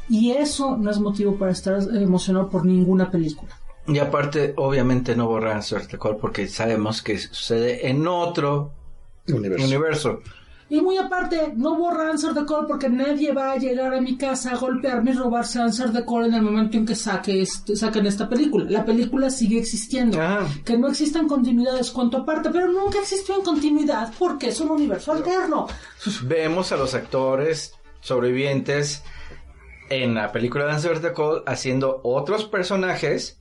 [0.07, 3.51] Y eso no es motivo para estar emocionado por ninguna película.
[3.85, 8.71] Y aparte, obviamente no borra Answer the Call porque sabemos que sucede en otro
[9.27, 9.65] Universo.
[9.65, 10.21] universo.
[10.73, 14.17] Y muy aparte, no borra Answer the Call porque nadie va a llegar a mi
[14.17, 17.75] casa a golpearme y robarse Answer the Call en el momento en que saque este-
[17.75, 18.65] saquen esta película.
[18.67, 20.17] La película sigue existiendo.
[20.65, 25.11] Que no existan continuidades cuanto aparte, pero nunca existió en continuidad porque es un universo
[25.11, 25.67] alterno.
[26.23, 29.03] Vemos a los actores sobrevivientes
[29.91, 33.37] en la película de Answer the Call haciendo otros personajes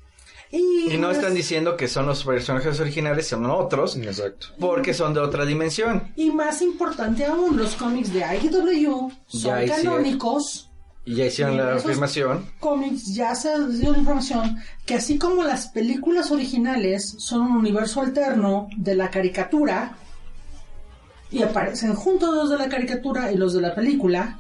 [0.55, 4.49] Y, y no están diciendo que son los personajes originales, son otros Exacto.
[4.61, 6.13] porque son de otra dimensión.
[6.15, 10.69] Y más importante aún, los cómics de IDW son Ya canónicos.
[11.05, 12.47] Y ya hicieron Y la afirmación.
[12.61, 18.03] cómics ya se dio la información que así como las películas originales son un universo
[18.03, 19.97] alterno de la caricatura
[21.31, 24.39] y aparecen juntos los de la caricatura y los de la película,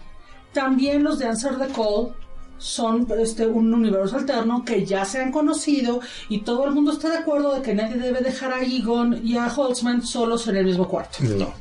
[0.52, 2.14] también los de Answer the Call
[2.58, 7.10] son este un universo alterno que ya se han conocido y todo el mundo está
[7.10, 10.64] de acuerdo de que nadie debe dejar a Egon y a Holtzman solos en el
[10.64, 11.18] mismo cuarto.
[11.22, 11.52] No.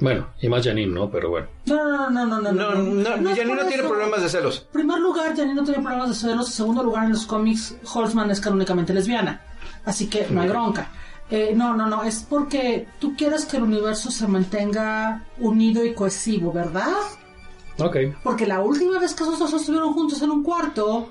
[0.00, 1.08] Bueno, y más Janine, ¿no?
[1.08, 1.46] Pero bueno.
[1.66, 4.66] No, no, no, no, no, No, no, No es Janine no tiene problemas de celos.
[4.66, 6.48] En primer lugar, Janine no tiene problemas de celos.
[6.48, 9.40] En segundo lugar, en los cómics, Holtzman es canónicamente lesbiana.
[9.84, 10.90] Así que no hay bronca.
[11.30, 12.02] Eh, no, no, no.
[12.02, 16.92] Es porque tú quieres que el universo se mantenga unido y cohesivo, ¿verdad?
[17.86, 17.96] Ok.
[18.22, 21.08] Porque la última vez que esos dos estuvieron juntos en un cuarto,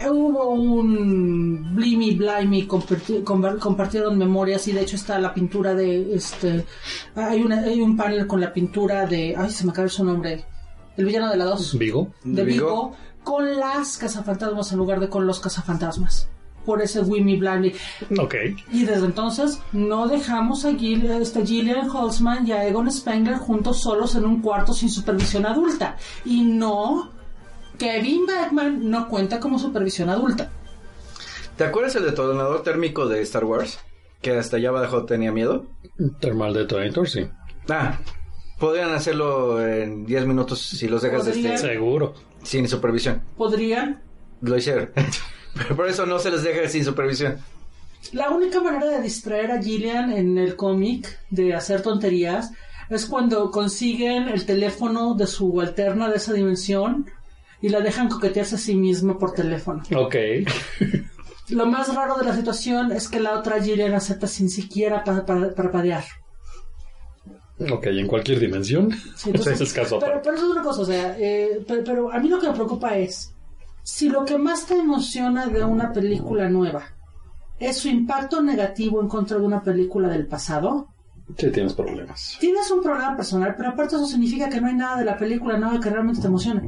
[0.00, 3.22] eh, hubo un blimi blimey, comparti-
[3.58, 6.64] compartieron memorias y de hecho está la pintura de este.
[7.14, 9.34] Hay, una, hay un panel con la pintura de.
[9.36, 10.44] Ay, se me acaba su nombre.
[10.96, 12.08] El villano de la 2 Vigo.
[12.24, 12.66] de Vigo.
[12.66, 12.92] Vigo
[13.24, 16.28] con las cazafantasmas en lugar de con los cazafantasmas.
[16.68, 17.72] Por ese Wimmy Blimey.
[18.20, 18.34] Ok.
[18.70, 23.80] Y desde entonces no dejamos a Gil- este, Gillian Holtzman y a Egon Spengler juntos
[23.80, 25.96] solos en un cuarto sin supervisión adulta.
[26.26, 27.10] Y no,
[27.78, 30.50] Kevin Bachman no cuenta como supervisión adulta.
[31.56, 33.78] ¿Te acuerdas el detonador térmico de Star Wars?
[34.20, 35.64] Que hasta allá abajo tenía miedo.
[36.20, 37.26] Thermal Detonator, sí.
[37.70, 37.98] Ah,
[38.58, 41.54] podrían hacerlo en 10 minutos si los dejas Podrían.
[41.54, 42.12] este, Seguro.
[42.42, 43.22] sin supervisión.
[43.38, 44.02] Podrían.
[44.42, 44.90] Lo hicieron.
[45.58, 47.38] Pero por eso no se les deja sin supervisión.
[48.12, 52.52] La única manera de distraer a Gillian en el cómic, de hacer tonterías,
[52.88, 57.06] es cuando consiguen el teléfono de su alterna de esa dimensión
[57.60, 59.82] y la dejan coquetearse a sí misma por teléfono.
[59.96, 60.14] Ok.
[61.50, 65.24] Lo más raro de la situación es que la otra Gillian acepta sin siquiera pa-
[65.26, 66.04] pa- parpadear.
[67.70, 68.90] ok, en cualquier dimensión.
[69.16, 71.82] Sí, entonces- Ese es caso pero, pero eso es una cosa, o sea, eh, pero,
[71.84, 73.34] pero a mí lo que me preocupa es,
[73.88, 76.94] si lo que más te emociona de una película nueva
[77.58, 80.88] es su impacto negativo en contra de una película del pasado,
[81.36, 82.36] Sí, tienes problemas.
[82.40, 85.58] Tienes un problema personal, pero aparte eso significa que no hay nada de la película
[85.58, 86.62] nueva que realmente te emocione.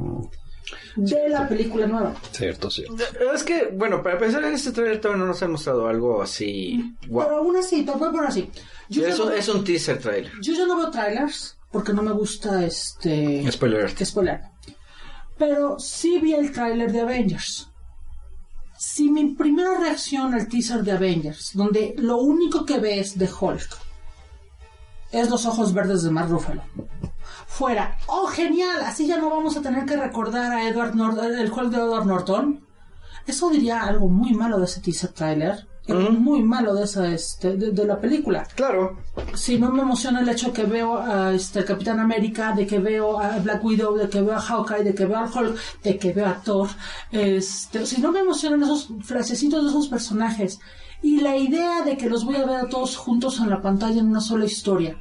[0.95, 2.13] De la película nueva.
[2.31, 2.95] Cierto, cierto.
[3.33, 6.95] Es que, bueno, para pensar en este trailer todavía no nos han mostrado algo así.
[7.07, 7.23] Wow.
[7.23, 8.51] Pero aún así, te voy a poner así.
[8.89, 10.31] Yo, es, un, no, es un teaser trailer.
[10.41, 13.51] yo ya no veo trailers porque no me gusta este...
[13.51, 13.89] Spoiler.
[14.05, 14.50] spoiler.
[15.41, 17.67] Pero sí vi el tráiler de Avengers.
[18.77, 23.69] Si mi primera reacción al teaser de Avengers, donde lo único que ves de Hulk
[25.11, 26.61] es los ojos verdes de Mark Ruffalo,
[27.47, 31.51] fuera, oh genial, así ya no vamos a tener que recordar a Edward Norton, el
[31.51, 32.63] Hulk de Edward Norton,
[33.25, 37.57] eso diría algo muy malo de ese teaser trailer, algo muy malo de esa este,
[37.57, 38.97] de- de la película Claro.
[39.33, 43.19] si no me emociona el hecho que veo a este Capitán América, de que veo
[43.19, 46.13] a Black Widow, de que veo a Hawkeye, de que veo a Hulk, de que
[46.13, 46.69] veo a Thor,
[47.11, 50.59] este, si no me emocionan esos frasecitos de esos personajes
[51.01, 53.99] y la idea de que los voy a ver a todos juntos en la pantalla
[53.99, 54.97] en una sola historia.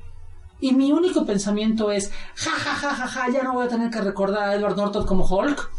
[0.62, 3.90] Y mi único pensamiento es, ja, ja, ja, ja, ja, ya no voy a tener
[3.90, 5.70] que recordar a Edward Norton como Hulk.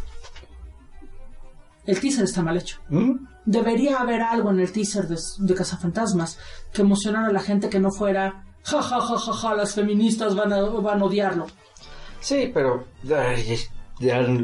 [1.86, 2.78] El teaser está mal hecho.
[2.90, 3.14] ¿Mm?
[3.46, 6.38] Debería haber algo en el teaser de, de Cazafantasmas
[6.72, 10.36] que emocionara a la gente que no fuera ja ja ja ja ja las feministas
[10.36, 11.48] van a, van a odiarlo.
[12.20, 13.34] Sí, pero ya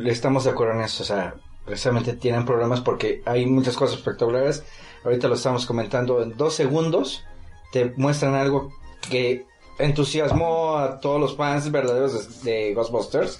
[0.05, 1.03] estamos de acuerdo en eso.
[1.03, 4.63] O sea, precisamente tienen problemas porque hay muchas cosas espectaculares.
[5.03, 7.23] Ahorita lo estamos comentando en dos segundos.
[7.71, 8.71] Te muestran algo
[9.09, 9.45] que
[9.77, 13.39] entusiasmó a todos los fans verdaderos de, de Ghostbusters.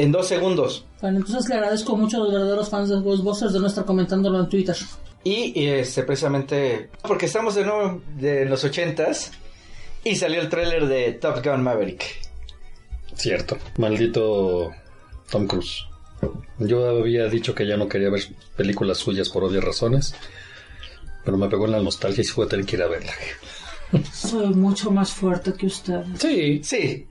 [0.00, 0.86] En dos segundos.
[1.02, 4.40] Bueno, entonces le agradezco mucho a los verdaderos fans de Ghostbusters de no estar comentándolo
[4.40, 4.74] en Twitter.
[5.24, 9.32] Y, este precisamente porque estamos de nuevo de los ochentas
[10.02, 12.02] y salió el tráiler de Top Gun Maverick.
[13.14, 13.58] Cierto.
[13.76, 14.70] Maldito
[15.30, 15.84] Tom Cruise.
[16.58, 18.22] Yo había dicho que ya no quería ver
[18.56, 20.14] películas suyas por obvias razones.
[21.26, 23.12] Pero me pegó en la nostalgia y sí voy a tener que ir a verla.
[24.14, 26.02] Soy mucho más fuerte que usted.
[26.18, 27.06] Sí, Sí,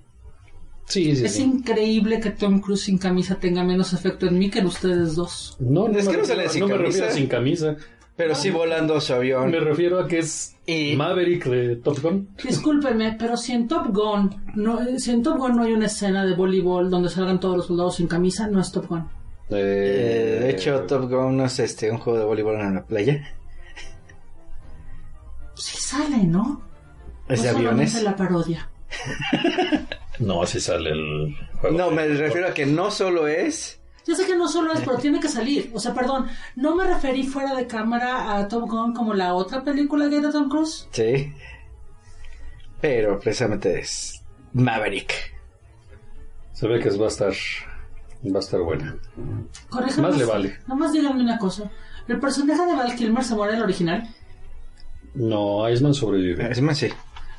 [0.90, 1.26] sí, sí.
[1.26, 1.44] Es sí.
[1.44, 5.56] increíble que Tom Cruise sin camisa tenga menos efecto en mí que en ustedes dos.
[5.60, 7.12] No, no Es que no sale refiero- sin no me camisa.
[7.12, 7.76] sin camisa.
[8.18, 9.50] pero sí volando su avión.
[9.50, 12.28] Me refiero a que es Y- Maverick de Top Gun.
[12.44, 16.26] Discúlpeme, pero si en Top Gun no, si en Top Gun no hay una escena
[16.26, 19.08] de voleibol donde salgan todos los soldados sin camisa, no es Top Gun.
[19.52, 23.24] Eh, de hecho, Top Gun no es este, un juego de voleibol en la playa.
[25.56, 26.62] Sí sale, ¿no?
[27.30, 28.04] Es de aviones.
[28.04, 28.70] la parodia.
[30.20, 31.78] No, así sale el juego.
[31.78, 33.80] No, me refiero a que no solo es.
[34.06, 35.72] Yo sé que no solo es, pero tiene que salir.
[35.74, 39.64] O sea, perdón, no me referí fuera de cámara a Top Gun como la otra
[39.64, 40.88] película gay de Tom Cruise.
[40.92, 41.32] Sí.
[42.82, 44.24] Pero precisamente es
[44.54, 45.14] Maverick.
[46.54, 47.34] Se ve que va a estar
[48.26, 48.98] va a estar buena.
[49.70, 50.08] Corríjame.
[50.08, 50.58] Más le vale.
[50.68, 51.70] Nomás díganme una cosa.
[52.08, 54.16] ¿El personaje de Val Kilmer se muere en el original?
[55.14, 56.62] No, Iceman sobrevive.
[56.62, 56.90] Más, sí.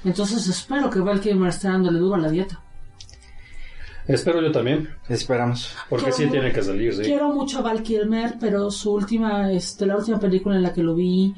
[0.05, 2.63] Entonces espero que Val Kilmer esté dándole duro a la dieta.
[4.13, 5.75] Espero yo también, Esperamos.
[5.89, 7.03] porque Quiero sí tiene que salir, sí.
[7.03, 10.83] Quiero mucho a Val Kilmer, pero su última, este, la última película en la que
[10.83, 11.35] lo vi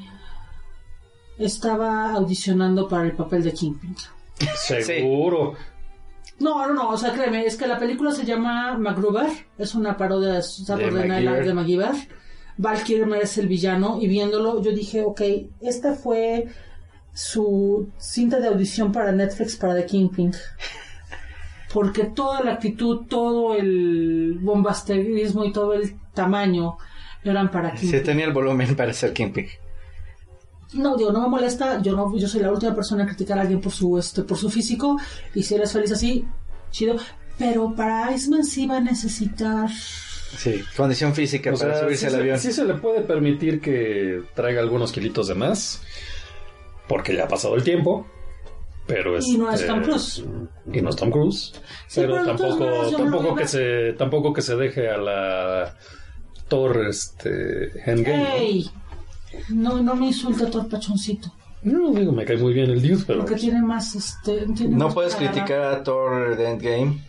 [1.37, 3.95] estaba audicionando para el papel de Kingpin.
[4.55, 5.53] Seguro.
[6.39, 9.95] No, no, no, o sea, créeme, es que la película se llama MacGruber, es una
[9.95, 11.91] parodia de Saturday De Night de MacGyver.
[12.57, 15.21] Val Kilmer es el villano y viéndolo yo dije, ok,
[15.61, 16.47] esta fue
[17.13, 20.33] su cinta de audición para Netflix para The Kingpin.
[21.73, 26.77] Porque toda la actitud, todo el bombasterismo y todo el tamaño
[27.23, 28.03] eran para Kingpin.
[28.03, 29.47] tenía el volumen para ser Kingpin.
[30.73, 33.41] No, digo, no me molesta, yo no, yo soy la última persona en criticar a
[33.41, 34.97] alguien por su este, por su físico,
[35.35, 36.25] y si eres feliz así,
[36.71, 36.95] chido.
[37.37, 42.05] Pero para Iceman sí va a necesitar Sí, condición física O para sea, subirse sí,
[42.07, 42.39] al se- avión.
[42.39, 45.81] sí se le puede permitir que traiga algunos kilitos de más,
[46.87, 48.07] porque ya ha pasado el tiempo.
[48.85, 50.23] Pero Y no es este, Tom Cruise.
[50.71, 51.53] Y no es Tom Cruise.
[51.87, 52.65] Sí, pero, tampoco,
[52.97, 55.75] tampoco que se, tampoco que se deje a la
[56.49, 58.23] Thor este Endgame.
[58.23, 58.35] ¿no?
[58.35, 58.69] ¡Ey!
[59.49, 61.33] No, no me insulte Thor Pachoncito,
[61.63, 64.45] No, digo, me cae muy bien el dude, pero porque tiene más, este...
[64.53, 67.01] tiene No más puedes criticar a Thor de Endgame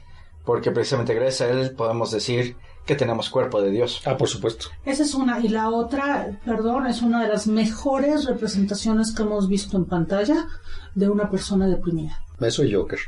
[0.45, 2.57] porque precisamente gracias a él podemos decir
[2.87, 4.03] que tenemos cuerpo de Dios.
[4.05, 4.67] Ah, por supuesto.
[4.85, 9.49] Esa es una, y la otra, perdón, es una de las mejores representaciones que hemos
[9.49, 10.47] visto en pantalla
[10.95, 12.21] de una persona deprimida.
[12.41, 12.99] Eso y Joker.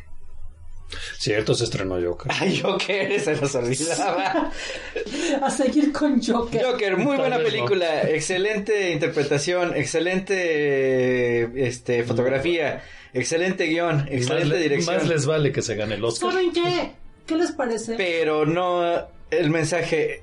[1.19, 2.31] Cierto, se estrenó Joker.
[2.39, 4.53] Ay, Joker, se nos olvidaba.
[5.43, 6.65] A seguir con Joker.
[6.65, 7.45] Joker, muy Tal buena no.
[7.45, 12.83] película, excelente interpretación, excelente este fotografía,
[13.13, 14.97] excelente guion, Más, excelente le- dirección.
[14.97, 16.31] más les vale que se gane el Oscar.
[16.33, 16.93] ¿Saben qué?
[17.27, 17.97] ¿Qué les parece?
[17.97, 18.83] Pero no,
[19.31, 20.23] el mensaje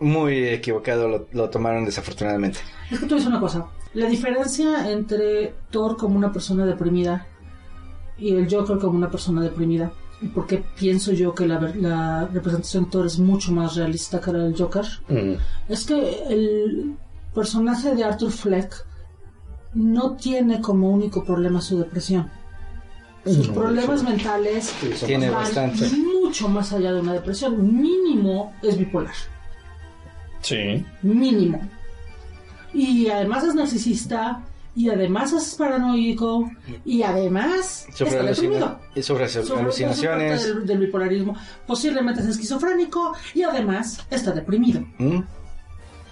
[0.00, 2.58] muy equivocado lo, lo tomaron desafortunadamente.
[2.90, 3.66] Es que tú dices una cosa.
[3.94, 7.26] La diferencia entre Thor como una persona deprimida
[8.18, 9.92] y el Joker como una persona deprimida.
[10.22, 13.74] ¿Y por qué pienso yo que la, ver- la representación de Thor es mucho más
[13.76, 14.84] realista que la del Joker?
[15.08, 15.32] Mm.
[15.68, 16.94] Es que el
[17.34, 18.86] personaje de Arthur Fleck
[19.74, 22.30] no tiene como único problema su depresión.
[23.24, 24.06] Sus No, problemas sí.
[24.06, 25.86] mentales son Tiene bastante.
[26.30, 27.52] Mucho más allá de una depresión.
[27.76, 29.14] Mínimo es bipolar.
[30.42, 30.84] Sí.
[31.02, 31.60] Mínimo.
[32.72, 34.42] Y además es narcisista.
[34.76, 36.48] Y además es paranoico.
[36.84, 38.28] Y además Sufre, está alucina-
[38.58, 38.80] deprimido.
[38.94, 39.26] y sufre
[39.60, 40.44] alucinaciones.
[40.44, 41.34] Del, del bipolarismo.
[41.66, 43.12] Posiblemente es esquizofrénico.
[43.34, 44.80] Y además está deprimido.
[44.98, 45.18] ¿Mm?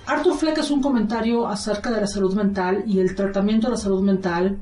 [0.07, 3.77] Arthur Fleck es un comentario acerca de la salud mental y el tratamiento de la
[3.79, 4.59] salud mental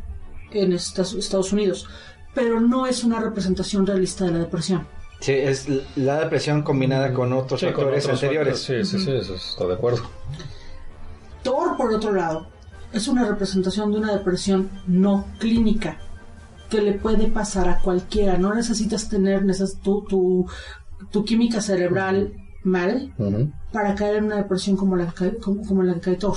[0.50, 1.88] en Estas- Estados Unidos,
[2.34, 4.86] pero no es una representación realista de la depresión.
[5.20, 5.66] Sí, es
[5.96, 8.58] la depresión combinada con otros Sí, con factores otros anteriores.
[8.60, 10.02] factores, Sí, sí, sí, eso estoy de acuerdo.
[11.42, 12.46] Thor, por otro lado,
[12.92, 15.98] es una representación de una depresión no clínica
[16.68, 18.36] que le puede pasar a cualquiera.
[18.36, 20.46] No necesitas tener neces- tu, tu,
[21.10, 22.32] tu química cerebral
[22.64, 23.14] mal
[23.72, 26.36] para caer en una depresión como la como, como la que cae Thor.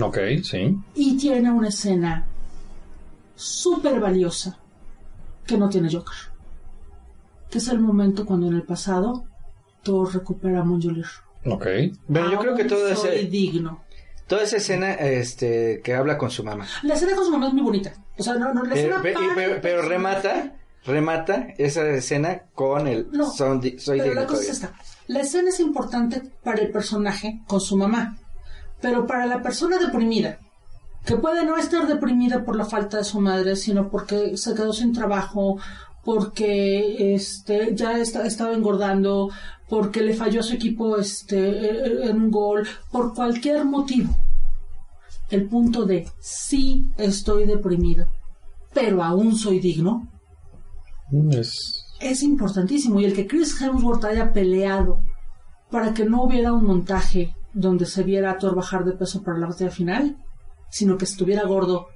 [0.00, 0.74] Ok, sí.
[0.94, 2.26] Y tiene una escena
[3.34, 4.58] súper valiosa
[5.46, 6.14] que no tiene Joker.
[7.50, 9.24] Que es el momento cuando en el pasado
[9.82, 11.06] Thor recupera a Mjolnir.
[11.44, 11.66] Ok.
[12.08, 13.84] Bueno, yo creo que soy esa, digno.
[14.26, 16.66] toda esa escena este, que habla con su mamá.
[16.82, 17.92] La escena con su mamá es muy bonita.
[18.18, 22.88] O sea, no, no, la Pero, escena para pero- pero remata, remata esa escena con
[22.88, 24.72] el No, son di- soy Pero digno la cosa es esta.
[25.06, 28.18] La escena es importante para el personaje con su mamá.
[28.80, 30.38] Pero para la persona deprimida,
[31.04, 34.72] que puede no estar deprimida por la falta de su madre, sino porque se quedó
[34.72, 35.58] sin trabajo,
[36.06, 39.28] porque este ya está, estaba engordando,
[39.68, 44.16] porque le falló a su equipo este en un gol, por cualquier motivo.
[45.30, 48.06] El punto de sí estoy deprimido,
[48.72, 50.08] pero aún soy digno,
[51.10, 51.84] Mm, Es...
[52.00, 55.00] es importantísimo y el que Chris Hemsworth haya peleado
[55.70, 59.38] para que no hubiera un montaje donde se viera a Thor bajar de peso para
[59.38, 60.16] la batalla final,
[60.70, 61.86] sino que estuviera gordo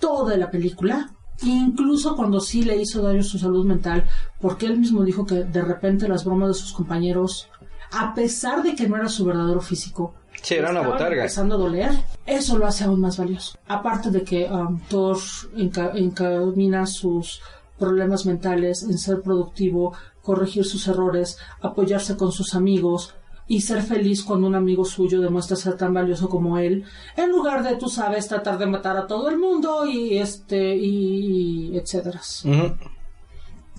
[0.00, 1.10] toda la película,
[1.42, 4.04] incluso cuando sí le hizo daño a su salud mental,
[4.40, 7.48] porque él mismo dijo que de repente las bromas de sus compañeros,
[7.92, 11.22] a pesar de que no era su verdadero físico, Sí, era una estaban botarga.
[11.22, 11.90] empezando a doler,
[12.26, 13.56] eso lo hace aún más valioso.
[13.66, 15.16] Aparte de que um, Thor
[15.56, 17.40] enca- encamina sus
[17.78, 23.14] problemas mentales en ser productivo, corregir sus errores, apoyarse con sus amigos
[23.46, 26.84] y ser feliz cuando un amigo suyo demuestra ser tan valioso como él,
[27.16, 31.72] en lugar de, tú sabes, tratar de matar a todo el mundo y este y,
[31.72, 32.20] y etcétera.
[32.44, 32.74] Ujú.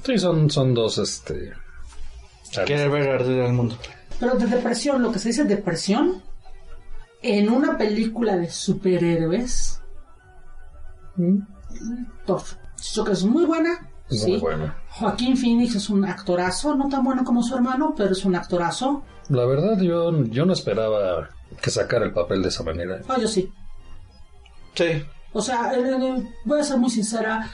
[0.04, 1.54] Sí, son, son dos, este...
[2.66, 3.76] Quiere ver arder al mundo.
[4.18, 6.24] Pero de depresión, lo que se dice depresión,
[7.22, 9.82] en una película de superhéroes,
[12.26, 12.42] Thor.
[12.94, 13.90] Yo creo que es muy buena.
[14.10, 14.38] Muy sí.
[14.38, 14.78] buena.
[15.00, 19.04] Joaquín Phoenix es un actorazo, no tan bueno como su hermano, pero es un actorazo.
[19.30, 21.30] La verdad, yo, yo no esperaba
[21.62, 23.02] que sacara el papel de esa manera.
[23.10, 23.52] Ah, yo sí.
[24.74, 25.04] Sí.
[25.34, 27.50] O sea, eh, eh, voy a ser muy sincera.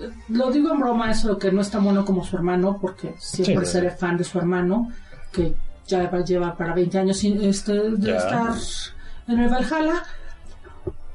[0.00, 2.78] eh, Lo digo en broma eso de que no es tan bueno como su hermano,
[2.80, 3.72] porque siempre Sí.
[3.72, 4.90] seré fan de su hermano,
[5.32, 5.54] que
[5.86, 8.16] ya va- lleva para 20 años sin este, de Ya.
[8.18, 8.52] estar
[9.28, 10.02] en el Valhalla.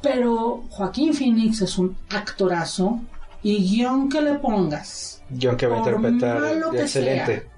[0.02, 3.00] Pero Joaquín Phoenix es un actorazo
[3.48, 7.50] y guion que le pongas, John que va a Por interpretar malo que excelente.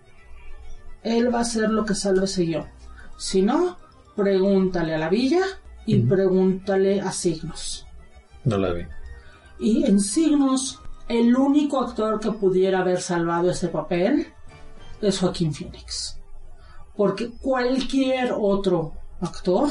[1.02, 2.66] él va a hacer lo que salve ese guion.
[3.18, 3.76] Si no,
[4.16, 5.42] pregúntale a la villa
[5.88, 7.88] y pregúntale a Signos.
[8.44, 8.86] No la vi.
[9.60, 14.28] Y en Signos, el único actor que pudiera haber salvado ese papel
[15.02, 16.20] es Joaquín Phoenix.
[16.96, 19.70] Porque cualquier otro actor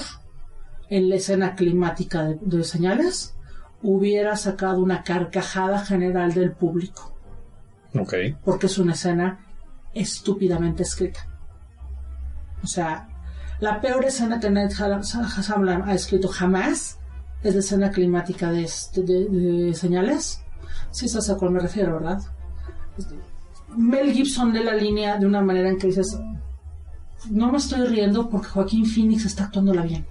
[0.90, 3.36] en la escena climática de, de señales
[3.83, 7.15] hubiera sacado una carcajada general del público.
[7.99, 8.15] Ok.
[8.45, 9.39] Porque es una escena
[9.95, 11.21] estúpidamente escrita.
[12.63, 13.09] O sea,
[13.61, 16.99] la peor escena que Night Shyamalan ha escrito jamás
[17.43, 20.43] es la escena climática de, este- de, de señales.
[20.91, 22.21] Sí sabes a cuál me refiero, ¿verdad?
[23.77, 26.19] Mel Gibson de la línea de una manera en que dices,
[27.31, 30.07] no me estoy riendo porque Joaquín Phoenix está actuándola bien.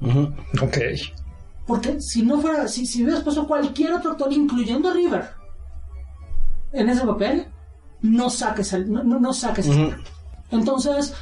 [0.00, 0.32] Ujú.
[0.62, 0.78] Ok.
[1.72, 5.24] Porque si no fuera, si, si hubieras puesto cualquier otro actor, incluyendo a River,
[6.72, 7.46] en ese papel,
[8.02, 9.98] no saques el, no, saques escena.
[10.50, 11.14] Entonces,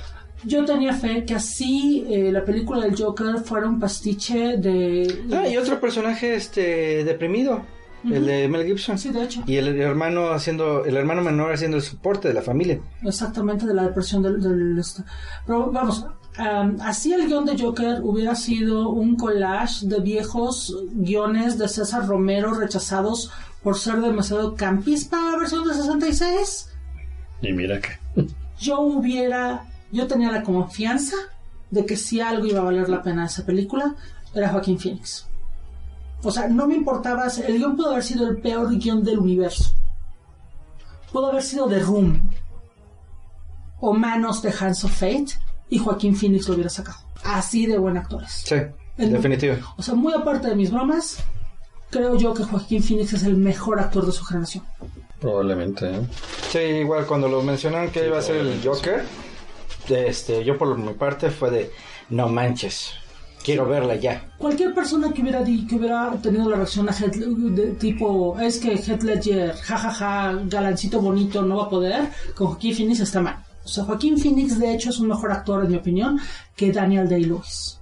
[0.44, 5.24] yo tenía fe que así eh, la película del Joker fuera un pastiche de.
[5.32, 7.62] Ah, y otro personaje este deprimido,
[8.04, 8.98] el de Mel Gibson.
[8.98, 9.42] Sí, de hecho.
[9.46, 12.80] Y el hermano haciendo, el hermano menor haciendo el soporte de la familia.
[13.04, 14.40] Exactamente de la depresión del.
[14.42, 15.04] del- este.
[15.46, 16.04] Pero vamos,
[16.38, 22.06] Um, así el guion de Joker hubiera sido un collage de viejos guiones de César
[22.06, 23.30] Romero rechazados
[23.62, 26.70] por ser demasiado campis para la versión de 66.
[27.42, 27.98] Y mira que.
[28.58, 31.16] Yo hubiera, yo tenía la confianza
[31.70, 33.96] de que si algo iba a valer la pena esa película,
[34.34, 35.26] era Joaquín Phoenix.
[36.22, 39.74] O sea, no me importaba, el guion pudo haber sido el peor guion del universo.
[41.10, 42.30] Pudo haber sido The Room
[43.80, 45.32] o Manos de Hands of Fate
[45.70, 46.98] y Joaquín Phoenix lo hubiera sacado.
[47.24, 48.30] Así de buen actores.
[48.44, 48.56] Sí,
[48.98, 49.56] El- definitivo.
[49.76, 51.18] O sea, muy aparte de mis bromas,
[51.90, 54.64] creo yo que Joaquín Phoenix es el mejor actor de su generación.
[55.20, 56.00] Probablemente, ¿eh?
[56.50, 59.04] Sí, igual cuando lo mencionaron que iba a ser el Joker,
[59.88, 61.70] este, yo por mi parte fue de,
[62.10, 62.92] no manches,
[63.44, 64.30] quiero verla ya.
[64.38, 68.58] Cualquier persona que hubiera, di- que hubiera tenido la reacción a Heath, de tipo, es
[68.58, 73.36] que Heath Ledger, jajaja, galancito bonito, no va a poder, con Joaquín Phoenix está mal.
[73.70, 76.18] O sea, Joaquín Phoenix de hecho es un mejor actor, en mi opinión,
[76.56, 77.78] que Daniel Day-Lewis.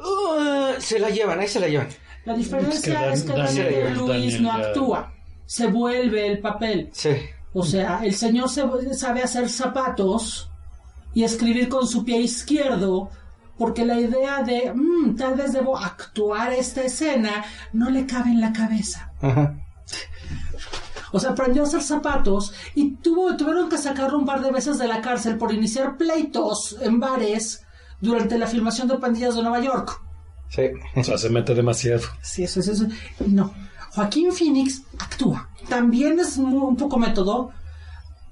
[0.00, 1.88] Uh, se la llevan, ahí se la llevan.
[2.24, 5.12] La diferencia Es que Dan- es que Daniel- Daniel Day-Lewis no actúa,
[5.46, 6.88] se vuelve el papel.
[6.92, 7.10] Sí.
[7.52, 10.50] O sea, el señor se- sabe hacer zapatos
[11.14, 13.10] y escribir con su pie izquierdo,
[13.58, 18.40] porque la idea de "Mm, tal vez debo actuar esta escena no le cabe en
[18.40, 19.12] la cabeza.
[19.20, 19.54] Ajá.
[21.12, 24.78] O sea, aprendió a hacer zapatos y tuvo, tuvieron que sacarlo un par de veces
[24.78, 27.64] de la cárcel por iniciar pleitos en bares
[28.00, 30.00] durante la filmación de Pandillas de Nueva York.
[30.48, 30.62] Sí.
[30.96, 32.02] O sea, se mete demasiado.
[32.22, 32.86] Sí, eso es eso.
[33.26, 33.52] No.
[33.94, 35.48] Joaquín Phoenix actúa.
[35.68, 37.50] También es mu- un poco método,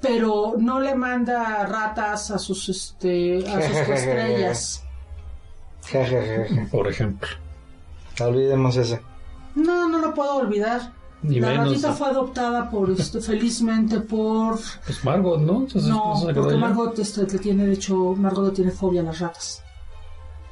[0.01, 4.83] pero no le manda ratas a sus este a sus estrellas.
[6.71, 7.29] Por ejemplo.
[8.21, 9.01] Olvidemos ese.
[9.55, 10.93] No, no lo puedo olvidar.
[11.23, 11.69] Ni la menos.
[11.69, 15.61] ratita fue adoptada por este, felizmente por Pues Margot, ¿no?
[15.61, 16.57] Entonces, no, porque.
[16.57, 19.63] Margot este, le tiene de hecho Margot le tiene fobia a las ratas.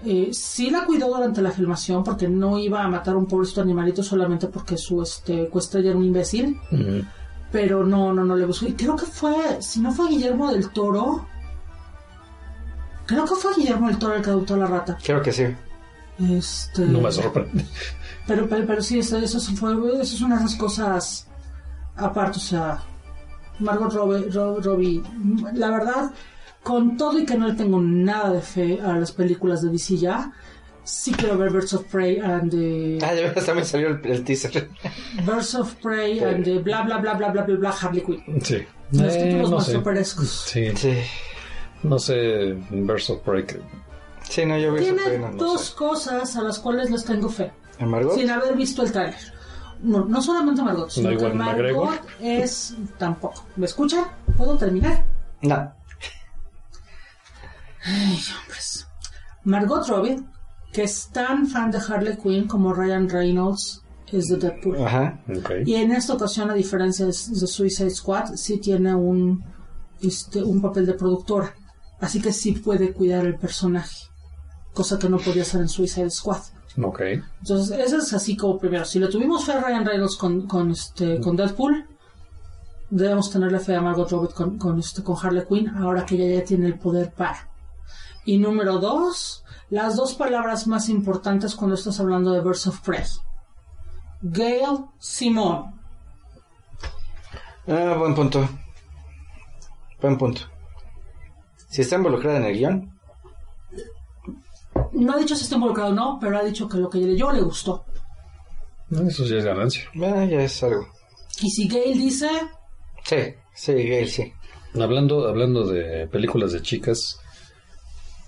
[0.04, 3.62] Eh, sí la cuidó durante la filmación porque no iba a matar a un pobrecito
[3.62, 6.60] animalito solamente porque su este coestrella era un imbécil.
[7.50, 8.66] Pero no, no, no le busco.
[8.66, 11.26] Y creo que fue, si no fue Guillermo del Toro,
[13.06, 14.98] creo que fue Guillermo del Toro el que adoptó a la rata.
[15.02, 15.44] Creo que sí.
[16.18, 17.64] Este, No me sorprende.
[18.28, 21.26] Pero, pero, pero sí, eso, eso fue, eso es una de esas cosas
[21.96, 22.78] aparte, o sea,
[23.58, 25.02] Margot Robbie, Ro- Robbie,
[25.54, 26.12] la verdad,
[26.62, 29.96] con todo y que no le tengo nada de fe a las películas de DC
[29.96, 30.30] ya,
[30.84, 34.22] sí quiero ver Birds of Prey and the, Ah, de verdad también salió el, el
[34.24, 34.68] teaser.
[35.26, 38.22] Birds of Prey and the bla bla bla bla bla bla bla Harley Quinn.
[38.42, 38.58] Sí.
[38.92, 39.72] Los Eh, títulos no más sé.
[39.72, 40.28] superescos.
[40.46, 40.68] Sí.
[40.76, 40.92] Sí.
[41.82, 43.60] No sé, Verse of Break.
[44.28, 45.74] Sí, no, yo Tiene no dos sé.
[45.74, 47.50] cosas a las cuales les tengo fe,
[48.14, 49.38] Sin haber visto el tráiler.
[49.82, 52.00] No, no solamente Margot, sino igual que Margot McGregor.
[52.20, 53.44] es tampoco.
[53.56, 54.06] ¿Me escuchan?
[54.36, 55.04] ¿Puedo terminar?
[55.42, 55.72] No.
[57.84, 58.88] Ay, hombres.
[59.44, 60.20] Margot Robbie,
[60.72, 63.82] que es tan fan de Harley Quinn como Ryan Reynolds
[64.12, 64.84] es de Deadpool.
[64.84, 65.20] Ajá.
[65.28, 65.50] Ok.
[65.66, 69.44] Y en esta ocasión, a diferencia de, de Suicide Squad, sí tiene un,
[70.00, 71.54] este, un papel de productora.
[72.00, 74.06] Así que sí puede cuidar el personaje.
[74.72, 76.42] Cosa que no podía hacer en Suicide Squad.
[76.82, 77.00] Ok.
[77.40, 78.84] Entonces, ese es así como primero.
[78.84, 81.86] Si le tuvimos fe a Ryan Reynolds con, con, este, con Deadpool,
[82.90, 86.40] debemos tenerle fe a Margot Robbie con, con, este, con Harley Quinn, ahora que ella
[86.40, 87.48] ya tiene el poder para.
[88.24, 93.04] Y número dos, las dos palabras más importantes cuando estás hablando de Birds of Prey.
[94.22, 95.72] Gail Simone.
[97.66, 98.48] Ah, buen punto.
[100.00, 100.42] Buen punto.
[101.68, 102.97] Si está involucrada en el guion,
[104.92, 107.32] No ha dicho si está involucrado o no, pero ha dicho que lo que leyó
[107.32, 107.84] le gustó.
[108.90, 109.84] Eso sí es ganancia.
[109.94, 110.88] ya es algo.
[111.40, 112.28] Y si Gail dice,
[113.04, 113.16] Sí,
[113.54, 114.32] sí, Gail, sí.
[114.80, 117.18] Hablando, hablando de películas de chicas,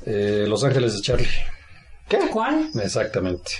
[0.06, 1.28] eh, Los Ángeles de Charlie.
[2.08, 2.18] ¿Qué?
[2.32, 2.70] ¿cuál?
[2.82, 3.52] Exactamente.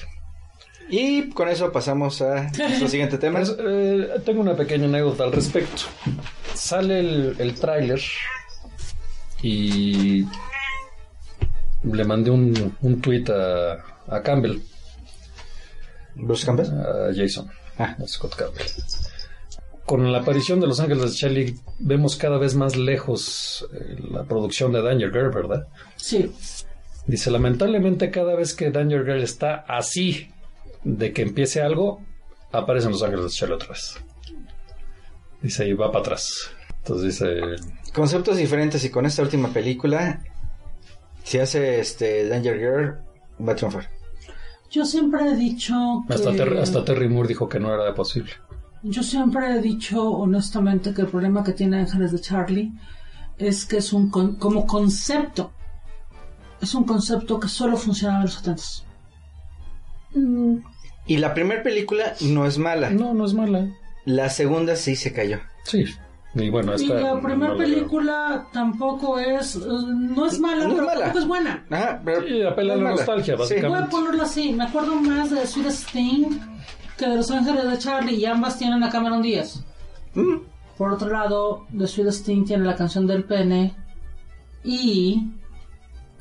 [0.88, 3.40] Y con eso pasamos a nuestro siguiente tema.
[3.40, 5.82] Pues, eh, tengo una pequeña anécdota al respecto.
[6.54, 8.00] Sale el, el tráiler
[9.42, 10.24] y
[11.84, 13.78] le mandé un, un tweet a,
[14.08, 14.60] a Campbell,
[16.14, 16.66] Bruce Campbell.
[16.68, 17.48] a Jason,
[17.78, 17.96] Ah.
[17.98, 18.66] a Scott Campbell.
[19.86, 24.24] Con la aparición de Los Ángeles de Charlie vemos cada vez más lejos eh, la
[24.24, 25.66] producción de Danger Girl, ¿verdad?
[25.96, 26.30] Sí.
[27.06, 30.30] Dice, lamentablemente cada vez que Danger Girl está así
[30.84, 32.04] de que empiece algo,
[32.52, 33.96] aparecen Los Ángeles de Charlie otra vez.
[35.42, 36.50] Dice, y va para atrás.
[36.78, 37.40] Entonces dice,
[37.94, 40.22] Conceptos diferentes y con esta última película,
[41.30, 42.98] si hace este Danger Girl,
[43.46, 43.88] va a triunfar.
[44.68, 46.14] Yo siempre he dicho que...
[46.14, 48.32] hasta, Ter- hasta Terry Moore dijo que no era posible.
[48.82, 52.72] Yo siempre he dicho honestamente que el problema que tiene Ángeles de Charlie
[53.38, 55.52] es que es un con- como concepto
[56.60, 58.62] es un concepto que solo funcionaba en los 70
[61.06, 62.90] Y la primera película no es mala.
[62.90, 63.68] No, no es mala.
[64.04, 65.38] La segunda sí se cayó.
[65.64, 65.84] Sí.
[66.34, 70.68] Y bueno, Y esta la primera no película tampoco es, eh, no es mala, No
[70.70, 71.00] es pero mala.
[71.00, 71.66] tampoco es buena.
[71.70, 72.96] Ajá, pero Sí, apela a la mala.
[72.96, 73.40] nostalgia, Sí.
[73.40, 73.68] básicamente.
[73.76, 76.24] Voy a ponerlo así, me acuerdo más de Sweet Sting
[76.96, 79.64] que de Los Ángeles de Charlie y ambas tienen a Cameron Díaz.
[80.14, 80.36] Mm.
[80.78, 83.74] Por otro lado, The Sweet Sting tiene la canción del pene
[84.62, 85.32] y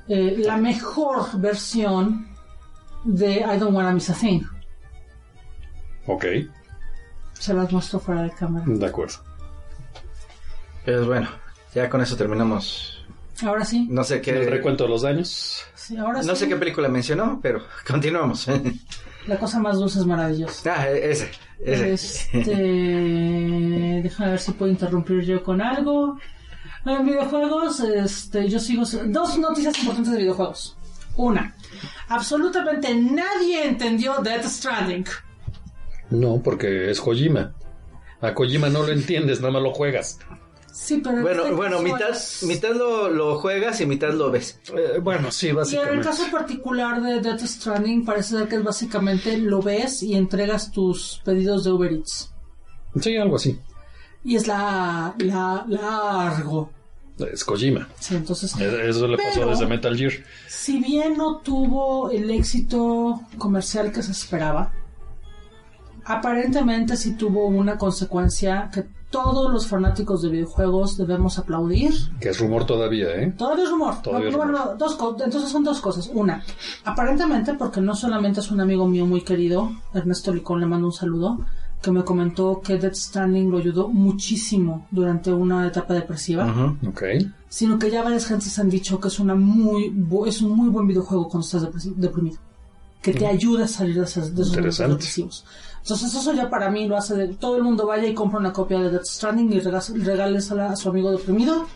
[0.08, 2.28] eh, la mejor versión
[3.04, 4.42] de I Don't Wanna Miss a Thing.
[6.08, 6.26] Ok,
[7.34, 8.66] Se las muestro fuera de cámara.
[8.68, 9.14] de acuerdo.
[10.96, 11.30] Pues bueno,
[11.76, 13.06] ya con eso terminamos.
[13.44, 14.34] Ahora sí, No sé El qué.
[14.44, 15.64] recuento de los daños.
[15.76, 16.42] sí, ahora No sí.
[16.42, 18.48] sé qué película mencionó, pero continuamos.
[19.28, 20.74] La cosa más dulce es maravillosa.
[20.76, 21.30] ah, ese.
[21.64, 21.94] Ese.
[21.94, 22.50] Este,
[24.04, 26.18] déjame ver si puedo interrumpir yo con algo.
[26.86, 28.84] En videojuegos, este, yo sigo.
[29.08, 30.76] Dos noticias importantes de videojuegos.
[31.18, 31.54] Una,
[32.08, 35.06] absolutamente nadie entendió Death Stranding.
[36.10, 37.54] No, porque es Kojima.
[38.22, 40.18] A Kojima no lo entiendes, nada más lo juegas.
[40.74, 41.18] Sí, pero.
[41.18, 44.60] en Bueno, este bueno, mitad, mitad lo, lo juegas y mitad lo ves.
[44.76, 46.06] Eh, bueno, sí, Y en el básicamente.
[46.08, 51.22] caso particular de Death Stranding, parece ser que es básicamente lo ves y entregas tus
[51.26, 52.32] pedidos de Uber Eats.
[53.02, 53.60] Sí, algo así.
[54.24, 56.72] Y es la, la, largo.
[57.32, 57.88] Es Kojima.
[58.00, 58.56] Sí, entonces.
[58.60, 60.14] Eh, Eso le pasó Pero- desde Metal Gear.
[60.48, 64.72] Si bien no tuvo el éxito comercial que se esperaba,
[66.06, 71.94] aparentemente sí tuvo una consecuencia que todos los fanáticos de videojuegos debemos aplaudir.
[72.20, 73.34] Que es rumor todavía, ¿eh?
[73.38, 74.02] Todavía es rumor.
[74.04, 74.68] Todavía No, es bueno, rumor.
[74.72, 76.10] no, dos co- entonces son dos cosas.
[76.14, 76.44] Una,
[76.86, 80.94] aparentemente porque no solamente es un amigo mío muy querido, Ernesto Licón, le mando un
[80.94, 81.40] saludo,
[81.82, 86.90] que me comentó que Death Stranding lo ayudó muchísimo durante una etapa depresiva Ujú.
[86.90, 87.04] Ok.
[87.48, 89.94] sino que ya varias gentes han dicho que es una muy
[90.28, 91.66] es un muy buen videojuego cuando estás
[91.96, 92.38] deprimido
[93.02, 95.46] que te ayuda a salir de, esas, de esos depresivos
[95.90, 98.54] entonces eso ya para mí lo hace de todo el mundo vaya y compra una
[98.54, 101.68] copia de Death Stranding y regálesela a su amigo deprimido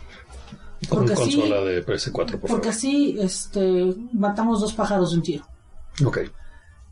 [0.88, 2.68] Con Porque así- consola de PS4, por porque favor.
[2.68, 5.44] así este matamos dos pájaros de un tiro
[6.04, 6.18] Ok.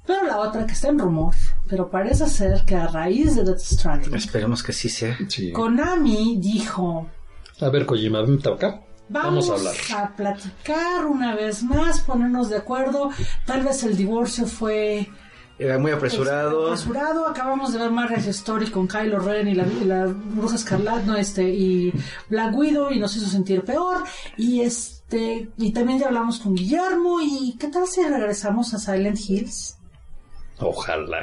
[0.06, 1.34] pero la otra que está en rumor
[1.68, 5.16] pero parece ser que a raíz de Death Stranding Esperemos que sí sea.
[5.28, 5.52] Sí.
[5.52, 7.06] Konami dijo
[7.60, 8.80] A ver, Kojima, vente acá.
[9.08, 10.04] Vamos, Vamos a hablar.
[10.04, 13.10] a platicar una vez más, ponernos de acuerdo.
[13.44, 15.08] Tal vez el divorcio fue
[15.58, 16.66] Era muy apresurado.
[16.66, 17.28] apresurado.
[17.28, 21.16] Acabamos de ver Marriage Story con Kylo Ren y la, y la Bruja Escarlata, no,
[21.16, 21.92] este, y
[22.28, 24.02] Black Widow y nos hizo sentir peor.
[24.36, 27.20] Y este, y también ya hablamos con Guillermo.
[27.20, 29.76] ¿Y qué tal si regresamos a Silent Hills?
[30.58, 31.22] Ojalá.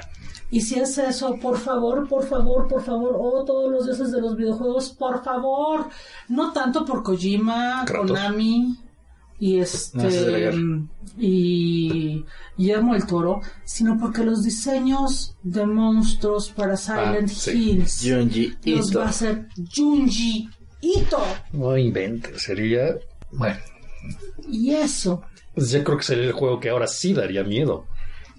[0.51, 4.19] Y si es eso, por favor, por favor, por favor, oh, todos los dioses de
[4.19, 5.89] los videojuegos, por favor.
[6.27, 8.11] No tanto por Kojima, Kratos.
[8.11, 8.77] Konami
[9.39, 10.51] y este
[11.17, 12.23] y
[12.57, 17.51] Guillermo el Toro, sino porque los diseños de monstruos para Silent Ah, sí.
[17.71, 18.99] Hills Junji los Ito.
[18.99, 20.49] va a hacer Junji
[20.81, 21.21] Ito.
[21.53, 22.41] No inventes.
[22.41, 22.95] Sería.
[23.31, 23.57] Bueno.
[24.47, 25.21] Y eso,
[25.53, 27.85] Pues yo creo que sería el juego que ahora sí daría miedo.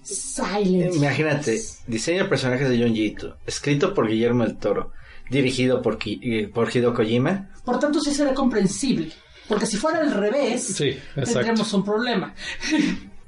[0.03, 1.83] Silent Imagínate, Hills.
[1.87, 4.91] diseño de personajes de Junji Ito, escrito por Guillermo el Toro,
[5.29, 7.49] dirigido por, Ki- eh, por Hideo Kojima.
[7.63, 9.11] Por tanto, sí sería comprensible.
[9.51, 12.33] Porque si fuera al revés, Sí, tendríamos un problema.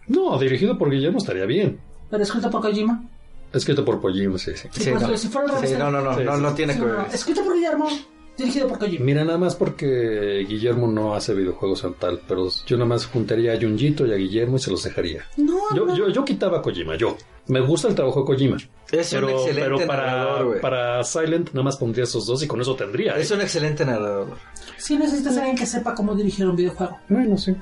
[0.07, 1.81] No, dirigido por Guillermo estaría bien.
[2.09, 3.03] Pero escrito por Kojima.
[3.51, 4.69] Escrito por Kojima, sí, sí.
[4.71, 6.41] Sí, pues, si fuera al revés, Sí, no, no, no, Sí, no, sí.
[6.41, 7.07] no tiene Sí, que no, ver.
[7.07, 7.13] no.
[7.13, 7.89] Escrito por Guillermo,
[8.37, 9.05] dirigido por Kojima.
[9.05, 13.53] Mira, nada más porque Guillermo no hace videojuegos en tal, pero yo nada más juntaría
[13.53, 15.25] a Junjito y a Guillermo y se los dejaría.
[15.37, 15.95] No, Yo, no.
[15.95, 17.15] yo, yo quitaba a Kojima, yo.
[17.47, 18.57] Me gusta el trabajo de Kojima.
[18.91, 20.61] Es un pero, excelente pero para, narrador, güey.
[20.61, 23.17] para Silent nada más pondría esos dos y con eso tendría.
[23.17, 23.21] ¿eh?
[23.21, 24.37] Es un excelente narrador.
[24.77, 26.99] Sí necesitas a alguien que sepa cómo dirigir un videojuego.
[27.09, 27.55] Bueno, sí.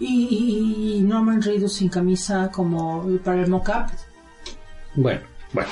[0.00, 3.90] Y, y, y Norman Reedus sin camisa como para el mocap.
[4.94, 5.20] Bueno,
[5.52, 5.68] bueno.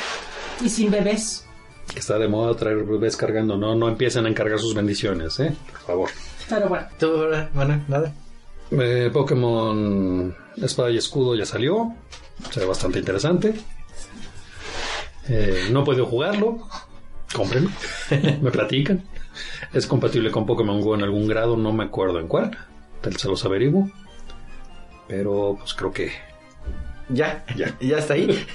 [0.64, 1.44] Y sin bebés.
[1.92, 3.56] Que está de moda traer bebés cargando.
[3.56, 5.52] No, no empiecen a encargar sus bendiciones, ¿eh?
[5.72, 6.10] Por favor.
[6.48, 6.86] Pero bueno.
[6.98, 7.10] ¿Tú,
[7.54, 8.12] bueno, nada?
[8.70, 11.94] Eh, Pokémon Espada y Escudo ya salió.
[12.50, 13.54] Se ve bastante interesante.
[15.28, 16.68] Eh, no he podido jugarlo.
[17.34, 17.70] Cómprenlo.
[18.40, 19.02] me platican.
[19.72, 22.56] Es compatible con Pokémon Go en algún grado, no me acuerdo en cuál.
[23.00, 23.90] Tal se los averiguo.
[25.08, 26.12] Pero pues creo que.
[27.08, 27.76] Ya, Ya.
[27.80, 28.28] ya está ahí.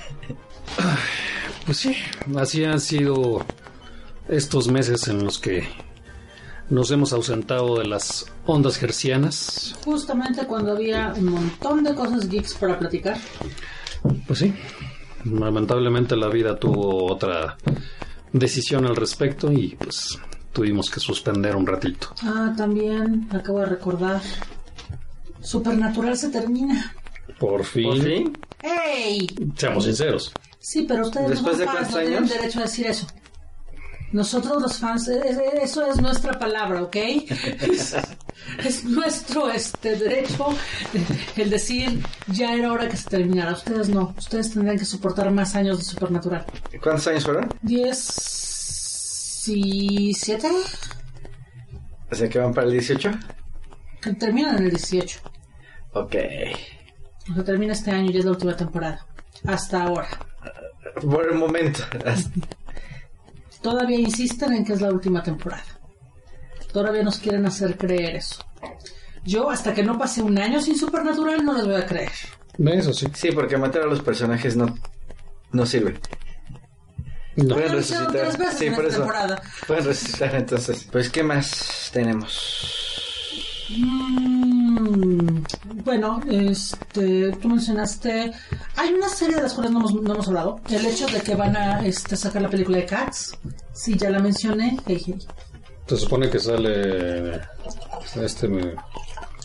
[1.66, 1.96] Pues sí,
[2.38, 3.44] así han sido
[4.28, 5.68] estos meses en los que
[6.70, 9.76] nos hemos ausentado de las ondas gercianas.
[9.84, 13.18] Justamente cuando había un montón de cosas geeks para platicar.
[14.28, 14.54] Pues sí,
[15.26, 17.58] lamentablemente la vida tuvo otra
[18.32, 20.20] decisión al respecto y pues
[20.54, 22.14] tuvimos que suspender un ratito.
[22.22, 24.22] Ah, también acabo de recordar.
[25.42, 26.96] Supernatural se termina.
[27.40, 27.90] Por fin.
[27.90, 28.38] ¿Por fin?
[28.62, 29.28] ¡Ey!
[29.56, 30.32] Seamos sinceros.
[30.66, 33.06] Sí, pero ustedes ¿Después de fans no tienen derecho a decir eso.
[34.12, 36.96] Nosotros los fans, eh, eh, eso es nuestra palabra, ¿ok?
[37.62, 37.96] Es,
[38.66, 40.50] es nuestro este derecho
[40.94, 41.06] eh,
[41.38, 43.52] el decir ya era hora que se terminara.
[43.52, 46.44] Ustedes no, ustedes tendrán que soportar más años de Supernatural.
[46.82, 47.48] ¿Cuántos años fueron?
[47.62, 50.50] ¿Diez y siete?
[52.12, 53.12] O sea que van para el 18.
[54.02, 55.20] Que terminan en el 18.
[55.94, 56.16] Ok.
[57.30, 59.06] O sea, termina este año y es la última temporada.
[59.46, 60.08] Hasta ahora.
[61.02, 61.82] Por el momento.
[63.62, 65.64] Todavía insisten en que es la última temporada.
[66.72, 68.44] Todavía nos quieren hacer creer eso.
[69.24, 72.12] Yo, hasta que no pase un año sin Supernatural, no les voy a creer.
[72.58, 73.08] Eso sí.
[73.14, 74.78] Sí, porque matar a los personajes no,
[75.52, 76.00] no sirve.
[77.36, 77.56] No.
[77.56, 78.12] Pueden resucitar.
[78.12, 79.02] tres veces Sí, en por esta eso.
[79.04, 79.42] temporada.
[79.68, 80.88] Pueden resucitar entonces.
[80.92, 83.02] Pues, ¿qué más tenemos?
[83.70, 84.45] Mm,
[85.84, 88.32] bueno, este, tú mencionaste.
[88.76, 90.60] Hay una serie de las cuales no hemos, no hemos hablado.
[90.70, 93.38] El hecho de que van a este, sacar la película de Cats.
[93.74, 94.78] Sí, ya la mencioné.
[94.88, 95.16] Hey, hey,
[95.88, 97.42] Se supone que sale
[98.22, 98.76] este, me-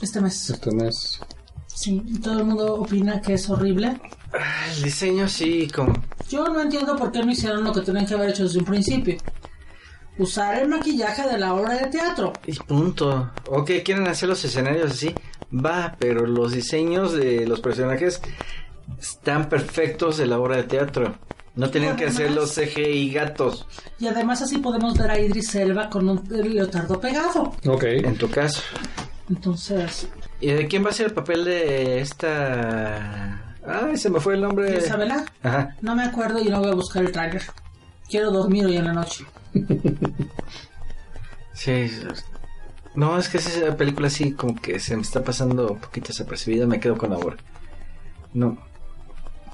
[0.03, 0.51] este mes.
[0.51, 1.21] este mes.
[1.67, 4.01] Sí, todo el mundo opina que es horrible.
[4.33, 5.93] Ah, El diseño sí, como...
[6.29, 8.65] Yo no entiendo por qué no hicieron lo que tenían que haber hecho desde un
[8.67, 9.17] principio.
[10.19, 12.33] Usar el maquillaje de la obra de teatro.
[12.47, 13.31] Y punto.
[13.49, 15.15] Ok, quieren hacer los escenarios así.
[15.53, 18.21] Va, pero los diseños de los personajes
[19.01, 21.17] están perfectos de la obra de teatro.
[21.57, 23.67] No tienen que hacer los CGI gatos.
[23.99, 27.53] Y además así podemos ver a Idris Elba con un leotardo pegado.
[27.67, 27.85] Ok.
[27.85, 28.63] En tu caso.
[29.29, 30.09] Entonces,
[30.41, 33.57] ¿Y de quién va a ser el papel de esta...
[33.67, 34.79] Ay, se me fue el nombre.
[34.79, 35.77] Isabela, Ajá.
[35.83, 37.43] no me acuerdo y no voy a buscar el tráiler.
[38.09, 39.25] Quiero dormir hoy en la noche.
[41.53, 41.91] Sí.
[42.95, 46.67] No, es que esa película sí como que se me está pasando un poquito desapercibida.
[46.67, 47.37] Me quedo con la obra.
[48.35, 48.59] No.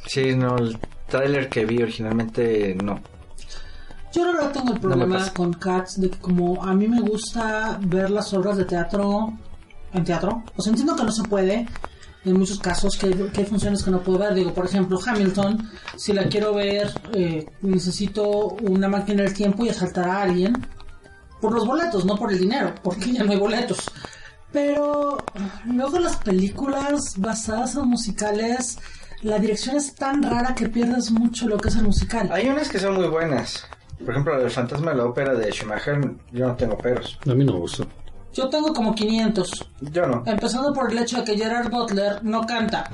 [0.07, 3.01] Sí, no, el tráiler que vi originalmente no.
[4.13, 7.79] Yo la verdad tengo el problema con Cats de que como a mí me gusta
[7.83, 9.33] ver las obras de teatro
[9.93, 11.67] en teatro, pues entiendo que no se puede
[12.25, 14.35] en muchos casos, que, que hay funciones que no puedo ver.
[14.35, 19.69] Digo, por ejemplo, Hamilton, si la quiero ver, eh, necesito una máquina del tiempo y
[19.69, 20.55] asaltar a alguien
[21.41, 23.91] por los boletos, no por el dinero, porque ya no hay boletos.
[24.53, 25.19] Pero
[25.67, 28.79] luego las películas basadas en musicales,
[29.23, 32.29] la dirección es tan rara que pierdes mucho lo que es el musical.
[32.33, 33.67] Hay unas que son muy buenas.
[33.99, 35.99] Por ejemplo, el fantasma de la ópera de Schumacher,
[36.33, 37.19] yo no tengo peros.
[37.29, 37.87] A mí no me gustó.
[38.33, 39.71] Yo tengo como 500.
[39.81, 40.23] Yo no.
[40.27, 42.91] Empezando por el hecho de que Gerard Butler no canta.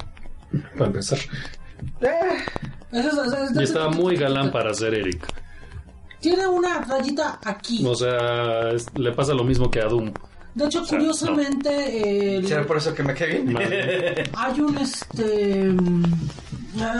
[0.75, 1.19] Para empezar.
[2.01, 2.11] Eh,
[2.93, 5.27] Eso es- es- es- Y estaba muy galán para ser Eric.
[6.23, 7.85] Tiene una rayita aquí.
[7.87, 10.13] O sea, es- le pasa lo mismo que a Doom.
[10.55, 13.57] De hecho, sea, curiosamente, el- ¿Será por eso que me cae bien?
[14.37, 16.05] Hay un este mm,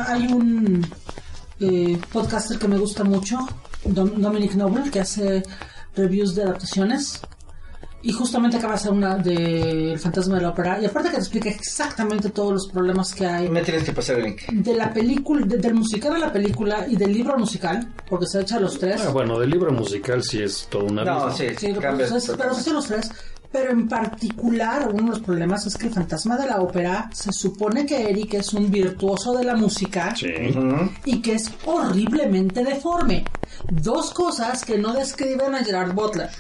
[0.09, 0.87] hay un
[1.61, 3.39] eh, podcaster que me gusta mucho,
[3.85, 5.43] Dom- Dominic Noble, que hace
[5.95, 7.21] reviews de adaptaciones.
[8.05, 10.81] Y justamente acaba de hacer una de El fantasma de la ópera.
[10.81, 14.17] Y aparte que te explica exactamente todos los problemas que hay Me tienes que pasar
[14.19, 14.41] el link.
[14.51, 18.27] de la película, de- del musical a la película y del libro al musical, porque
[18.27, 19.01] se echa los tres.
[19.07, 22.29] Ah, bueno, del libro musical sí es todo una No, sí, Sí, pero, cambia pues,
[22.29, 23.11] es- pero se echa los tres.
[23.53, 27.31] Pero en particular, uno de los problemas es que el fantasma de la ópera se
[27.33, 30.27] supone que Eric es un virtuoso de la música Sí.
[31.05, 33.25] Y que es horriblemente deforme.
[33.71, 36.31] Dos cosas que no describen a Gerard Butler.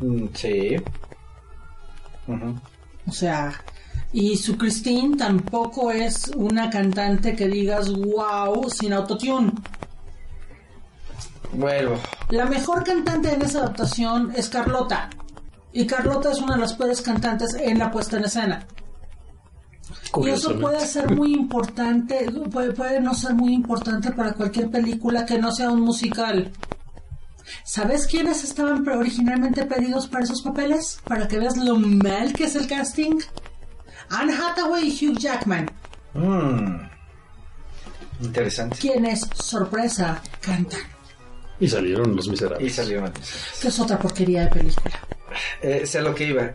[0.00, 0.76] Mm, Sí.
[2.26, 2.60] Ujú.
[3.06, 3.52] O sea,
[4.12, 9.52] y su Christine tampoco es una cantante que digas wow sin autotune.
[11.52, 11.96] Vuelvo.
[12.28, 15.10] La mejor cantante en esa adaptación es Carlota.
[15.72, 18.66] Y Carlota es una de las peores cantantes en la puesta en escena.
[20.24, 25.24] Y eso puede ser muy importante, puede, puede no ser muy importante para cualquier película
[25.24, 26.50] que no sea un musical.
[27.64, 31.00] ¿Sabes quiénes estaban originalmente pedidos para esos papeles?
[31.04, 33.18] Para que veas lo mal que es el casting.
[34.10, 35.70] Anne Hathaway y Hugh Jackman,
[36.14, 36.88] Mm.
[38.22, 38.76] Interesante.
[38.78, 40.80] quienes, sorpresa, cantan.
[41.58, 42.74] Y salieron los Y miserables.
[42.74, 43.32] salió antes.
[43.60, 44.98] Que es otra porquería de película.
[45.62, 46.52] Eh, sé lo que iba.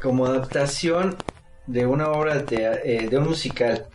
[0.00, 1.16] Como adaptación
[1.66, 3.86] de una obra de, eh, de un musical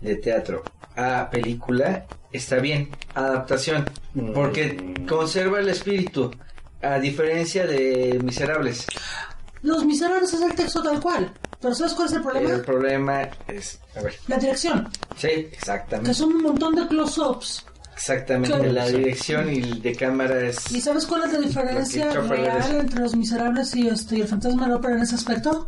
[0.00, 0.62] de teatro
[0.96, 2.88] a película, está bien.
[3.14, 3.84] Adaptación.
[4.34, 6.30] Porque conserva el espíritu.
[6.82, 8.86] A diferencia de Miserables.
[9.62, 11.32] Los Miserables es el texto tal cual.
[11.60, 12.50] Pero ¿sabes cuál es el problema?
[12.50, 13.80] El problema es.
[13.96, 14.14] A ver.
[14.28, 14.88] La dirección.
[15.16, 16.14] Sí, Que exactamente.
[16.14, 17.64] son un montón de close-ups.
[17.94, 18.56] Exactamente.
[18.56, 18.72] Claro.
[18.72, 20.70] La dirección y de cámara es.
[20.70, 24.28] ¿Y sabes cuál es la diferencia que real entre Los Miserables y, este, y El
[24.28, 25.66] Fantasma de la Ópera en ese aspecto?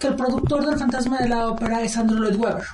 [0.00, 2.64] que el productor del Fantasma de la Ópera es Andrew Lloyd Webber.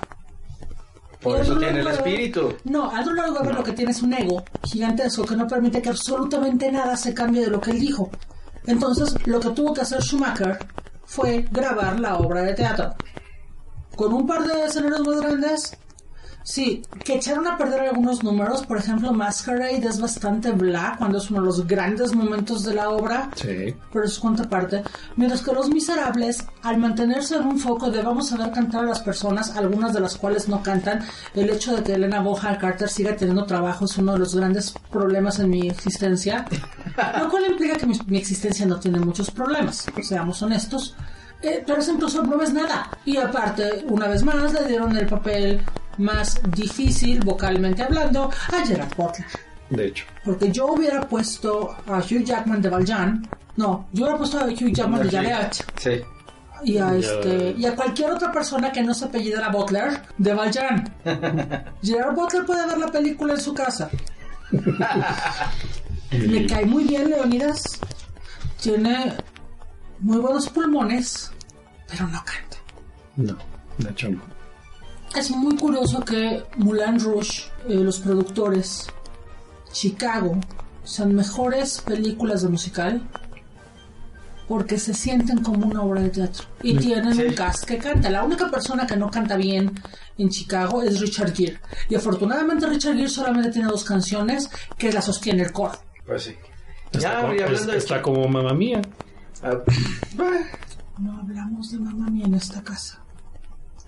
[1.20, 2.54] Por eso tiene el espíritu.
[2.64, 5.88] No, Andrew Lloyd Webber lo que tiene es un ego gigantesco que no permite que
[5.88, 8.10] absolutamente nada se cambie de lo que él dijo.
[8.66, 10.58] Entonces, lo que tuvo que hacer Schumacher
[11.04, 12.94] fue grabar la obra de teatro.
[13.94, 15.76] Con un par de escenarios más grandes,
[16.46, 18.64] sí, que echaron a perder algunos números.
[18.64, 22.90] Por ejemplo, Masquerade es bastante bla cuando es uno de los grandes momentos de la
[22.90, 23.74] obra Sí.
[23.92, 24.82] pero es contraparte.
[25.16, 28.86] Mientras que Los Miserables, al mantenerse en un foco de vamos a ver cantar a
[28.88, 31.04] las personas, algunas de las cuales no cantan,
[31.34, 34.72] el hecho de que Elena Bonham Carter siga teniendo trabajo es uno de los grandes
[34.90, 36.46] problemas en mi existencia,
[37.18, 40.94] lo cual implica que mi, mi existencia no tiene muchos problemas, seamos honestos.
[41.42, 42.90] Eh, pero ese incluso no es nada.
[43.04, 45.62] Y aparte, una vez más, le dieron el papel
[45.98, 49.26] más difícil, vocalmente hablando, a Gerard Butler.
[49.70, 50.04] De hecho.
[50.24, 53.28] Porque yo hubiera puesto a Hugh Jackman de Valjean.
[53.56, 55.54] No, yo hubiera puesto a Hugh Jackman de Javert.
[55.78, 56.00] Sí.
[56.64, 60.94] Y a, este, y a cualquier otra persona que no se apellidara Butler de Valjean.
[61.82, 63.90] Gerard Butler puede ver la película en su casa.
[66.10, 67.62] Me cae muy bien Leonidas.
[68.60, 69.12] Tiene
[70.00, 71.30] muy buenos pulmones,
[71.88, 72.56] pero no canta.
[73.16, 73.36] No,
[73.78, 74.20] de hecho no.
[75.16, 78.86] Es muy curioso que Moulin Rouge, eh, los productores,
[79.72, 80.36] Chicago,
[80.84, 83.02] sean mejores películas de musical
[84.48, 87.22] porque se sienten como una obra de teatro y tienen Sí.
[87.24, 88.10] un cast que canta.
[88.10, 89.72] La única persona que no canta bien
[90.18, 94.48] en Chicago es Richard Gere y afortunadamente Richard Gere solamente tiene dos canciones
[94.78, 95.76] que la sostiene el coro.
[96.06, 96.36] Pues sí.
[96.92, 98.80] Está, Ya, como, de está como mamá mía.
[99.46, 99.62] Ah,
[100.98, 102.98] No hablamos de mamá mía en esta casa,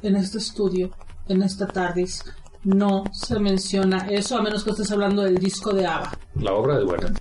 [0.02, 0.90] en este estudio,
[1.28, 2.22] en esta tardis.
[2.64, 6.18] No se menciona eso a menos que estés hablando del disco de ABBA.
[6.36, 7.12] La obra es buena.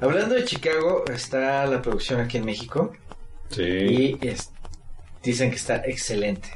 [0.00, 2.92] Hablando de Chicago, está la producción aquí en México
[3.50, 3.62] Sí.
[3.62, 4.50] y es-
[5.22, 6.48] dicen que está excelente.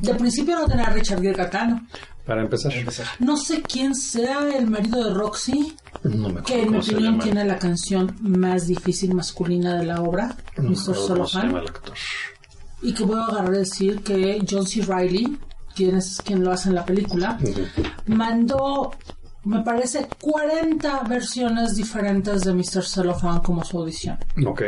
[0.00, 1.80] De principio no tenía a Richard Gere cantando.
[2.26, 3.06] Para empezar, Para empezar.
[3.18, 7.44] No sé quién sea el marido de Roxy, no me que en mi opinión tiene
[7.44, 10.94] la canción más difícil masculina de la obra, No Mr.
[10.94, 11.50] Solohan.
[11.56, 11.94] el actor.
[12.82, 14.82] Y que voy a agarrar a decir que John C.
[14.82, 15.38] Reilly,
[15.74, 17.38] quien es quien lo hace en la película,
[18.06, 18.92] mandó,
[19.44, 22.84] me parece, 40 versiones diferentes de Mr.
[22.84, 24.18] Cellophane como su audición.
[24.46, 24.62] Ok.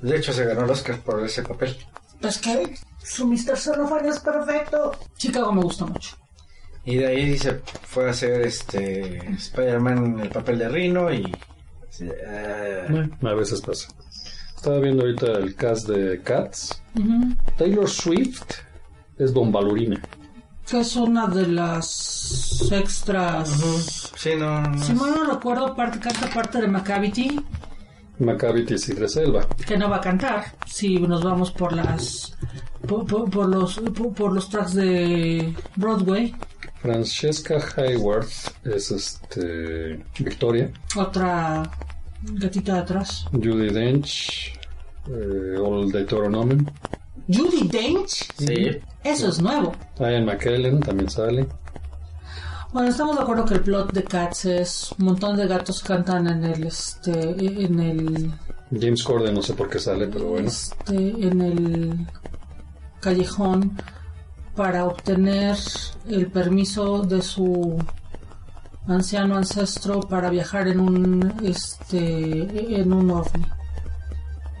[0.00, 1.76] De hecho, se ganó el Oscar por ese papel.
[2.20, 3.56] Pues que su Mr.
[3.56, 4.92] Cellophane es perfecto.
[5.16, 6.16] Chicago me gusta mucho.
[6.86, 11.30] Y de ahí se fue a hacer este Spider-Man en el papel de Rino y...
[12.00, 13.88] Eh, a veces pasa.
[14.54, 16.82] Estaba viendo ahorita el cast de Cats.
[17.56, 18.42] Taylor Swift
[19.18, 20.00] es Don Balurina.
[20.68, 23.48] Que es una de las extras.
[24.16, 27.40] sí, no, no, Si mal no recuerdo, parte, canta parte de Macavity,
[28.18, 29.46] Macavity y Selva.
[29.66, 30.44] que no va a cantar.
[30.66, 32.36] Si nos vamos por las.
[32.86, 36.34] Por, por- por los, por, por los tracks de Broadway.
[36.80, 38.28] Francesca Hayward
[38.64, 40.70] es este Victoria.
[40.96, 41.62] Otra
[42.22, 43.24] gatita de atrás.
[43.32, 44.52] Judy Dench,
[45.08, 46.64] eh, Old Deuteronomy.
[47.28, 48.28] Judy Dench.
[48.38, 48.78] Sí.
[49.02, 49.72] Eso es nuevo.
[49.98, 51.46] Ian McKellen también sale.
[52.72, 56.26] Bueno, estamos de acuerdo que el plot de Cats es un montón de gatos cantan
[56.26, 58.32] en el este en el
[58.78, 60.48] James Corden no sé por qué sale, pero bueno.
[60.48, 62.06] este, en el
[63.00, 63.76] callejón
[64.56, 65.56] para obtener
[66.08, 67.76] el permiso de su
[68.88, 73.44] anciano ancestro para viajar en un este en un ovni.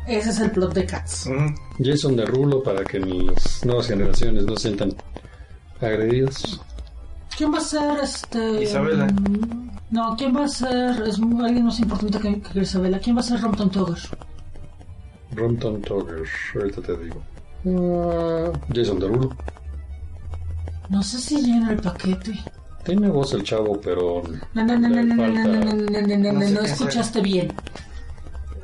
[0.06, 1.26] Ese es el plot de Cats.
[1.26, 1.54] Ujú.
[1.82, 4.94] Jason Derulo para que las nuevas generaciones no se sientan
[5.80, 6.60] agredidos.
[7.36, 9.06] ¿Quién va a ser este Isabela.
[9.06, 12.98] mm, No, ¿quién va a ser es alguien más importante que, que Isabela?
[12.98, 13.98] ¿Quién va a ser Rompton Togger?
[15.32, 16.22] Rompton Togger,
[16.54, 17.22] ahorita te digo.
[17.66, 19.30] Ah, Jason Derulo.
[20.88, 22.38] No sé si llena el paquete.
[22.84, 24.22] Tiene voz el chavo, pero
[24.54, 27.20] No, no, no, no, no, no, falta- no, no, no, no, no, no, No escuchaste
[27.20, 27.52] bien.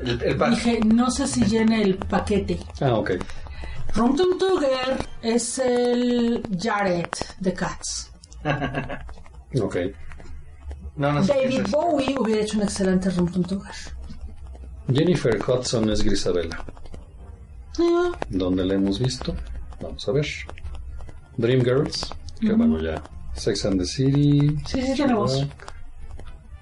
[0.04, 2.58] El, el pa- Dije, no sé si llena el paquete.
[2.80, 3.12] Ah, ok.
[3.94, 7.08] Rompton Tugger es el Jared
[7.40, 8.10] de Cats.
[9.60, 9.76] Ok.
[10.96, 11.66] No, no sé David.
[11.70, 13.74] Bowie hubiera hecho un excelente Rompton Tugger.
[14.92, 16.64] Jennifer Hudson es Grisabela.
[17.78, 19.34] Ah, ¿Dónde la hemos visto?
[19.80, 20.26] Vamos a ver.
[21.36, 23.02] Dreamgirls, que bueno ya.
[23.34, 24.56] Sex and the City.
[24.66, 25.38] Sí, sí, tiene voz.
[25.38, 25.72] Shrek,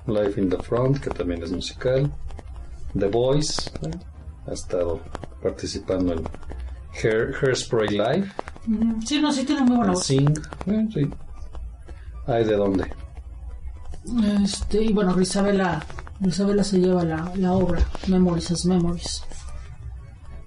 [0.07, 2.11] Life in the Front, que también es musical.
[2.99, 3.91] The Voice, ¿eh?
[4.47, 5.01] ha estado
[5.43, 6.23] participando en
[7.03, 8.31] Hair, Hairspray Live.
[9.05, 10.05] Sí, no, sí tiene muy buena voz.
[10.05, 10.33] Sing,
[10.67, 11.11] eh, sí.
[12.27, 12.93] Hay de dónde.
[14.45, 15.85] Este, y bueno, Grisabela,
[16.21, 19.23] Grisabela se lleva la, la obra Memories as Memories.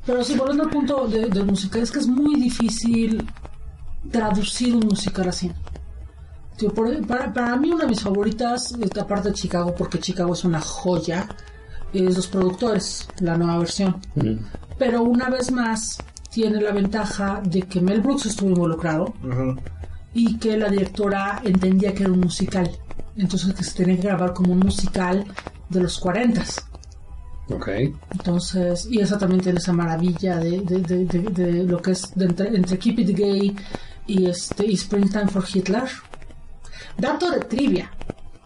[0.06, 3.26] Pero sí, volviendo al punto de, de música, es que es muy difícil
[4.12, 5.52] traducir un musical así.
[6.58, 10.44] Tío, por- para, para mí una de mis favoritas, aparte de Chicago, porque Chicago es
[10.44, 11.28] una joya,
[11.94, 13.96] es Los Productores, la nueva versión.
[14.78, 15.98] Pero una vez más
[16.32, 19.56] tiene la ventaja de que Mel Brooks estuvo involucrado Ujú.
[20.14, 22.70] y que la directora entendía que era un musical.
[23.16, 25.24] Entonces que se tenía que grabar como un musical
[25.70, 26.44] de los 40.
[27.50, 27.68] Ok.
[28.12, 32.12] Entonces, y esa también tiene esa maravilla de, de, de, de- de lo que es
[32.16, 33.56] de entre, entre Keep It Gay
[34.08, 35.90] y, este, y Springtime for Hitler.
[36.98, 37.92] Dato de trivia.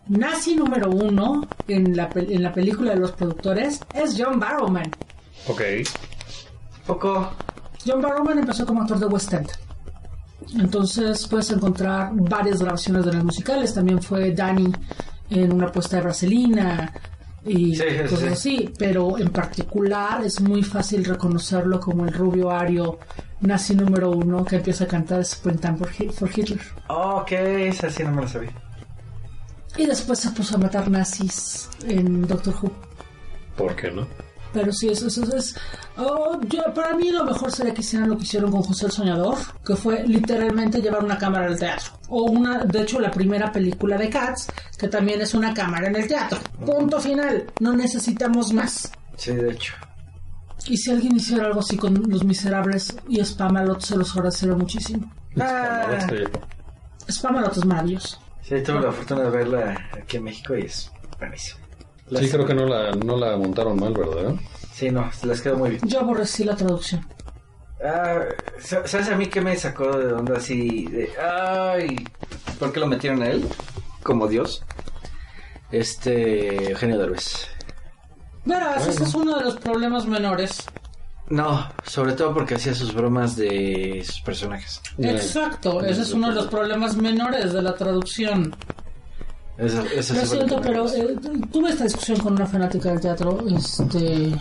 [0.08, 4.90] Nazi número uno en la, en la película de los productores es John Barrowman.
[5.48, 5.62] Ok.
[6.86, 7.32] Poco.
[7.86, 9.50] John Barrowman empezó como actor de West End.
[10.58, 13.74] Entonces puedes encontrar varias grabaciones de los musicales.
[13.74, 14.72] También fue Danny
[15.30, 16.94] en una puesta de Braselina
[17.48, 18.28] y Sí, cosas sí.
[18.28, 18.74] así.
[18.78, 22.99] Pero en particular es muy fácil reconocerlo como el rubio ario
[23.41, 26.60] nazi número uno que empieza a cantar Springtime for, Hi- for Hitler.
[26.90, 28.52] Oh, ok, esa sí no me la sabía.
[29.78, 32.72] Y después se puso a matar nazis en Doctor Who.
[33.56, 34.07] ¿Por qué no?
[34.53, 35.56] Pero sí, eso, eso es.
[35.98, 38.91] oh, yo, para mí lo mejor sería que hicieran lo que hicieron con José el
[38.91, 41.91] Soñador, que fue literalmente llevar una cámara al teatro.
[42.10, 44.48] O una, de hecho, la primera película de Cats,
[44.78, 46.40] que también es una cámara en el teatro.
[46.65, 47.45] Punto final.
[47.60, 48.91] No necesitamos más.
[49.18, 49.74] Sí, de hecho.
[50.68, 55.11] Y si alguien hiciera algo así con Los Miserables y Spamalot, se los agradecería muchísimo.
[55.40, 56.07] Ah,
[57.10, 58.19] Spamalot es maravilloso.
[58.41, 61.66] sí, tuve la fortuna de verla aquí en México y es buenísimo.
[62.10, 64.34] Las- Sí, creo que no la, no la montaron mal, ¿verdad?
[64.74, 65.82] Sí, no, se les quedó muy bien.
[65.88, 67.06] Yo aborrecí la traducción.
[67.84, 68.20] Ah,
[68.60, 70.86] sa- ¿Sabes a mí qué me sacó de onda así?
[70.86, 71.96] De, ay,
[72.60, 73.46] ¿por qué lo metieron a él?
[74.04, 74.64] Como Dios.
[75.72, 77.48] Este, Eugenio Derbez.
[78.46, 80.66] Verás, ese es uno de los problemas menores.
[81.30, 84.82] No, sobre todo porque hacía sus bromas de sus personajes.
[84.98, 88.56] Exacto, ese es uno de los problemas menores de la traducción.
[89.58, 91.16] Eso, eso Lo siento, pero eh,
[91.52, 93.40] tuve esta discusión con una fanática del teatro.
[93.50, 94.32] Este,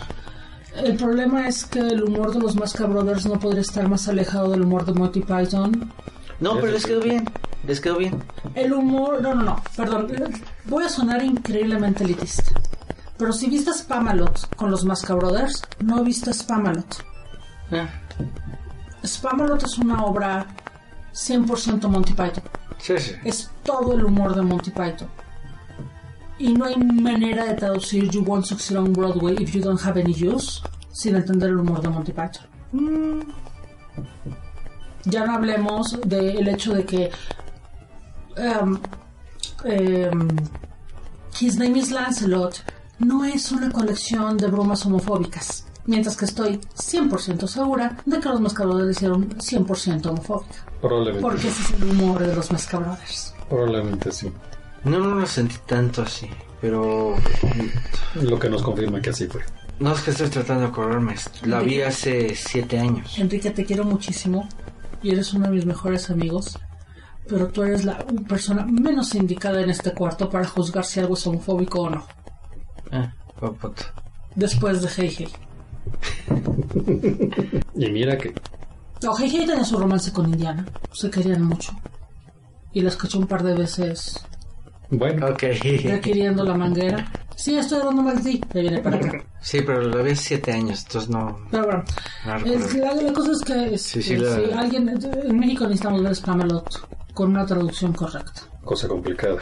[0.83, 4.51] el problema es que el humor de los Masca Brothers no podría estar más alejado
[4.51, 5.91] del humor de Monty Python.
[6.39, 7.25] No, pero les quedó bien.
[7.65, 8.23] Les quedó bien.
[8.53, 10.07] El humor, no, no, no, perdón,
[10.65, 12.51] voy a sonar increíblemente elitista.
[13.17, 17.03] Pero si viste Spamalot con los Masca Brothers, no viste Spamalot.
[17.71, 17.89] Ah,
[19.03, 20.45] Spamalot es una obra
[21.13, 22.43] 100% Monty Python.
[23.23, 25.09] Es todo el humor de Monty Python.
[26.39, 29.99] Y no hay manera de traducir You Won't Succeed on Broadway if you don't have
[29.99, 33.33] any use sin entender el humor de Monty Python.
[35.05, 37.11] Ya no hablemos del hecho de que
[38.37, 38.79] um,
[39.65, 40.27] um,
[41.39, 42.63] His Name is Lancelot
[42.99, 45.66] no es una colección de bromas homofóbicas.
[45.87, 50.65] Mientras que estoy 100% segura de que los Mascabrothers hicieron 100% homofóbica.
[50.81, 51.21] Probablemente.
[51.21, 53.33] Porque ese es el humor de los Mascabrothers.
[53.49, 54.31] Probablemente sí.
[54.83, 56.29] No, no lo sentí tanto así.
[56.61, 57.15] Pero.
[58.15, 59.41] Lo que nos confirma que así fue.
[59.79, 61.15] No es que estoy tratando de acordarme.
[61.43, 63.17] La vi hace siete años.
[63.17, 64.47] Enrique, te quiero muchísimo
[65.03, 66.57] y eres uno de mis mejores amigos,
[67.27, 71.27] pero tú eres la persona menos indicada en este cuarto para juzgar si algo es
[71.27, 72.05] homofóbico o no.
[72.91, 73.83] Ah, buen punto.
[74.35, 75.46] Después de Hey Hey.
[77.75, 78.33] Y mira que
[79.19, 80.65] Hey tenía su romance con Indiana.
[80.91, 81.71] Se querían mucho.
[82.73, 84.19] Y la escuché un par de veces
[84.89, 85.43] Bueno, Ok.
[85.83, 87.11] requiriendo la manguera.
[87.35, 88.41] Sí, estoy hablando mal de ti.
[88.53, 89.23] Ya viene para acá.
[89.41, 91.37] Sí, pero vi hace siete años, entonces no.
[91.51, 91.83] Pero bueno,
[92.25, 95.65] no es- la, la cosa es que este, Sí, sí, la- si alguien en México
[95.65, 98.41] necesitamos ver Spamalot con una traducción correcta.
[98.65, 99.37] cosa complicada.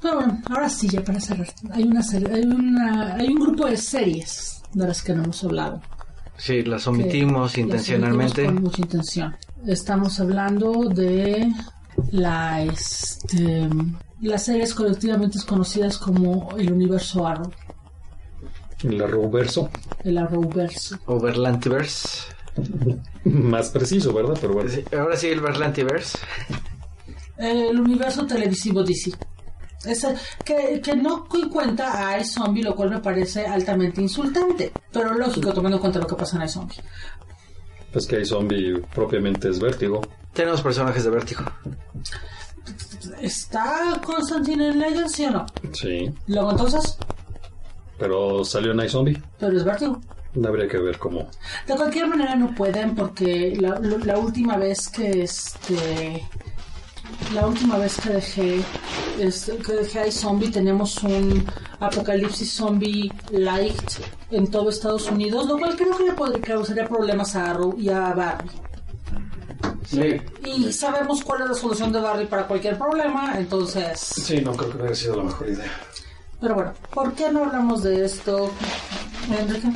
[0.00, 1.48] Pero bueno, ahora sí, ya para cerrar.
[1.72, 5.42] Hay una serie, hay una, hay un grupo de series de las que no hemos
[5.44, 5.80] hablado.
[6.36, 8.42] Sí, las que omitimos las intencionalmente.
[8.42, 9.36] omitimos con mucha intención.
[9.66, 11.52] Estamos hablando de
[12.12, 13.68] la, este,
[14.20, 17.50] las series colectivamente conocidas como el universo Arrow,
[18.84, 19.70] El Arrowverso,
[20.04, 20.96] el Arrowverse.
[21.06, 22.32] O Berlantiverse.
[23.24, 24.38] más preciso, ¿verdad?
[24.40, 24.70] Pero bueno.
[24.70, 26.18] Sí, ahora sí, el Berlantiverse.
[27.36, 29.12] El universo televisivo DC.
[29.84, 30.14] Ese,
[30.44, 34.72] que, que no cuenta a iZombie, lo cual me parece altamente insultante.
[34.92, 36.78] Pero lógico, tomando en cuenta lo que pasa en iZombie.
[37.92, 40.00] Pues que hay zombie propiamente es vértigo.
[40.32, 41.42] Tenemos personajes de vértigo.
[43.20, 45.46] ¿Está Constantine en Legends, sí o no?
[45.72, 46.10] Sí.
[46.26, 46.98] Luego entonces,
[47.98, 49.20] Pero salió Night Zombie.
[49.38, 50.00] pero es vértigo.
[50.46, 51.28] Habría que ver cómo.
[51.66, 56.22] De cualquier manera no pueden porque la, la última vez que este
[57.34, 58.64] la última vez que dejé
[59.18, 61.44] que dejé a zombie tenemos un
[61.80, 63.90] apocalipsis zombie light
[64.30, 67.88] en todo Estados Unidos, lo cual creo que le podría causaría problemas a Arrow y
[67.88, 68.48] a Barry.
[69.84, 70.20] Sí.
[70.44, 73.98] Y sabemos cuál es la solución de Barry para cualquier problema, entonces...
[73.98, 75.72] Sí, no creo que hubiera sido la mejor idea.
[76.40, 78.50] Pero bueno, ¿por qué no hablamos de esto,
[79.36, 79.68] Enrique?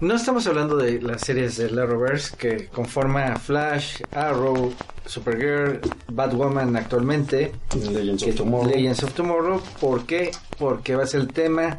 [0.00, 4.74] No estamos hablando de las series de Arrowverse que conforma Flash, Arrow,
[5.06, 8.70] Supergirl, Batwoman actualmente, Legends of Tomorrow.
[8.70, 9.62] Legends of Tomorrow.
[9.80, 10.32] ¿Por qué?
[10.58, 11.78] Porque va a ser el tema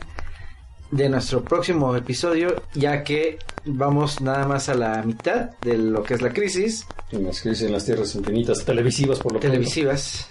[0.92, 6.14] de nuestro próximo episodio, ya que vamos nada más a la mitad de lo que
[6.14, 10.28] es la crisis En las crisis en las tierras infinitas, televisivas por lo televisivas.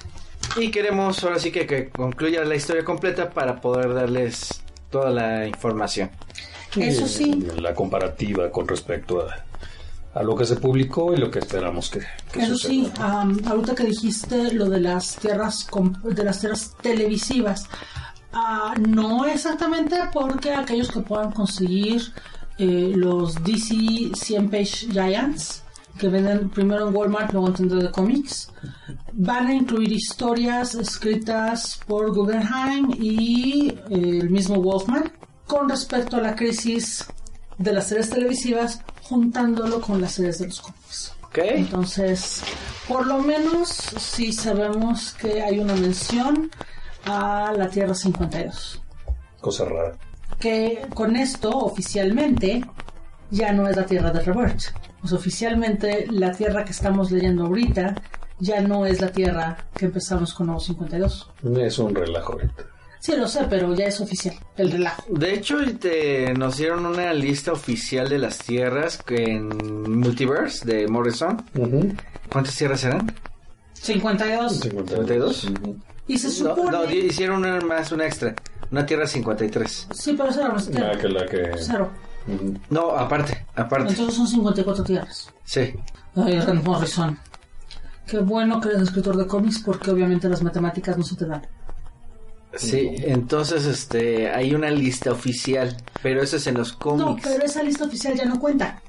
[0.57, 5.47] Y queremos ahora sí que, que concluya la historia completa para poder darles toda la
[5.47, 6.11] información.
[6.77, 7.47] Eso sí.
[7.59, 9.45] La comparativa con respecto a,
[10.15, 12.01] a lo que se publicó y lo que esperamos que,
[12.33, 15.67] que Eso sí, am, ahorita que dijiste lo de las tierras
[16.05, 17.69] de las tierras televisivas,
[18.33, 22.13] ah, no exactamente porque aquellos que puedan conseguir
[22.59, 25.65] eh, los DC 100 Page Giants
[25.99, 28.53] que venden primero en Walmart, luego en tiendas de cómics,
[29.13, 35.11] van a incluir historias escritas por Guggenheim y eh, el mismo Wolfman
[35.47, 37.07] con respecto a la crisis
[37.59, 41.15] de las series televisivas, juntándolo con las series de los cómics.
[41.25, 41.39] ¿Ok?
[41.39, 42.43] Entonces,
[42.89, 46.51] por lo menos sí sabemos que hay una mención
[47.07, 48.83] a la Tierra 52.
[49.41, 49.97] Cosa rara.
[50.39, 52.65] Que con esto, oficialmente,
[53.31, 54.61] ya no es la Tierra de Revert.
[55.01, 57.95] Pues oficialmente la Tierra que estamos leyendo ahorita
[58.39, 61.31] ya no es la Tierra que empezamos con Nuevo 52.
[61.59, 62.65] Es un relajo ahorita.
[63.05, 65.03] Sí, lo sé, pero ya es oficial, el relajo.
[65.11, 69.49] De hecho, te- nos dieron una lista oficial de las tierras que en
[70.01, 71.37] Multiverse de Morrison.
[72.33, 73.15] ¿Cuántas tierras eran?
[73.75, 74.61] 52.
[74.61, 75.45] 52.
[75.45, 75.77] Ujú.
[76.07, 76.71] Y se No, supone...
[76.71, 78.35] no, di- hicieron una más, una extra.
[78.71, 79.89] Una tierra 53.
[79.93, 81.01] Sí, pero esa era nuestra La Tierra.
[81.03, 81.59] que la que.
[81.63, 81.91] Cero.
[82.71, 83.91] No, aparte, aparte.
[83.91, 85.31] Entonces son 54 tierras.
[85.45, 85.75] Sí.
[86.17, 87.19] Ay, Morrison.
[88.07, 91.47] Qué bueno que eres escritor de cómics porque obviamente las matemáticas no se te dan.
[92.57, 97.23] Sí, entonces este hay una lista oficial, pero eso es en los No, cómics.
[97.29, 98.81] pero esa lista oficial ya no cuenta.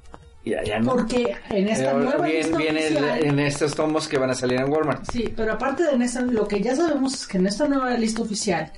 [0.46, 0.92] Ya, ya no.
[0.92, 3.26] Porque en esta nueva bien- lista viene oficial...
[3.26, 5.10] en estos tomos que van a salir en Walmart.
[5.12, 7.90] Sí, pero aparte de en esa, lo que ya sabemos es que en esta nueva
[7.98, 8.72] lista oficial,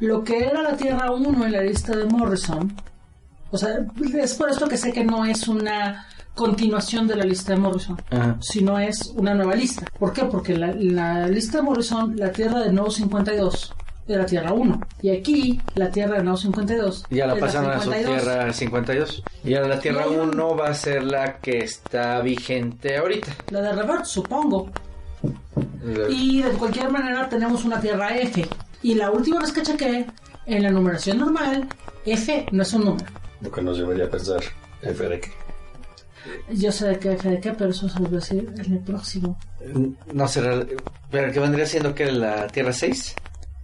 [0.00, 2.74] lo que era la Tierra 1 en la lista de Morrison,
[3.52, 3.76] o sea,
[4.20, 7.96] es por esto que sé que no es una continuación de la lista de Morrison,
[8.10, 8.36] Ajá.
[8.40, 9.86] sino es una nueva lista.
[9.98, 10.24] ¿Por qué?
[10.24, 13.72] Porque la, la lista de Morrison, la Tierra de Nuevo 52
[14.08, 17.90] era Tierra 1, y aquí la Tierra de Nuevo 52 Ya la pasaron a su
[17.92, 18.22] 52.
[18.22, 19.22] tierra 52.
[19.44, 20.32] Y ahora la tierra No, no.
[20.32, 23.28] 1 va a ser la que está vigente ahorita.
[23.50, 24.70] La de Revert, supongo.
[26.10, 28.46] Y de cualquier manera tenemos una tierra F.
[28.82, 30.06] Y la última vez que chequé,
[30.46, 31.68] en la numeración normal,
[32.04, 33.06] F no es un número.
[33.40, 34.40] Lo que nos llevaría a pensar.
[34.82, 35.30] F de qué.
[36.50, 38.72] Yo sé de qué F de qué, pero eso se lo voy a decir en
[38.72, 39.38] el próximo.
[40.12, 40.64] No será.
[41.10, 43.14] ¿Pero que vendría siendo que la tierra 6?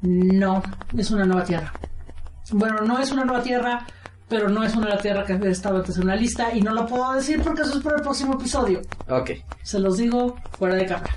[0.03, 0.63] No,
[0.97, 1.73] es una nueva tierra.
[2.51, 3.87] Bueno, no es una nueva tierra,
[4.29, 6.87] pero no es una nueva tierra que estaba antes en una lista y no lo
[6.87, 8.83] puedo decir porque eso es para el próximo episodio.
[9.09, 9.31] Ok.
[9.63, 11.17] Se los digo fuera de cámara.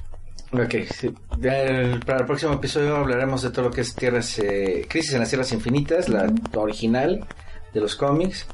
[0.53, 1.13] Ok, sí.
[1.41, 5.19] El- para el próximo episodio hablaremos de todo lo que es tierras, eh, Crisis en
[5.21, 7.25] las Tierras Infinitas, la original
[7.73, 8.45] de los cómics.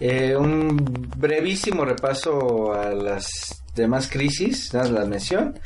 [0.00, 0.76] Eh, un
[1.16, 5.58] brevísimo repaso a las demás crisis, nada más la mención,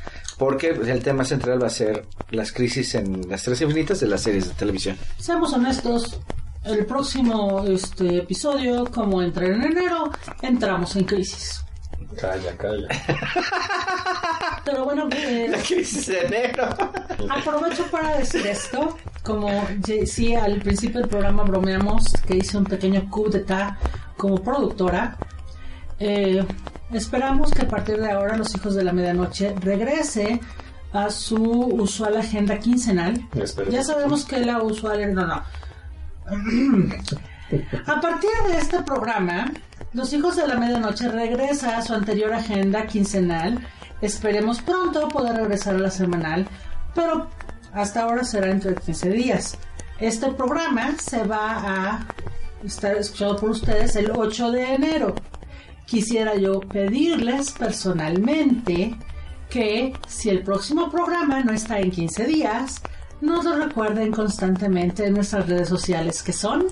[0.43, 4.23] porque el tema central va a ser las crisis en las Tierras Infinitas de las
[4.23, 4.99] series de televisión.
[5.17, 6.19] Seamos honestos,
[6.65, 10.11] el próximo este, episodio, como entra en enero,
[10.43, 11.65] entramos en crisis.
[12.21, 12.89] Calla, calla.
[14.65, 16.65] Pero bueno, eh, La crisis de enero.
[17.31, 18.99] aprovecho para decir esto.
[19.23, 19.49] Como
[20.07, 23.77] sí, al principio del programa bromeamos que hice un pequeño coup d'etat
[24.17, 25.17] como productora.
[26.01, 26.45] Eh,
[26.93, 30.41] esperamos que a partir de ahora los hijos de la medianoche regrese
[30.93, 33.29] a su usual agenda quincenal.
[33.35, 33.75] Esperemos.
[33.75, 35.13] Ya sabemos que la usual era...
[35.13, 35.43] No, no.
[37.87, 39.53] A partir de este programa,
[39.93, 43.59] Los Hijos de la Medianoche regresa a su anterior agenda quincenal.
[44.01, 46.47] Esperemos pronto poder regresar a la semanal,
[46.95, 47.29] pero
[47.75, 49.59] hasta ahora será entre 15 días.
[50.01, 52.07] Este programa se va a
[52.65, 55.15] estar escuchado por ustedes el 8 de enero.
[55.87, 58.97] Quisiera yo pedirles personalmente
[59.51, 62.83] que si el próximo programa no está en 15 días,
[63.21, 66.67] nos lo recuerden constantemente en nuestras redes sociales que son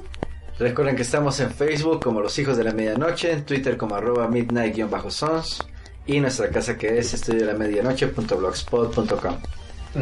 [0.60, 4.28] Recuerden que estamos en Facebook como Los Hijos de la Medianoche, en Twitter como arroba
[4.28, 5.64] midnight-sons
[6.04, 9.36] y nuestra casa que es estudio de la medianoche.blogspot.com.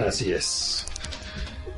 [0.05, 0.85] Así es.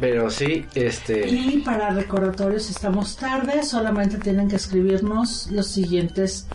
[0.01, 1.29] Pero sí, este...
[1.29, 6.47] Y para recordatorios, si estamos tarde, solamente tienen que escribirnos los siguientes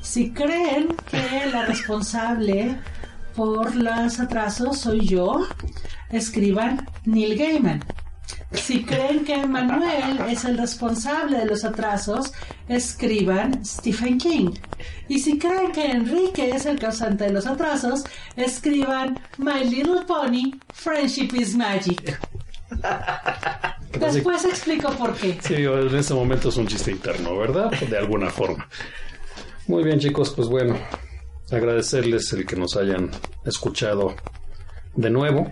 [0.00, 2.76] Si creen que la responsable
[3.36, 5.46] por los atrasos soy yo,
[6.10, 7.84] escriban Neil Gaiman.
[8.52, 12.32] Si creen que Manuel es el responsable de los atrasos,
[12.68, 14.50] escriban Stephen King.
[15.08, 18.04] Y si creen que Enrique es el causante de los atrasos,
[18.36, 22.18] escriban My Little Pony, Friendship is Magic.
[23.98, 25.38] Después explico por qué.
[25.40, 27.70] Sí, en este momento es un chiste interno, ¿verdad?
[27.70, 28.68] De alguna forma.
[29.66, 30.78] Muy bien, chicos, pues bueno,
[31.50, 33.10] agradecerles el que nos hayan
[33.44, 34.14] escuchado
[34.94, 35.50] de nuevo.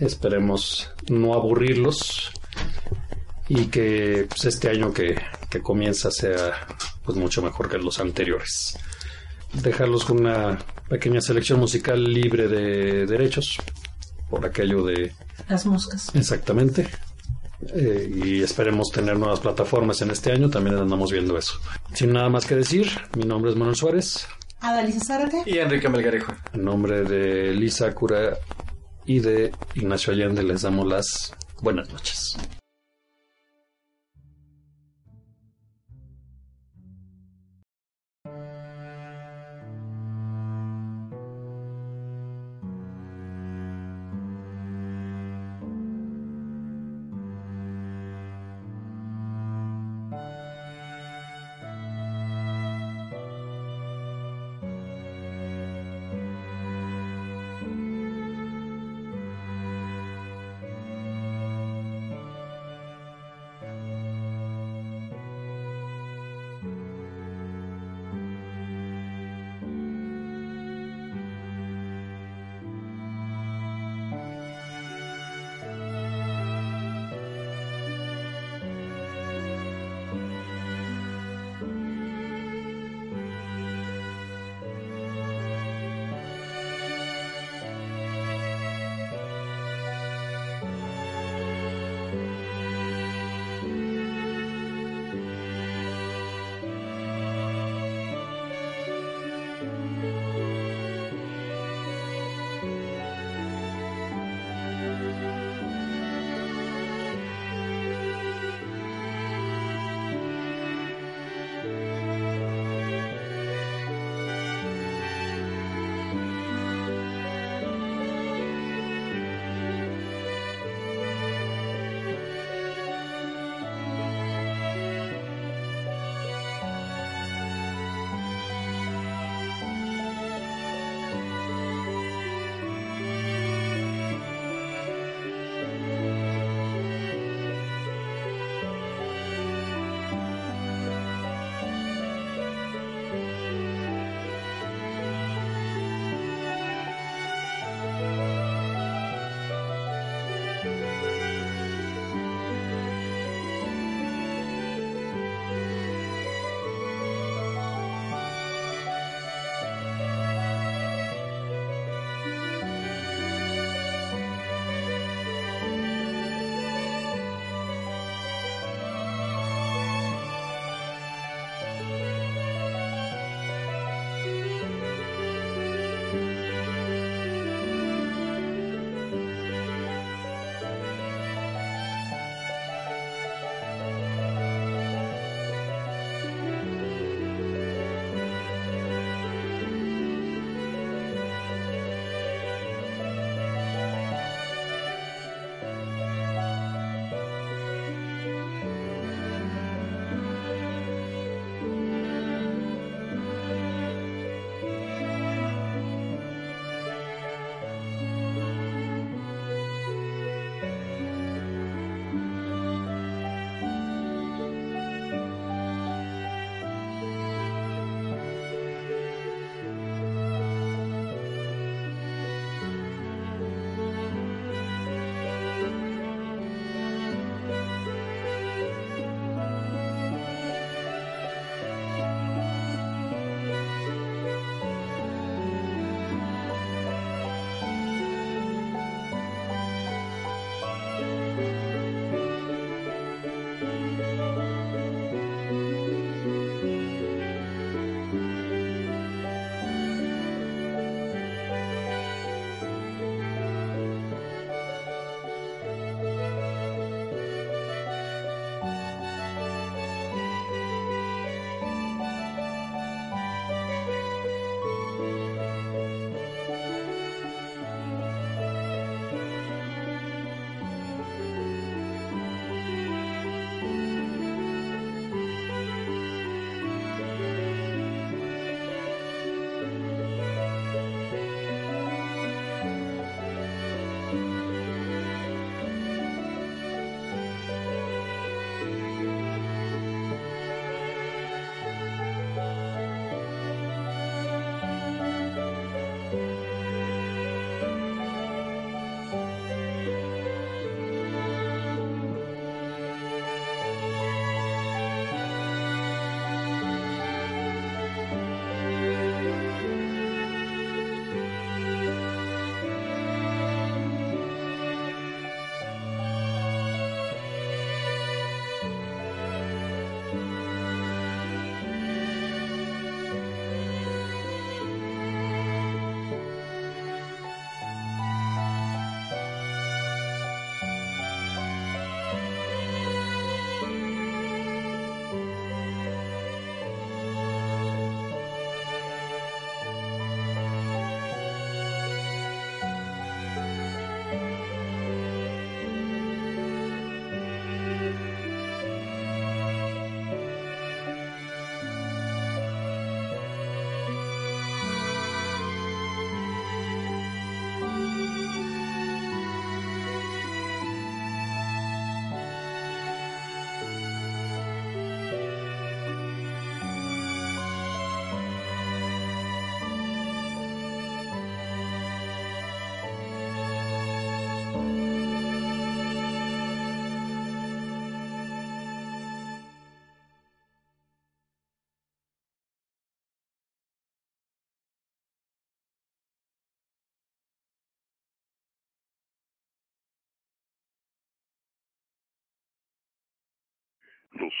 [0.00, 2.30] Esperemos no aburrirlos
[3.48, 6.66] y que pues, este año que, que comienza sea
[7.04, 8.78] pues mucho mejor que los anteriores.
[9.52, 13.58] Dejarlos con una pequeña selección musical libre de derechos
[14.28, 15.12] por aquello de
[15.48, 16.14] Las moscas.
[16.14, 16.88] exactamente.
[17.74, 21.54] Eh, y esperemos tener nuevas plataformas en este año, también andamos viendo eso.
[21.94, 24.26] Sin nada más que decir, mi nombre es Manuel Suárez,
[24.60, 25.42] Adalisa Zárate.
[25.46, 26.32] Y Enrique Melgarejo.
[26.52, 28.36] en nombre de Lisa Cura
[29.06, 32.36] y de Ignacio Allende les damos las buenas noches.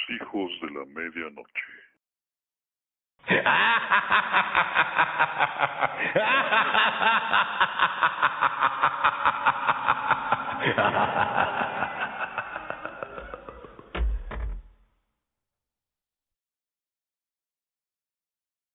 [0.08, 1.64] Hijos de la medianoche.